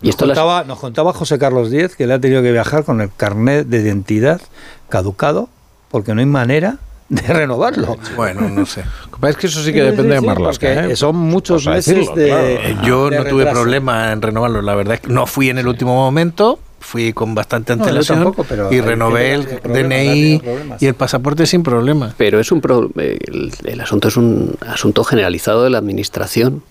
Y 0.00 0.06
Nos 0.06 0.14
esto 0.14 0.24
las- 0.24 0.38
contaba, 0.38 0.64
nos 0.64 0.78
contaba 0.78 1.12
José 1.12 1.38
Carlos 1.38 1.70
Díez 1.70 1.94
que 1.94 2.06
le 2.06 2.14
ha 2.14 2.18
tenido 2.20 2.40
que 2.40 2.52
viajar 2.52 2.84
con 2.84 3.02
el 3.02 3.10
carnet 3.14 3.66
de 3.66 3.82
identidad 3.82 4.40
caducado 4.88 5.50
porque 5.90 6.14
no 6.14 6.20
hay 6.20 6.26
manera 6.26 6.78
de 7.12 7.22
renovarlo. 7.32 7.96
Bueno, 8.16 8.48
no 8.48 8.64
sé. 8.66 8.82
Es 9.28 9.36
que 9.36 9.46
eso 9.46 9.62
sí 9.62 9.72
que 9.72 9.82
depende 9.82 10.14
de 10.14 10.20
Marlaska. 10.20 10.86
¿eh? 10.88 10.96
Son 10.96 11.14
muchos 11.14 11.66
meses 11.66 11.94
decirlo, 11.94 12.16
de. 12.16 12.26
claro. 12.26 12.46
Eh, 12.46 12.76
Yo 12.84 13.10
de 13.10 13.18
no 13.18 13.24
tuve 13.24 13.44
retraso. 13.44 13.60
problema 13.62 14.12
en 14.12 14.22
renovarlo, 14.22 14.62
la 14.62 14.74
verdad 14.74 14.94
es 14.94 15.00
que 15.00 15.12
no 15.12 15.26
fui 15.26 15.48
en 15.50 15.58
el 15.58 15.68
último 15.68 15.94
momento, 15.94 16.58
fui 16.80 17.12
con 17.12 17.34
bastante 17.34 17.76
No, 17.76 17.82
antelación 17.84 18.18
tampoco, 18.18 18.44
pero 18.48 18.72
y 18.72 18.80
renové 18.80 19.34
el 19.34 19.44
DNI 19.62 20.42
y 20.80 20.86
el 20.86 20.94
pasaporte 20.94 21.46
sin 21.46 21.62
problema. 21.62 22.14
Pero 22.16 22.40
es 22.40 22.50
un 22.50 22.60
pro- 22.60 22.90
el, 22.96 23.52
el 23.64 23.80
asunto 23.80 24.08
es 24.08 24.16
un 24.16 24.54
asunto 24.66 25.04
generalizado 25.04 25.62
de 25.64 25.70
la 25.70 25.78
administración 25.78 26.62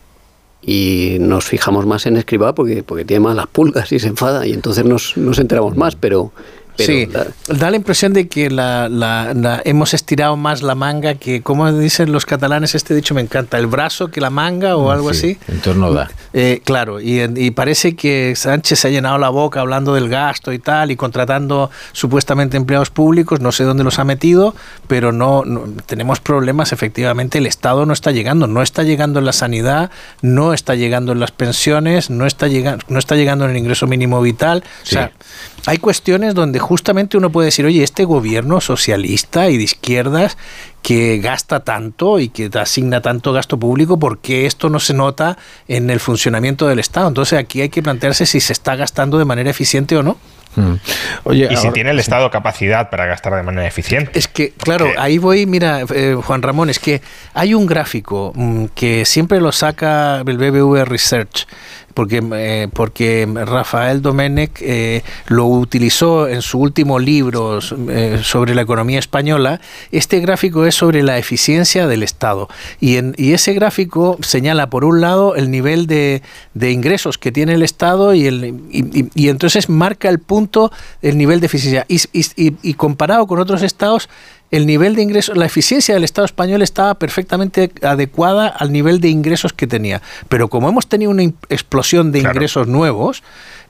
y 0.63 1.17
nos 1.19 1.45
fijamos 1.45 1.85
más 1.85 2.05
en 2.05 2.17
escriba 2.17 2.53
porque 2.53 2.83
porque 2.83 3.03
tiene 3.05 3.21
más 3.21 3.35
las 3.35 3.47
pulgas 3.47 3.91
y 3.91 3.99
se 3.99 4.07
enfada 4.09 4.45
y 4.45 4.53
entonces 4.53 4.85
nos, 4.85 5.17
nos 5.17 5.39
enteramos 5.39 5.75
más, 5.77 5.95
pero, 5.95 6.31
pero 6.77 6.87
sí, 6.93 7.07
da 7.47 7.69
la 7.69 7.75
impresión 7.75 8.13
de 8.13 8.27
que 8.27 8.49
la, 8.49 8.89
la- 8.89 9.33
la- 9.33 9.61
hemos 9.65 9.93
estirado 9.93 10.35
más 10.37 10.61
la 10.61 10.73
manga 10.75 11.15
que, 11.15 11.41
como 11.41 11.71
dicen 11.71 12.11
los 12.11 12.25
catalanes, 12.25 12.75
este 12.75 12.95
dicho 12.95 13.13
me 13.13 13.21
encanta, 13.21 13.57
el 13.57 13.67
brazo 13.67 14.09
que 14.09 14.21
la 14.21 14.29
manga 14.29 14.75
o 14.77 14.89
algo 14.91 15.13
Sí, 15.13 15.37
así. 15.41 15.51
Entonces 15.53 15.75
no 15.77 15.91
da. 15.93 16.09
Eh, 16.33 16.61
claro, 16.63 16.99
y, 17.01 17.21
y 17.35 17.51
parece 17.51 17.95
que 17.95 18.33
Sánchez 18.35 18.79
se 18.79 18.87
ha 18.87 18.91
llenado 18.91 19.17
la 19.17 19.29
boca 19.29 19.59
hablando 19.61 19.93
del 19.93 20.07
gasto 20.09 20.53
y 20.53 20.59
tal, 20.59 20.91
y 20.91 20.95
contratando 20.95 21.69
supuestamente 21.91 22.57
empleados 22.57 22.89
públicos, 22.89 23.39
no 23.41 23.51
sé 23.51 23.63
dónde 23.63 23.83
los 23.83 23.99
ha 23.99 24.03
metido, 24.03 24.55
pero 24.87 25.11
no, 25.11 25.43
no- 25.45 25.63
tenemos 25.85 26.19
problemas, 26.19 26.71
efectivamente, 26.71 27.37
el 27.37 27.45
Estado 27.47 27.85
no 27.85 27.93
está 27.93 28.11
llegando, 28.11 28.47
no 28.47 28.61
está 28.61 28.83
llegando 28.83 29.19
en 29.19 29.25
la 29.25 29.33
sanidad, 29.33 29.91
no 30.21 30.53
está 30.53 30.75
llegando 30.75 31.11
en 31.11 31.19
las 31.19 31.31
pensiones, 31.31 32.09
no 32.09 32.25
está 32.25 32.47
llegando, 32.47 32.83
no 32.87 32.97
está 32.99 33.15
llegando 33.15 33.45
en 33.45 33.51
el 33.51 33.57
ingreso 33.57 33.87
mínimo 33.87 34.21
vital. 34.21 34.63
O 34.83 34.85
sea, 34.85 35.11
hay 35.65 35.77
cuestiones 35.77 36.33
donde 36.33 36.59
justamente 36.59 37.17
uno 37.17 37.31
puede 37.31 37.45
decir, 37.45 37.65
oye, 37.65 37.83
este 37.83 38.05
gobierno 38.05 38.61
socialista 38.61 39.49
y 39.49 39.57
de 39.57 39.63
izquierdas 39.63 40.37
que 40.81 41.19
gasta 41.19 41.61
tanto 41.61 42.19
y 42.19 42.29
que 42.29 42.49
asigna 42.59 43.01
tanto 43.01 43.33
gasto 43.33 43.59
público, 43.59 43.99
¿por 43.99 44.19
qué 44.19 44.45
esto 44.45 44.69
no 44.69 44.79
se 44.79 44.93
nota 44.93 45.37
en 45.67 45.89
el 45.89 45.99
funcionamiento 45.99 46.67
del 46.67 46.79
Estado? 46.79 47.07
Entonces 47.07 47.37
aquí 47.37 47.61
hay 47.61 47.69
que 47.69 47.83
plantearse 47.83 48.25
si 48.25 48.39
se 48.39 48.53
está 48.53 48.75
gastando 48.75 49.17
de 49.17 49.25
manera 49.25 49.49
eficiente 49.49 49.95
o 49.95 50.03
no. 50.03 50.17
Mm. 50.55 50.73
Oye, 51.23 51.47
y 51.49 51.55
si 51.55 51.71
tiene 51.71 51.91
el 51.91 51.99
Estado 51.99 52.29
capacidad 52.29 52.89
para 52.89 53.05
gastar 53.05 53.35
de 53.35 53.43
manera 53.43 53.67
eficiente. 53.67 54.17
Es 54.17 54.27
que, 54.27 54.51
claro, 54.51 54.89
ahí 54.97 55.17
voy, 55.17 55.45
mira, 55.45 55.81
eh, 55.93 56.17
Juan 56.21 56.41
Ramón, 56.41 56.69
es 56.69 56.79
que 56.79 57.01
hay 57.33 57.53
un 57.53 57.65
gráfico 57.65 58.33
mm, 58.35 58.65
que 58.75 59.05
siempre 59.05 59.39
lo 59.39 59.51
saca 59.51 60.21
el 60.25 60.37
BBV 60.37 60.83
Research, 60.85 61.47
porque, 61.93 62.21
eh, 62.33 62.67
porque 62.73 63.27
Rafael 63.45 64.01
Domenech 64.01 64.59
eh, 64.61 65.03
lo 65.27 65.45
utilizó 65.45 66.27
en 66.27 66.41
su 66.41 66.59
último 66.59 66.99
libro 66.99 67.59
eh, 67.89 68.19
sobre 68.23 68.55
la 68.55 68.61
economía 68.61 68.99
española. 68.99 69.61
Este 69.91 70.19
gráfico 70.19 70.65
es 70.65 70.75
sobre 70.75 71.03
la 71.03 71.17
eficiencia 71.17 71.87
del 71.87 72.03
Estado. 72.03 72.49
Y, 72.79 72.97
en, 72.97 73.13
y 73.17 73.33
ese 73.33 73.53
gráfico 73.53 74.17
señala, 74.21 74.69
por 74.69 74.85
un 74.85 75.01
lado, 75.01 75.35
el 75.35 75.51
nivel 75.51 75.87
de, 75.87 76.21
de 76.53 76.71
ingresos 76.71 77.17
que 77.17 77.31
tiene 77.31 77.53
el 77.53 77.63
Estado 77.63 78.13
y, 78.13 78.25
el, 78.27 78.45
y, 78.71 79.09
y- 79.13 79.29
entonces 79.29 79.69
marca 79.69 80.09
el 80.09 80.19
punto, 80.19 80.71
el 81.01 81.17
nivel 81.17 81.39
de 81.39 81.45
eficiencia. 81.47 81.85
Y 81.87 82.73
comparado 82.75 83.27
con 83.27 83.39
otros 83.39 83.61
estados, 83.63 84.09
el 84.51 84.65
nivel 84.65 84.95
de 84.95 85.01
ingresos, 85.01 85.37
la 85.37 85.45
eficiencia 85.45 85.93
del 85.95 86.03
Estado 86.03 86.25
español 86.25 86.61
estaba 86.61 86.95
perfectamente 86.95 87.71
adecuada 87.81 88.47
al 88.47 88.71
nivel 88.71 88.99
de 88.99 89.09
ingresos 89.09 89.53
que 89.53 89.65
tenía. 89.65 90.01
Pero 90.27 90.49
como 90.49 90.69
hemos 90.69 90.87
tenido 90.87 91.09
una 91.09 91.23
explosión 91.23 92.11
de 92.11 92.19
ingresos 92.19 92.67
nuevos, 92.67 93.23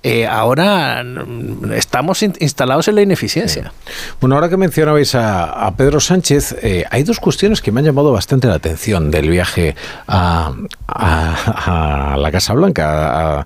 eh, 0.03 0.25
ahora 0.27 1.03
mm, 1.03 1.71
estamos 1.73 2.23
in- 2.23 2.33
instalados 2.39 2.87
en 2.87 2.95
la 2.95 3.01
ineficiencia. 3.03 3.71
Bueno, 4.19 4.35
ahora 4.35 4.49
que 4.49 4.57
mencionabais 4.57 5.13
a, 5.15 5.71
Pedro 5.77 5.99
Sánchez, 5.99 6.55
eh, 6.61 6.85
hay 6.89 7.03
dos 7.03 7.19
cuestiones 7.19 7.61
que 7.61 7.71
me 7.71 7.79
han 7.81 7.85
llamado 7.85 8.11
bastante 8.11 8.47
la 8.47 8.55
atención 8.55 9.11
del 9.11 9.29
viaje 9.29 9.75
a, 10.07 10.51
a- 10.87 12.15
la 12.17 12.31
Casa 12.31 12.53
Blanca, 12.53 13.45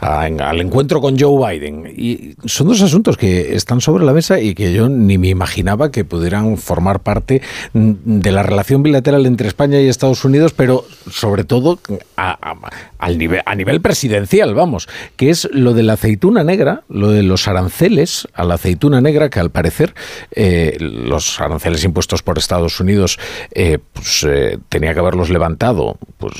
al 0.00 0.60
encuentro 0.60 1.00
con 1.00 1.18
Joe 1.18 1.58
Biden. 1.58 1.92
Y 1.96 2.34
son 2.46 2.68
dos 2.68 2.82
asuntos 2.82 3.16
que 3.16 3.54
están 3.54 3.80
sobre 3.80 4.04
la 4.04 4.12
mesa 4.12 4.40
y 4.40 4.54
que 4.54 4.72
yo 4.72 4.88
ni 4.88 5.18
me 5.18 5.28
imaginaba 5.28 5.90
que 5.90 6.04
pudieran 6.04 6.56
formar 6.58 7.00
parte 7.00 7.42
mm, 7.72 7.92
de 8.04 8.32
la 8.32 8.42
relación 8.42 8.82
bilateral 8.82 9.26
entre 9.26 9.48
España 9.48 9.80
y 9.80 9.88
Estados 9.88 10.24
Unidos, 10.24 10.52
pero 10.52 10.84
sobre 11.10 11.44
todo 11.44 11.78
a 12.16 13.54
nivel 13.54 13.80
presidencial, 13.80 14.54
vamos, 14.54 14.88
que 15.16 15.30
es 15.30 15.48
lo 15.52 15.74
de 15.74 15.82
la 15.82 15.91
aceituna 15.92 16.44
negra, 16.44 16.82
lo 16.88 17.10
de 17.10 17.22
los 17.22 17.48
aranceles 17.48 18.28
a 18.34 18.44
la 18.44 18.54
aceituna 18.54 19.00
negra, 19.00 19.30
que 19.30 19.40
al 19.40 19.50
parecer 19.50 19.94
eh, 20.34 20.76
los 20.80 21.40
aranceles 21.40 21.84
impuestos 21.84 22.22
por 22.22 22.38
Estados 22.38 22.78
Unidos 22.80 23.18
eh, 23.54 23.78
pues, 23.92 24.24
eh, 24.28 24.58
tenía 24.68 24.92
que 24.94 25.00
haberlos 25.00 25.30
levantado 25.30 25.96
pues, 26.18 26.34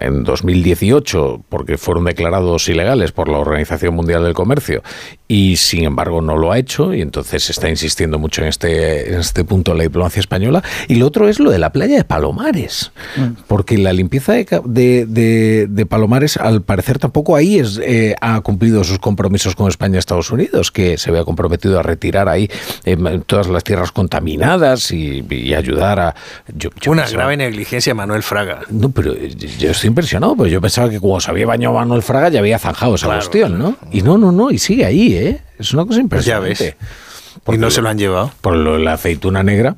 en 0.00 0.24
2018 0.24 1.42
porque 1.48 1.78
fueron 1.78 2.04
declarados 2.04 2.68
ilegales 2.68 3.12
por 3.12 3.28
la 3.28 3.38
Organización 3.38 3.94
Mundial 3.94 4.24
del 4.24 4.34
Comercio 4.34 4.82
y 5.26 5.56
sin 5.56 5.84
embargo 5.84 6.20
no 6.22 6.36
lo 6.36 6.52
ha 6.52 6.58
hecho 6.58 6.94
y 6.94 7.00
entonces 7.02 7.42
se 7.44 7.52
está 7.52 7.68
insistiendo 7.68 8.18
mucho 8.18 8.42
en 8.42 8.48
este, 8.48 9.12
en 9.12 9.20
este 9.20 9.44
punto 9.44 9.74
la 9.74 9.82
diplomacia 9.82 10.20
española. 10.20 10.62
Y 10.88 10.96
lo 10.96 11.06
otro 11.06 11.28
es 11.28 11.38
lo 11.38 11.50
de 11.50 11.58
la 11.58 11.70
playa 11.72 11.96
de 11.96 12.04
Palomares, 12.04 12.92
porque 13.46 13.76
la 13.78 13.92
limpieza 13.92 14.32
de, 14.32 14.46
de- 14.64 15.06
de- 15.06 15.66
de 15.68 15.86
Palomares 15.86 16.36
al 16.36 16.62
parecer 16.62 16.98
tampoco 16.98 17.36
ahí 17.36 17.58
es, 17.58 17.78
eh, 17.82 18.14
ha 18.20 18.40
cumplido 18.40 18.84
sus 18.88 18.98
compromisos 18.98 19.54
con 19.54 19.68
España 19.68 19.96
y 19.96 19.98
Estados 19.98 20.30
Unidos, 20.30 20.70
que 20.72 20.98
se 20.98 21.10
había 21.10 21.24
comprometido 21.24 21.78
a 21.78 21.82
retirar 21.82 22.28
ahí 22.28 22.50
eh, 22.84 22.96
todas 23.26 23.48
las 23.48 23.62
tierras 23.64 23.92
contaminadas 23.92 24.90
y, 24.90 25.24
y 25.30 25.54
ayudar 25.54 26.00
a... 26.00 26.14
yo- 26.54 26.70
yo 26.80 26.90
Una 26.90 27.02
pensaba- 27.02 27.18
grave 27.24 27.36
negligencia, 27.36 27.94
Manuel 27.94 28.22
Fraga. 28.22 28.60
no, 28.70 28.90
pero 28.90 29.12
eh, 29.12 29.34
yo 29.58 29.70
estoy 29.70 29.88
impresionado, 29.88 30.34
pues 30.36 30.50
yo 30.50 30.60
pensaba 30.60 30.90
que 30.90 30.98
cuando 31.00 31.20
se 31.20 31.30
había 31.30 31.46
bañado 31.46 31.74
Manuel 31.74 32.02
Fraga 32.02 32.28
ya 32.30 32.40
había 32.40 32.58
zanjado 32.58 32.94
esa 32.96 33.06
Claro, 33.06 33.20
cuestión, 33.20 33.58
¿no? 33.58 33.76
Y 33.92 34.02
no, 34.02 34.18
no, 34.18 34.32
no, 34.32 34.50
y 34.50 34.58
sigue 34.58 34.84
ahí, 34.84 35.14
¿eh? 35.14 35.40
Es 35.58 35.72
una 35.72 35.82
cosa 35.84 36.00
Pues 36.08 36.24
ya 36.24 36.36
impresionante. 36.38 36.76
ves. 37.48 37.54
Y 37.54 37.58
no 37.58 37.70
se 37.70 37.80
lo 37.82 37.88
han 37.88 37.98
llevado. 37.98 38.32
Por 38.40 38.56
lo 38.56 38.78
la 38.78 38.94
aceituna 38.94 39.42
negra. 39.42 39.76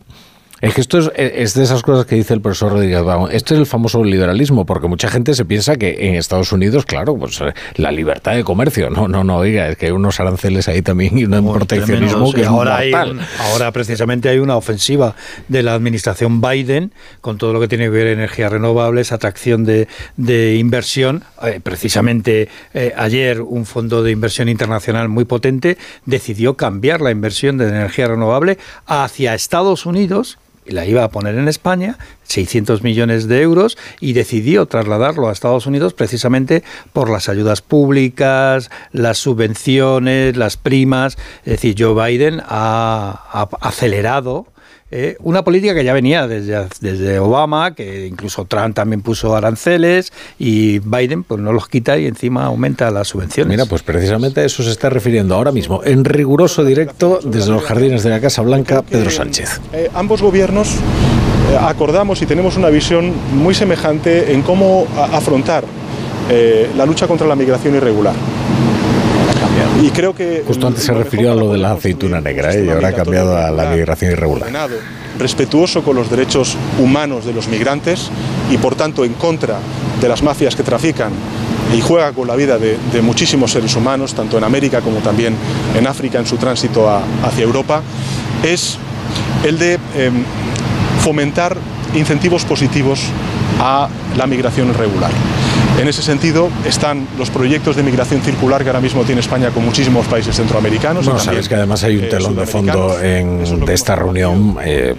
Es 0.60 0.74
que 0.74 0.82
esto 0.82 0.98
es, 0.98 1.10
es 1.16 1.54
de 1.54 1.62
esas 1.62 1.82
cosas 1.82 2.04
que 2.04 2.16
dice 2.16 2.34
el 2.34 2.42
profesor 2.42 2.72
Rodríguez 2.72 3.02
Babo. 3.02 3.30
Esto 3.30 3.54
es 3.54 3.60
el 3.60 3.66
famoso 3.66 4.04
liberalismo, 4.04 4.66
porque 4.66 4.88
mucha 4.88 5.08
gente 5.08 5.34
se 5.34 5.46
piensa 5.46 5.76
que 5.76 6.08
en 6.08 6.16
Estados 6.16 6.52
Unidos, 6.52 6.84
claro, 6.84 7.16
pues 7.16 7.40
eh, 7.40 7.54
la 7.76 7.90
libertad 7.90 8.34
de 8.34 8.44
comercio. 8.44 8.90
No, 8.90 9.08
no, 9.08 9.24
no, 9.24 9.38
oiga, 9.38 9.68
es 9.68 9.78
que 9.78 9.86
hay 9.86 9.92
unos 9.92 10.20
aranceles 10.20 10.68
ahí 10.68 10.82
también 10.82 11.18
y 11.18 11.24
un 11.24 11.52
proteccionismo 11.52 12.32
que 12.32 12.42
es 12.42 12.46
ahora, 12.46 12.76
hay 12.76 12.90
mortal. 12.90 13.20
ahora 13.38 13.72
precisamente 13.72 14.28
hay 14.28 14.38
una 14.38 14.56
ofensiva 14.56 15.14
de 15.48 15.62
la 15.62 15.74
administración 15.74 16.40
Biden 16.42 16.92
con 17.20 17.38
todo 17.38 17.54
lo 17.54 17.60
que 17.60 17.68
tiene 17.68 17.84
que 17.84 17.90
ver 17.90 18.08
energías 18.08 18.52
renovables, 18.52 19.12
atracción 19.12 19.64
de, 19.64 19.88
de 20.16 20.56
inversión. 20.56 21.24
Eh, 21.42 21.60
precisamente 21.62 22.48
eh, 22.74 22.92
ayer 22.96 23.40
un 23.40 23.64
fondo 23.64 24.02
de 24.02 24.10
inversión 24.10 24.48
internacional 24.50 25.08
muy 25.08 25.24
potente 25.24 25.78
decidió 26.04 26.56
cambiar 26.56 27.00
la 27.00 27.10
inversión 27.10 27.56
de 27.56 27.68
energía 27.68 28.08
renovable 28.08 28.58
hacia 28.86 29.34
Estados 29.34 29.86
Unidos 29.86 30.38
la 30.66 30.86
iba 30.86 31.04
a 31.04 31.10
poner 31.10 31.36
en 31.36 31.48
España, 31.48 31.98
600 32.24 32.82
millones 32.82 33.28
de 33.28 33.42
euros, 33.42 33.76
y 34.00 34.12
decidió 34.12 34.66
trasladarlo 34.66 35.28
a 35.28 35.32
Estados 35.32 35.66
Unidos 35.66 35.94
precisamente 35.94 36.62
por 36.92 37.10
las 37.10 37.28
ayudas 37.28 37.62
públicas, 37.62 38.70
las 38.92 39.18
subvenciones, 39.18 40.36
las 40.36 40.56
primas. 40.56 41.16
Es 41.44 41.52
decir, 41.52 41.74
Joe 41.78 42.10
Biden 42.10 42.40
ha, 42.44 43.24
ha 43.32 43.48
acelerado. 43.60 44.46
Eh, 44.90 45.16
una 45.20 45.44
política 45.44 45.74
que 45.74 45.84
ya 45.84 45.92
venía 45.92 46.26
desde, 46.26 46.66
desde 46.80 47.18
Obama, 47.18 47.74
que 47.74 48.06
incluso 48.06 48.44
Trump 48.44 48.74
también 48.74 49.02
puso 49.02 49.36
aranceles 49.36 50.12
y 50.38 50.80
Biden 50.80 51.22
pues 51.22 51.40
no 51.40 51.52
los 51.52 51.68
quita 51.68 51.98
y 51.98 52.06
encima 52.06 52.44
aumenta 52.44 52.90
las 52.90 53.08
subvenciones. 53.08 53.50
Mira, 53.50 53.66
pues 53.66 53.82
precisamente 53.82 54.40
a 54.40 54.44
eso 54.44 54.62
se 54.62 54.70
está 54.70 54.90
refiriendo 54.90 55.34
ahora 55.34 55.52
mismo, 55.52 55.82
en 55.84 56.04
riguroso 56.04 56.64
directo 56.64 57.20
desde 57.22 57.50
los 57.50 57.62
jardines 57.62 58.02
de 58.02 58.10
la 58.10 58.20
Casa 58.20 58.42
Blanca, 58.42 58.82
Pedro 58.82 59.10
Sánchez. 59.10 59.60
Eh, 59.72 59.90
ambos 59.94 60.22
gobiernos 60.22 60.74
eh, 61.50 61.58
acordamos 61.60 62.22
y 62.22 62.26
tenemos 62.26 62.56
una 62.56 62.68
visión 62.68 63.12
muy 63.34 63.54
semejante 63.54 64.32
en 64.32 64.42
cómo 64.42 64.86
afrontar 64.96 65.64
eh, 66.28 66.70
la 66.76 66.86
lucha 66.86 67.08
contra 67.08 67.26
la 67.26 67.34
migración 67.34 67.74
irregular. 67.74 68.14
Y 69.82 69.90
creo 69.90 70.14
que 70.14 70.42
Justo 70.46 70.66
antes 70.66 70.84
se 70.84 70.92
refirió 70.92 71.32
a 71.32 71.34
lo 71.34 71.52
de 71.52 71.58
la 71.58 71.72
aceituna 71.72 72.20
negra 72.20 72.54
¿eh? 72.54 72.64
y 72.66 72.68
ahora 72.70 72.88
ha 72.88 72.92
cambiado 72.92 73.36
a 73.36 73.50
la 73.50 73.70
migración 73.70 74.12
irregular. 74.12 74.48
respetuoso 75.18 75.82
con 75.82 75.96
los 75.96 76.10
derechos 76.10 76.56
humanos 76.78 77.24
de 77.24 77.32
los 77.32 77.48
migrantes 77.48 78.10
y 78.50 78.58
por 78.58 78.74
tanto 78.74 79.04
en 79.04 79.14
contra 79.14 79.58
de 80.00 80.08
las 80.08 80.22
mafias 80.22 80.54
que 80.56 80.62
trafican 80.62 81.10
y 81.76 81.80
juega 81.80 82.12
con 82.12 82.26
la 82.28 82.36
vida 82.36 82.58
de, 82.58 82.76
de 82.92 83.02
muchísimos 83.02 83.52
seres 83.52 83.74
humanos, 83.76 84.14
tanto 84.14 84.36
en 84.38 84.44
América 84.44 84.80
como 84.80 84.98
también 84.98 85.34
en 85.76 85.86
África 85.86 86.18
en 86.18 86.26
su 86.26 86.36
tránsito 86.36 86.88
a- 86.88 87.02
hacia 87.24 87.44
Europa, 87.44 87.82
es 88.42 88.76
el 89.44 89.58
de 89.58 89.74
eh, 89.96 90.10
fomentar 91.02 91.56
incentivos 91.94 92.44
positivos 92.44 93.00
a 93.60 93.88
la 94.16 94.26
migración 94.26 94.68
irregular. 94.70 95.10
En 95.80 95.88
ese 95.88 96.02
sentido 96.02 96.50
están 96.66 97.08
los 97.18 97.30
proyectos 97.30 97.74
de 97.74 97.82
migración 97.82 98.20
circular 98.20 98.62
que 98.62 98.68
ahora 98.68 98.82
mismo 98.82 99.02
tiene 99.04 99.22
España 99.22 99.48
con 99.48 99.64
muchísimos 99.64 100.06
países 100.08 100.36
centroamericanos. 100.36 101.06
Bueno, 101.06 101.18
sabes 101.20 101.48
que 101.48 101.54
además 101.54 101.82
hay 101.84 101.96
un 101.96 102.04
eh, 102.04 102.08
telón 102.08 102.36
de 102.36 102.44
fondo 102.46 103.00
en, 103.02 103.64
de 103.64 103.72
esta 103.72 103.96
reunión 103.96 104.58
eh, 104.62 104.94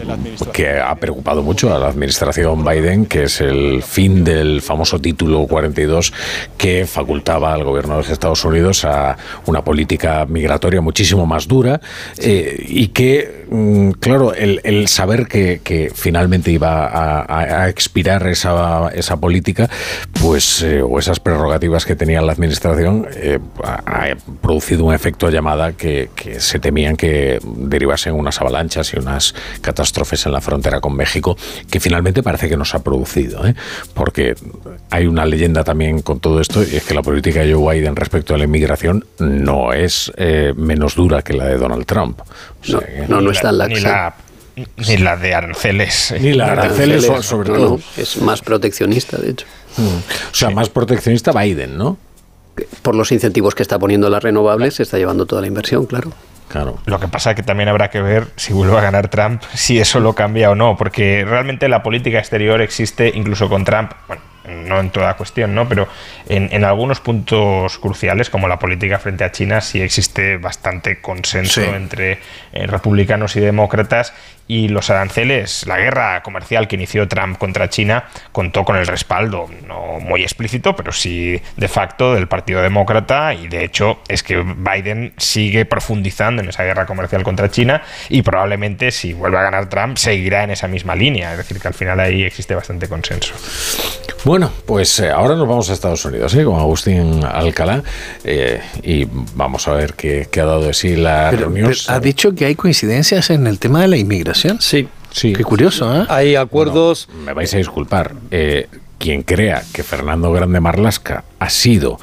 que 0.51 0.79
ha 0.79 0.95
preocupado 0.95 1.43
mucho 1.43 1.71
a 1.73 1.77
la 1.77 1.87
administración 1.89 2.65
Biden, 2.65 3.05
que 3.05 3.25
es 3.25 3.41
el 3.41 3.83
fin 3.83 4.23
del 4.23 4.63
famoso 4.63 4.99
título 4.99 5.45
42 5.45 6.13
que 6.57 6.87
facultaba 6.87 7.53
al 7.53 7.63
gobierno 7.63 7.93
de 7.93 8.01
los 8.01 8.09
Estados 8.09 8.43
Unidos 8.43 8.83
a 8.83 9.15
una 9.45 9.63
política 9.63 10.25
migratoria 10.27 10.81
muchísimo 10.81 11.27
más 11.27 11.47
dura 11.47 11.79
eh, 12.17 12.65
y 12.67 12.87
que, 12.87 13.45
mm, 13.51 13.91
claro, 13.99 14.33
el, 14.33 14.59
el 14.63 14.87
saber 14.87 15.27
que, 15.27 15.61
que 15.63 15.91
finalmente 15.93 16.49
iba 16.49 16.87
a, 16.87 17.21
a- 17.21 17.61
a 17.65 17.69
expirar 17.69 18.25
esa, 18.25 18.89
esa 18.95 19.17
política, 19.17 19.69
pues, 20.19 20.65
eh, 20.71 20.81
o 20.81 20.97
esas 20.99 21.19
prerrogativas 21.19 21.85
que 21.85 21.95
tenía 21.95 22.21
la 22.21 22.31
administración, 22.31 23.07
eh, 23.15 23.39
ha, 23.63 23.75
ha 23.85 24.15
producido 24.41 24.85
un 24.85 24.93
efecto 24.93 25.29
llamada 25.29 25.73
que, 25.73 26.09
que 26.15 26.39
se 26.39 26.59
temían 26.59 26.95
que 26.95 27.39
derivasen 27.43 28.13
unas 28.13 28.39
avalanchas 28.41 28.93
y 28.93 28.99
unas 28.99 29.35
catástrofes 29.61 30.25
en 30.25 30.31
la 30.31 30.41
frontera 30.41 30.79
con 30.79 30.95
México, 30.95 31.37
que 31.69 31.79
finalmente 31.79 32.23
parece 32.23 32.47
que 32.49 32.57
no 32.57 32.65
se 32.65 32.77
ha 32.77 32.79
producido, 32.79 33.45
¿eh? 33.45 33.55
porque 33.93 34.35
hay 34.89 35.05
una 35.07 35.25
leyenda 35.25 35.63
también 35.63 36.01
con 36.01 36.19
todo 36.19 36.39
esto, 36.41 36.63
y 36.63 36.75
es 36.77 36.83
que 36.83 36.93
la 36.93 37.01
política 37.01 37.41
de 37.41 37.53
Joe 37.53 37.75
Biden 37.75 37.95
respecto 37.95 38.33
a 38.33 38.37
la 38.37 38.45
inmigración 38.45 39.05
no 39.19 39.73
es 39.73 40.11
eh, 40.17 40.53
menos 40.55 40.95
dura 40.95 41.21
que 41.21 41.33
la 41.33 41.45
de 41.45 41.57
Donald 41.57 41.85
Trump. 41.85 42.19
O 42.61 42.65
sea 42.65 42.79
que- 42.79 43.05
no, 43.07 43.19
no 43.21 43.31
está 43.31 43.49
en 43.49 43.57
la 43.57 43.67
Ni 43.67 43.79
la, 43.79 44.15
ni 44.87 44.97
la 44.97 45.15
de 45.17 45.33
aranceles. 45.33 46.13
Ni 46.19 46.33
la 46.33 46.45
de 46.45 46.51
aranceles, 46.51 47.05
so- 47.05 47.21
sobre 47.23 47.49
no, 47.49 47.55
todo. 47.55 47.69
no, 47.77 47.79
es 48.01 48.21
más 48.21 48.41
proteccionista, 48.41 49.17
de 49.17 49.31
hecho. 49.31 49.45
O 49.77 50.35
sea, 50.35 50.49
más 50.49 50.69
proteccionista 50.69 51.31
Biden, 51.31 51.77
¿no? 51.77 51.97
Por 52.81 52.95
los 52.95 53.11
incentivos 53.11 53.55
que 53.55 53.63
está 53.63 53.79
poniendo 53.79 54.09
las 54.09 54.23
renovables, 54.23 54.75
se 54.75 54.83
está 54.83 54.97
llevando 54.97 55.25
toda 55.25 55.41
la 55.41 55.47
inversión, 55.47 55.85
claro. 55.85 56.11
Claro. 56.49 56.79
Lo 56.85 56.99
que 56.99 57.07
pasa 57.07 57.29
es 57.29 57.37
que 57.37 57.43
también 57.43 57.69
habrá 57.69 57.89
que 57.89 58.01
ver 58.01 58.27
si 58.35 58.51
vuelve 58.51 58.77
a 58.77 58.81
ganar 58.81 59.07
Trump, 59.07 59.41
si 59.53 59.79
eso 59.79 60.01
lo 60.01 60.13
cambia 60.13 60.51
o 60.51 60.55
no, 60.55 60.75
porque 60.75 61.23
realmente 61.25 61.69
la 61.69 61.81
política 61.81 62.19
exterior 62.19 62.59
existe 62.61 63.09
incluso 63.15 63.47
con 63.47 63.63
Trump, 63.63 63.93
bueno, 64.07 64.21
no 64.47 64.79
en 64.79 64.89
toda 64.89 65.15
cuestión, 65.15 65.53
¿no? 65.55 65.67
Pero 65.67 65.87
en, 66.27 66.49
en 66.51 66.63
algunos 66.63 66.99
puntos 66.99 67.77
cruciales, 67.79 68.29
como 68.29 68.47
la 68.47 68.57
política 68.59 68.99
frente 68.99 69.23
a 69.23 69.31
China, 69.31 69.61
sí 69.61 69.81
existe 69.81 70.37
bastante 70.37 71.01
consenso 71.01 71.61
Sí. 71.61 71.67
entre 71.67 72.19
eh, 72.53 72.67
republicanos 72.67 73.35
y 73.35 73.39
demócratas. 73.39 74.13
Y 74.47 74.67
los 74.67 74.89
aranceles, 74.89 75.65
la 75.65 75.77
guerra 75.77 76.21
comercial 76.23 76.67
que 76.67 76.75
inició 76.75 77.07
Trump 77.07 77.37
contra 77.37 77.69
China, 77.69 78.05
contó 78.33 78.65
con 78.65 78.75
el 78.75 78.85
respaldo, 78.85 79.49
no 79.65 79.99
muy 80.01 80.23
explícito, 80.23 80.75
pero 80.75 80.91
sí 80.91 81.41
de 81.55 81.67
facto 81.69 82.13
del 82.15 82.27
Partido 82.27 82.61
Demócrata. 82.61 83.33
Y 83.33 83.47
de 83.47 83.63
hecho 83.63 84.01
es 84.09 84.23
que 84.23 84.41
Biden 84.41 85.13
sigue 85.17 85.63
profundizando 85.63 86.41
en 86.41 86.49
esa 86.49 86.63
guerra 86.65 86.85
comercial 86.85 87.23
contra 87.23 87.49
China 87.49 87.81
y 88.09 88.23
probablemente 88.23 88.91
si 88.91 89.13
vuelve 89.13 89.37
a 89.37 89.43
ganar 89.43 89.69
Trump 89.69 89.95
seguirá 89.97 90.43
en 90.43 90.51
esa 90.51 90.67
misma 90.67 90.95
línea. 90.95 91.31
Es 91.31 91.37
decir, 91.37 91.57
que 91.59 91.67
al 91.69 91.73
final 91.73 91.99
ahí 92.01 92.23
existe 92.23 92.53
bastante 92.53 92.89
consenso. 92.89 93.33
Bueno, 94.23 94.51
pues 94.67 94.99
eh, 94.99 95.09
ahora 95.09 95.35
nos 95.35 95.47
vamos 95.47 95.69
a 95.69 95.73
Estados 95.73 96.05
Unidos, 96.05 96.33
¿eh? 96.35 96.43
con 96.45 96.59
Agustín 96.59 97.23
Alcalá, 97.23 97.81
eh, 98.23 98.61
y 98.83 99.07
vamos 99.35 99.67
a 99.67 99.73
ver 99.73 99.95
qué, 99.95 100.27
qué 100.31 100.41
ha 100.41 100.45
dado 100.45 100.61
de 100.61 100.73
sí 100.73 100.95
la 100.95 101.29
Pero- 101.31 101.43
reunión. 101.45 101.69
pero 101.71 101.95
ha 101.95 101.99
dicho 101.99 102.35
que 102.35 102.45
hay 102.45 102.53
coincidencias 102.55 103.31
en 103.31 103.47
el 103.47 103.57
tema 103.57 103.81
de 103.81 103.87
la 103.87 103.97
inmigración. 103.97 104.61
Sí. 104.61 104.87
Sí. 105.09 105.33
Qué 105.33 105.43
curioso, 105.43 105.93
¿eh? 106.03 106.05
Hay 106.07 106.35
acuerdos. 106.35 107.09
Me 107.25 107.33
vais 107.33 107.53
a 107.53 107.57
disculpar. 107.57 108.13
eh, 108.31 108.67
quien 108.97 109.23
crea 109.23 109.63
que 109.73 109.81
Fernando 109.81 110.31
Grande 110.31 110.59
Marlasca 110.59 111.23
ha 111.39 111.49
sido 111.49 111.99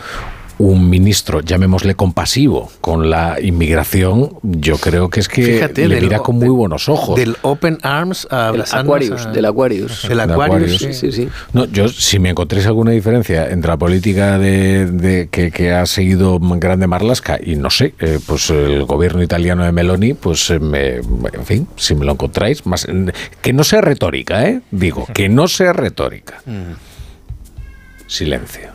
un 0.58 0.90
ministro, 0.90 1.40
llamémosle 1.40 1.94
compasivo, 1.94 2.70
con 2.80 3.10
la 3.10 3.40
inmigración, 3.40 4.32
yo 4.42 4.76
creo 4.78 5.08
que 5.08 5.20
es 5.20 5.28
que 5.28 5.42
Fíjate, 5.42 5.86
le 5.86 6.00
mira 6.00 6.18
con 6.18 6.36
muy 6.36 6.48
buenos 6.48 6.88
ojos. 6.88 7.16
Del 7.16 7.36
Open 7.42 7.78
Arms 7.82 8.26
a 8.30 8.50
Del 8.52 8.64
Aquarius, 8.72 9.26
a- 9.26 9.30
del 9.30 9.44
Aquarius. 9.44 10.02
Del 10.08 10.16
De 10.18 10.22
Aquarius, 10.24 10.74
Aquarius. 10.74 10.78
sí. 10.78 10.92
Sí, 10.94 11.12
sí. 11.12 11.28
No, 11.52 11.64
yo 11.66 11.88
si 11.88 12.18
me 12.18 12.30
encontréis 12.30 12.66
alguna 12.66 12.90
diferencia 12.90 13.48
entre 13.50 13.68
la 13.70 13.76
política 13.76 14.38
de, 14.38 14.86
de- 14.86 15.28
que, 15.30 15.50
que 15.52 15.72
ha 15.72 15.86
seguido 15.86 16.38
Grande 16.40 16.86
Marlasca 16.88 17.38
y 17.40 17.54
no 17.56 17.70
sé, 17.70 17.94
eh, 18.00 18.18
pues 18.26 18.50
el 18.50 18.84
gobierno 18.84 19.22
italiano 19.22 19.64
de 19.64 19.70
Meloni, 19.72 20.14
pues 20.14 20.50
eh, 20.50 20.58
me- 20.58 20.96
en 20.96 21.44
fin, 21.46 21.68
si 21.76 21.94
me 21.94 22.04
lo 22.04 22.12
encontráis, 22.12 22.66
más 22.66 22.86
que 23.42 23.52
no 23.52 23.62
sea 23.62 23.80
retórica, 23.80 24.44
¿eh? 24.48 24.60
Digo, 24.72 25.06
que 25.14 25.28
no 25.28 25.46
sea 25.46 25.72
retórica. 25.72 26.42
Silencio. 28.08 28.70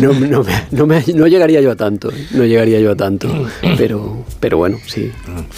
No, 0.00 0.12
no, 0.12 0.86
me- 0.86 1.02
me- 1.02 1.28
llegaría 1.28 1.60
yo 1.60 1.72
a 1.72 1.76
tanto, 1.76 2.10
¿eh? 2.12 2.26
no 2.30 2.44
llegaría 2.44 2.78
yo 2.78 2.92
a 2.92 2.96
tanto, 2.96 3.28
pero, 3.76 4.24
pero 4.38 4.58
bueno, 4.58 4.78
sí, 4.86 5.10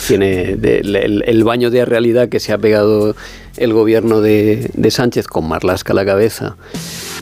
tiene 0.08 0.52
el, 0.52 1.44
baño 1.44 1.70
de 1.70 1.84
realidad 1.84 2.30
que 2.30 2.40
se 2.40 2.54
ha 2.54 2.58
pegado 2.58 3.14
el 3.58 3.74
gobierno 3.74 4.22
de, 4.22 4.70
de 4.72 4.90
Sánchez 4.90 5.26
con 5.26 5.46
Marlasca 5.46 5.92
a 5.92 5.96
la 5.96 6.06
cabeza, 6.06 6.56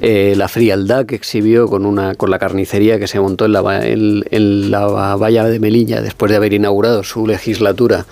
eh, 0.00 0.34
la 0.36 0.46
frialdad 0.46 1.06
que 1.06 1.16
exhibió 1.16 1.66
con, 1.66 1.84
una, 1.84 2.14
con 2.14 2.30
la 2.30 2.38
carnicería 2.38 3.00
que 3.00 3.08
se 3.08 3.18
montó 3.18 3.46
en 3.46 3.52
la, 3.54 3.80
en 3.84 4.70
la 4.70 4.86
valla 5.16 5.44
de 5.46 5.58
Melilla 5.58 6.00
después 6.02 6.30
de 6.30 6.36
haber 6.36 6.52
inaugurado 6.52 7.02
su 7.02 7.26
legislatura 7.26 8.06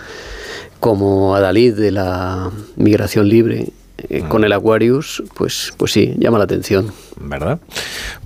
como 0.81 1.37
adalid 1.37 1.75
de 1.75 1.93
la 1.93 2.51
migración 2.75 3.29
libre 3.29 3.69
eh, 3.99 4.23
con 4.29 4.45
el 4.45 4.53
Aquarius, 4.53 5.23
pues, 5.35 5.73
pues 5.77 5.93
sí, 5.93 6.15
llama 6.19 6.39
la 6.39 6.45
atención. 6.45 6.93
¿Verdad? 7.19 7.59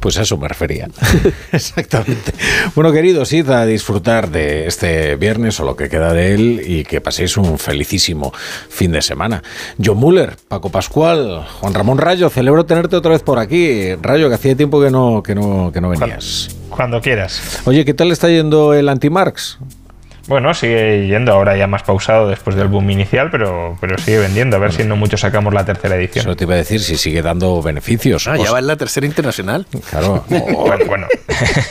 Pues 0.01 0.19
a 0.19 0.23
eso 0.23 0.37
me 0.37 0.49
refería. 0.49 0.89
Exactamente. 1.53 2.33
Bueno, 2.75 2.93
queridos, 2.93 3.33
id 3.33 3.49
a 3.51 3.65
disfrutar 3.65 4.31
de 4.31 4.67
este 4.67 5.15
viernes 5.15 5.61
o 5.61 5.65
lo 5.65 5.77
que 5.77 5.89
queda 5.89 6.13
de 6.13 6.35
él 6.35 6.63
y 6.67 6.83
que 6.83 7.01
paséis 7.01 7.37
un 7.37 7.57
felicísimo 7.59 8.33
fin 8.69 8.91
de 8.91 9.01
semana. 9.01 9.43
John 9.83 9.99
Muller, 9.99 10.37
Paco 10.49 10.71
Pascual, 10.71 11.47
Juan 11.61 11.75
Ramón 11.75 11.99
Rayo, 11.99 12.31
celebro 12.31 12.67
tenerte 12.67 12.97
otra 12.97 13.13
vez 13.13 13.23
por 13.23 13.39
aquí. 13.39 13.95
Rayo, 13.95 14.29
que 14.29 14.35
hacía 14.35 14.57
tiempo 14.57 14.83
que 14.83 14.91
no, 14.91 15.23
que 15.23 15.37
no, 15.37 15.71
que 15.73 15.81
no 15.81 15.89
venías. 15.89 16.49
Cuando 16.69 17.01
quieras. 17.01 17.61
Oye, 17.65 17.85
¿qué 17.85 17.95
tal 17.95 18.11
está 18.11 18.29
yendo 18.29 18.75
el 18.75 18.89
anti-Marx? 18.89 19.59
Bueno, 20.31 20.55
sigue 20.55 21.09
yendo 21.09 21.33
ahora 21.33 21.57
ya 21.57 21.67
más 21.67 21.83
pausado 21.83 22.29
después 22.29 22.55
del 22.55 22.69
boom 22.69 22.89
inicial, 22.89 23.31
pero, 23.33 23.77
pero 23.81 23.99
sigue 23.99 24.19
vendiendo. 24.21 24.55
A 24.57 24.61
ver 24.61 24.73
si 24.73 24.85
no 24.85 24.95
mucho 24.95 25.17
sacamos 25.17 25.53
la 25.53 25.65
tercera 25.65 25.97
edición. 25.97 26.25
Eso 26.25 26.37
te 26.37 26.45
iba 26.45 26.55
a 26.55 26.59
decir, 26.59 26.79
si 26.81 26.97
sigue 26.97 27.21
dando 27.21 27.61
beneficios. 27.61 28.29
Ah, 28.29 28.37
O- 28.39 28.45
ya 28.45 28.53
va 28.53 28.61
en 28.61 28.69
la 28.69 28.77
tercera 28.77 29.07
internacional. 29.07 29.67
Claro. 29.91 30.25
O, 30.31 30.65
Bueno, 30.71 30.85
bueno. 30.87 31.07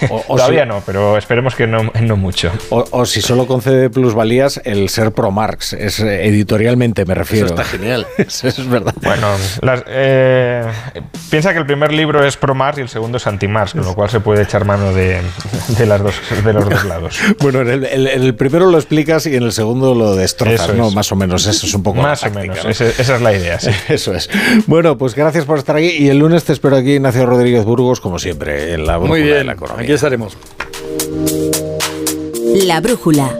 o- 0.09 0.23
o 0.27 0.35
todavía 0.35 0.63
si- 0.63 0.67
no, 0.67 0.83
pero 0.85 1.17
esperemos 1.17 1.55
que 1.55 1.67
no, 1.67 1.89
no 2.01 2.17
mucho. 2.17 2.51
o- 2.69 2.83
o 2.91 3.05
si 3.05 3.21
solo 3.21 3.47
concede 3.47 3.89
plusvalías 3.89 4.59
el 4.65 4.89
ser 4.89 5.13
pro 5.13 5.31
Marx, 5.31 5.71
es 5.71 6.01
eh, 6.01 6.25
editorialmente 6.27 7.05
me 7.05 7.13
Eso 7.13 7.19
refiero. 7.19 7.47
está 7.47 7.63
genial. 7.63 8.05
Eso 8.17 8.49
es 8.49 8.67
verdad. 8.67 8.93
Bueno, 9.01 9.27
las- 9.61 9.83
eh, 9.87 10.65
piensa 11.29 11.53
que 11.53 11.59
el 11.59 11.65
primer 11.65 11.93
libro 11.93 12.25
es 12.25 12.35
pro 12.35 12.53
Marx 12.55 12.77
y 12.79 12.81
el 12.81 12.89
segundo 12.89 13.17
es 13.19 13.25
anti 13.25 13.47
Marx, 13.47 13.71
con 13.71 13.85
lo 13.85 13.95
cual 13.95 14.09
se 14.09 14.19
puede 14.19 14.43
echar 14.43 14.65
mano 14.65 14.91
de, 14.91 15.21
de 15.77 15.85
las 15.85 16.01
dos, 16.03 16.15
de 16.43 16.51
los 16.51 16.69
dos 16.69 16.83
lados. 16.83 17.17
Bueno, 17.39 17.61
en 17.61 17.69
el, 17.69 17.85
el- 17.85 18.07
en 18.07 18.21
el 18.23 18.35
primero 18.49 18.69
lo 18.71 18.77
explicas 18.77 19.25
y 19.27 19.35
en 19.35 19.43
el 19.43 19.51
segundo 19.51 19.93
lo 19.95 20.15
destrozas, 20.15 20.67
Eso 20.69 20.73
¿no? 20.73 20.87
es. 20.89 20.95
Más 20.95 21.11
o 21.11 21.15
menos, 21.15 21.45
eso 21.45 21.65
es 21.65 21.73
un 21.73 21.83
poco 21.83 22.01
Más 22.01 22.23
o 22.23 22.31
menos, 22.31 22.63
¿no? 22.63 22.69
ese- 22.69 22.89
esa 22.97 23.15
es 23.15 23.21
la 23.21 23.33
idea. 23.33 23.59
sí. 23.59 23.69
Eso 23.89 24.13
es. 24.13 24.29
Bueno, 24.67 24.97
pues 24.97 25.15
gracias 25.15 25.45
por 25.45 25.57
estar 25.57 25.75
aquí 25.75 25.87
y 25.99 26.09
el 26.09 26.19
lunes 26.19 26.43
te 26.43 26.53
espero 26.53 26.75
aquí, 26.77 26.93
Ignacio 26.93 27.25
Rodríguez 27.25 27.63
Burgos, 27.65 27.99
como 28.01 28.19
siempre, 28.19 28.73
en 28.73 28.85
la 28.85 28.97
Muy 28.99 29.07
brújula 29.07 29.25
de 29.25 29.33
bien, 29.33 29.47
la 29.47 29.53
economía. 29.53 29.83
aquí 29.83 29.93
estaremos. 29.93 30.37
La 32.65 32.79
brújula. 32.81 33.37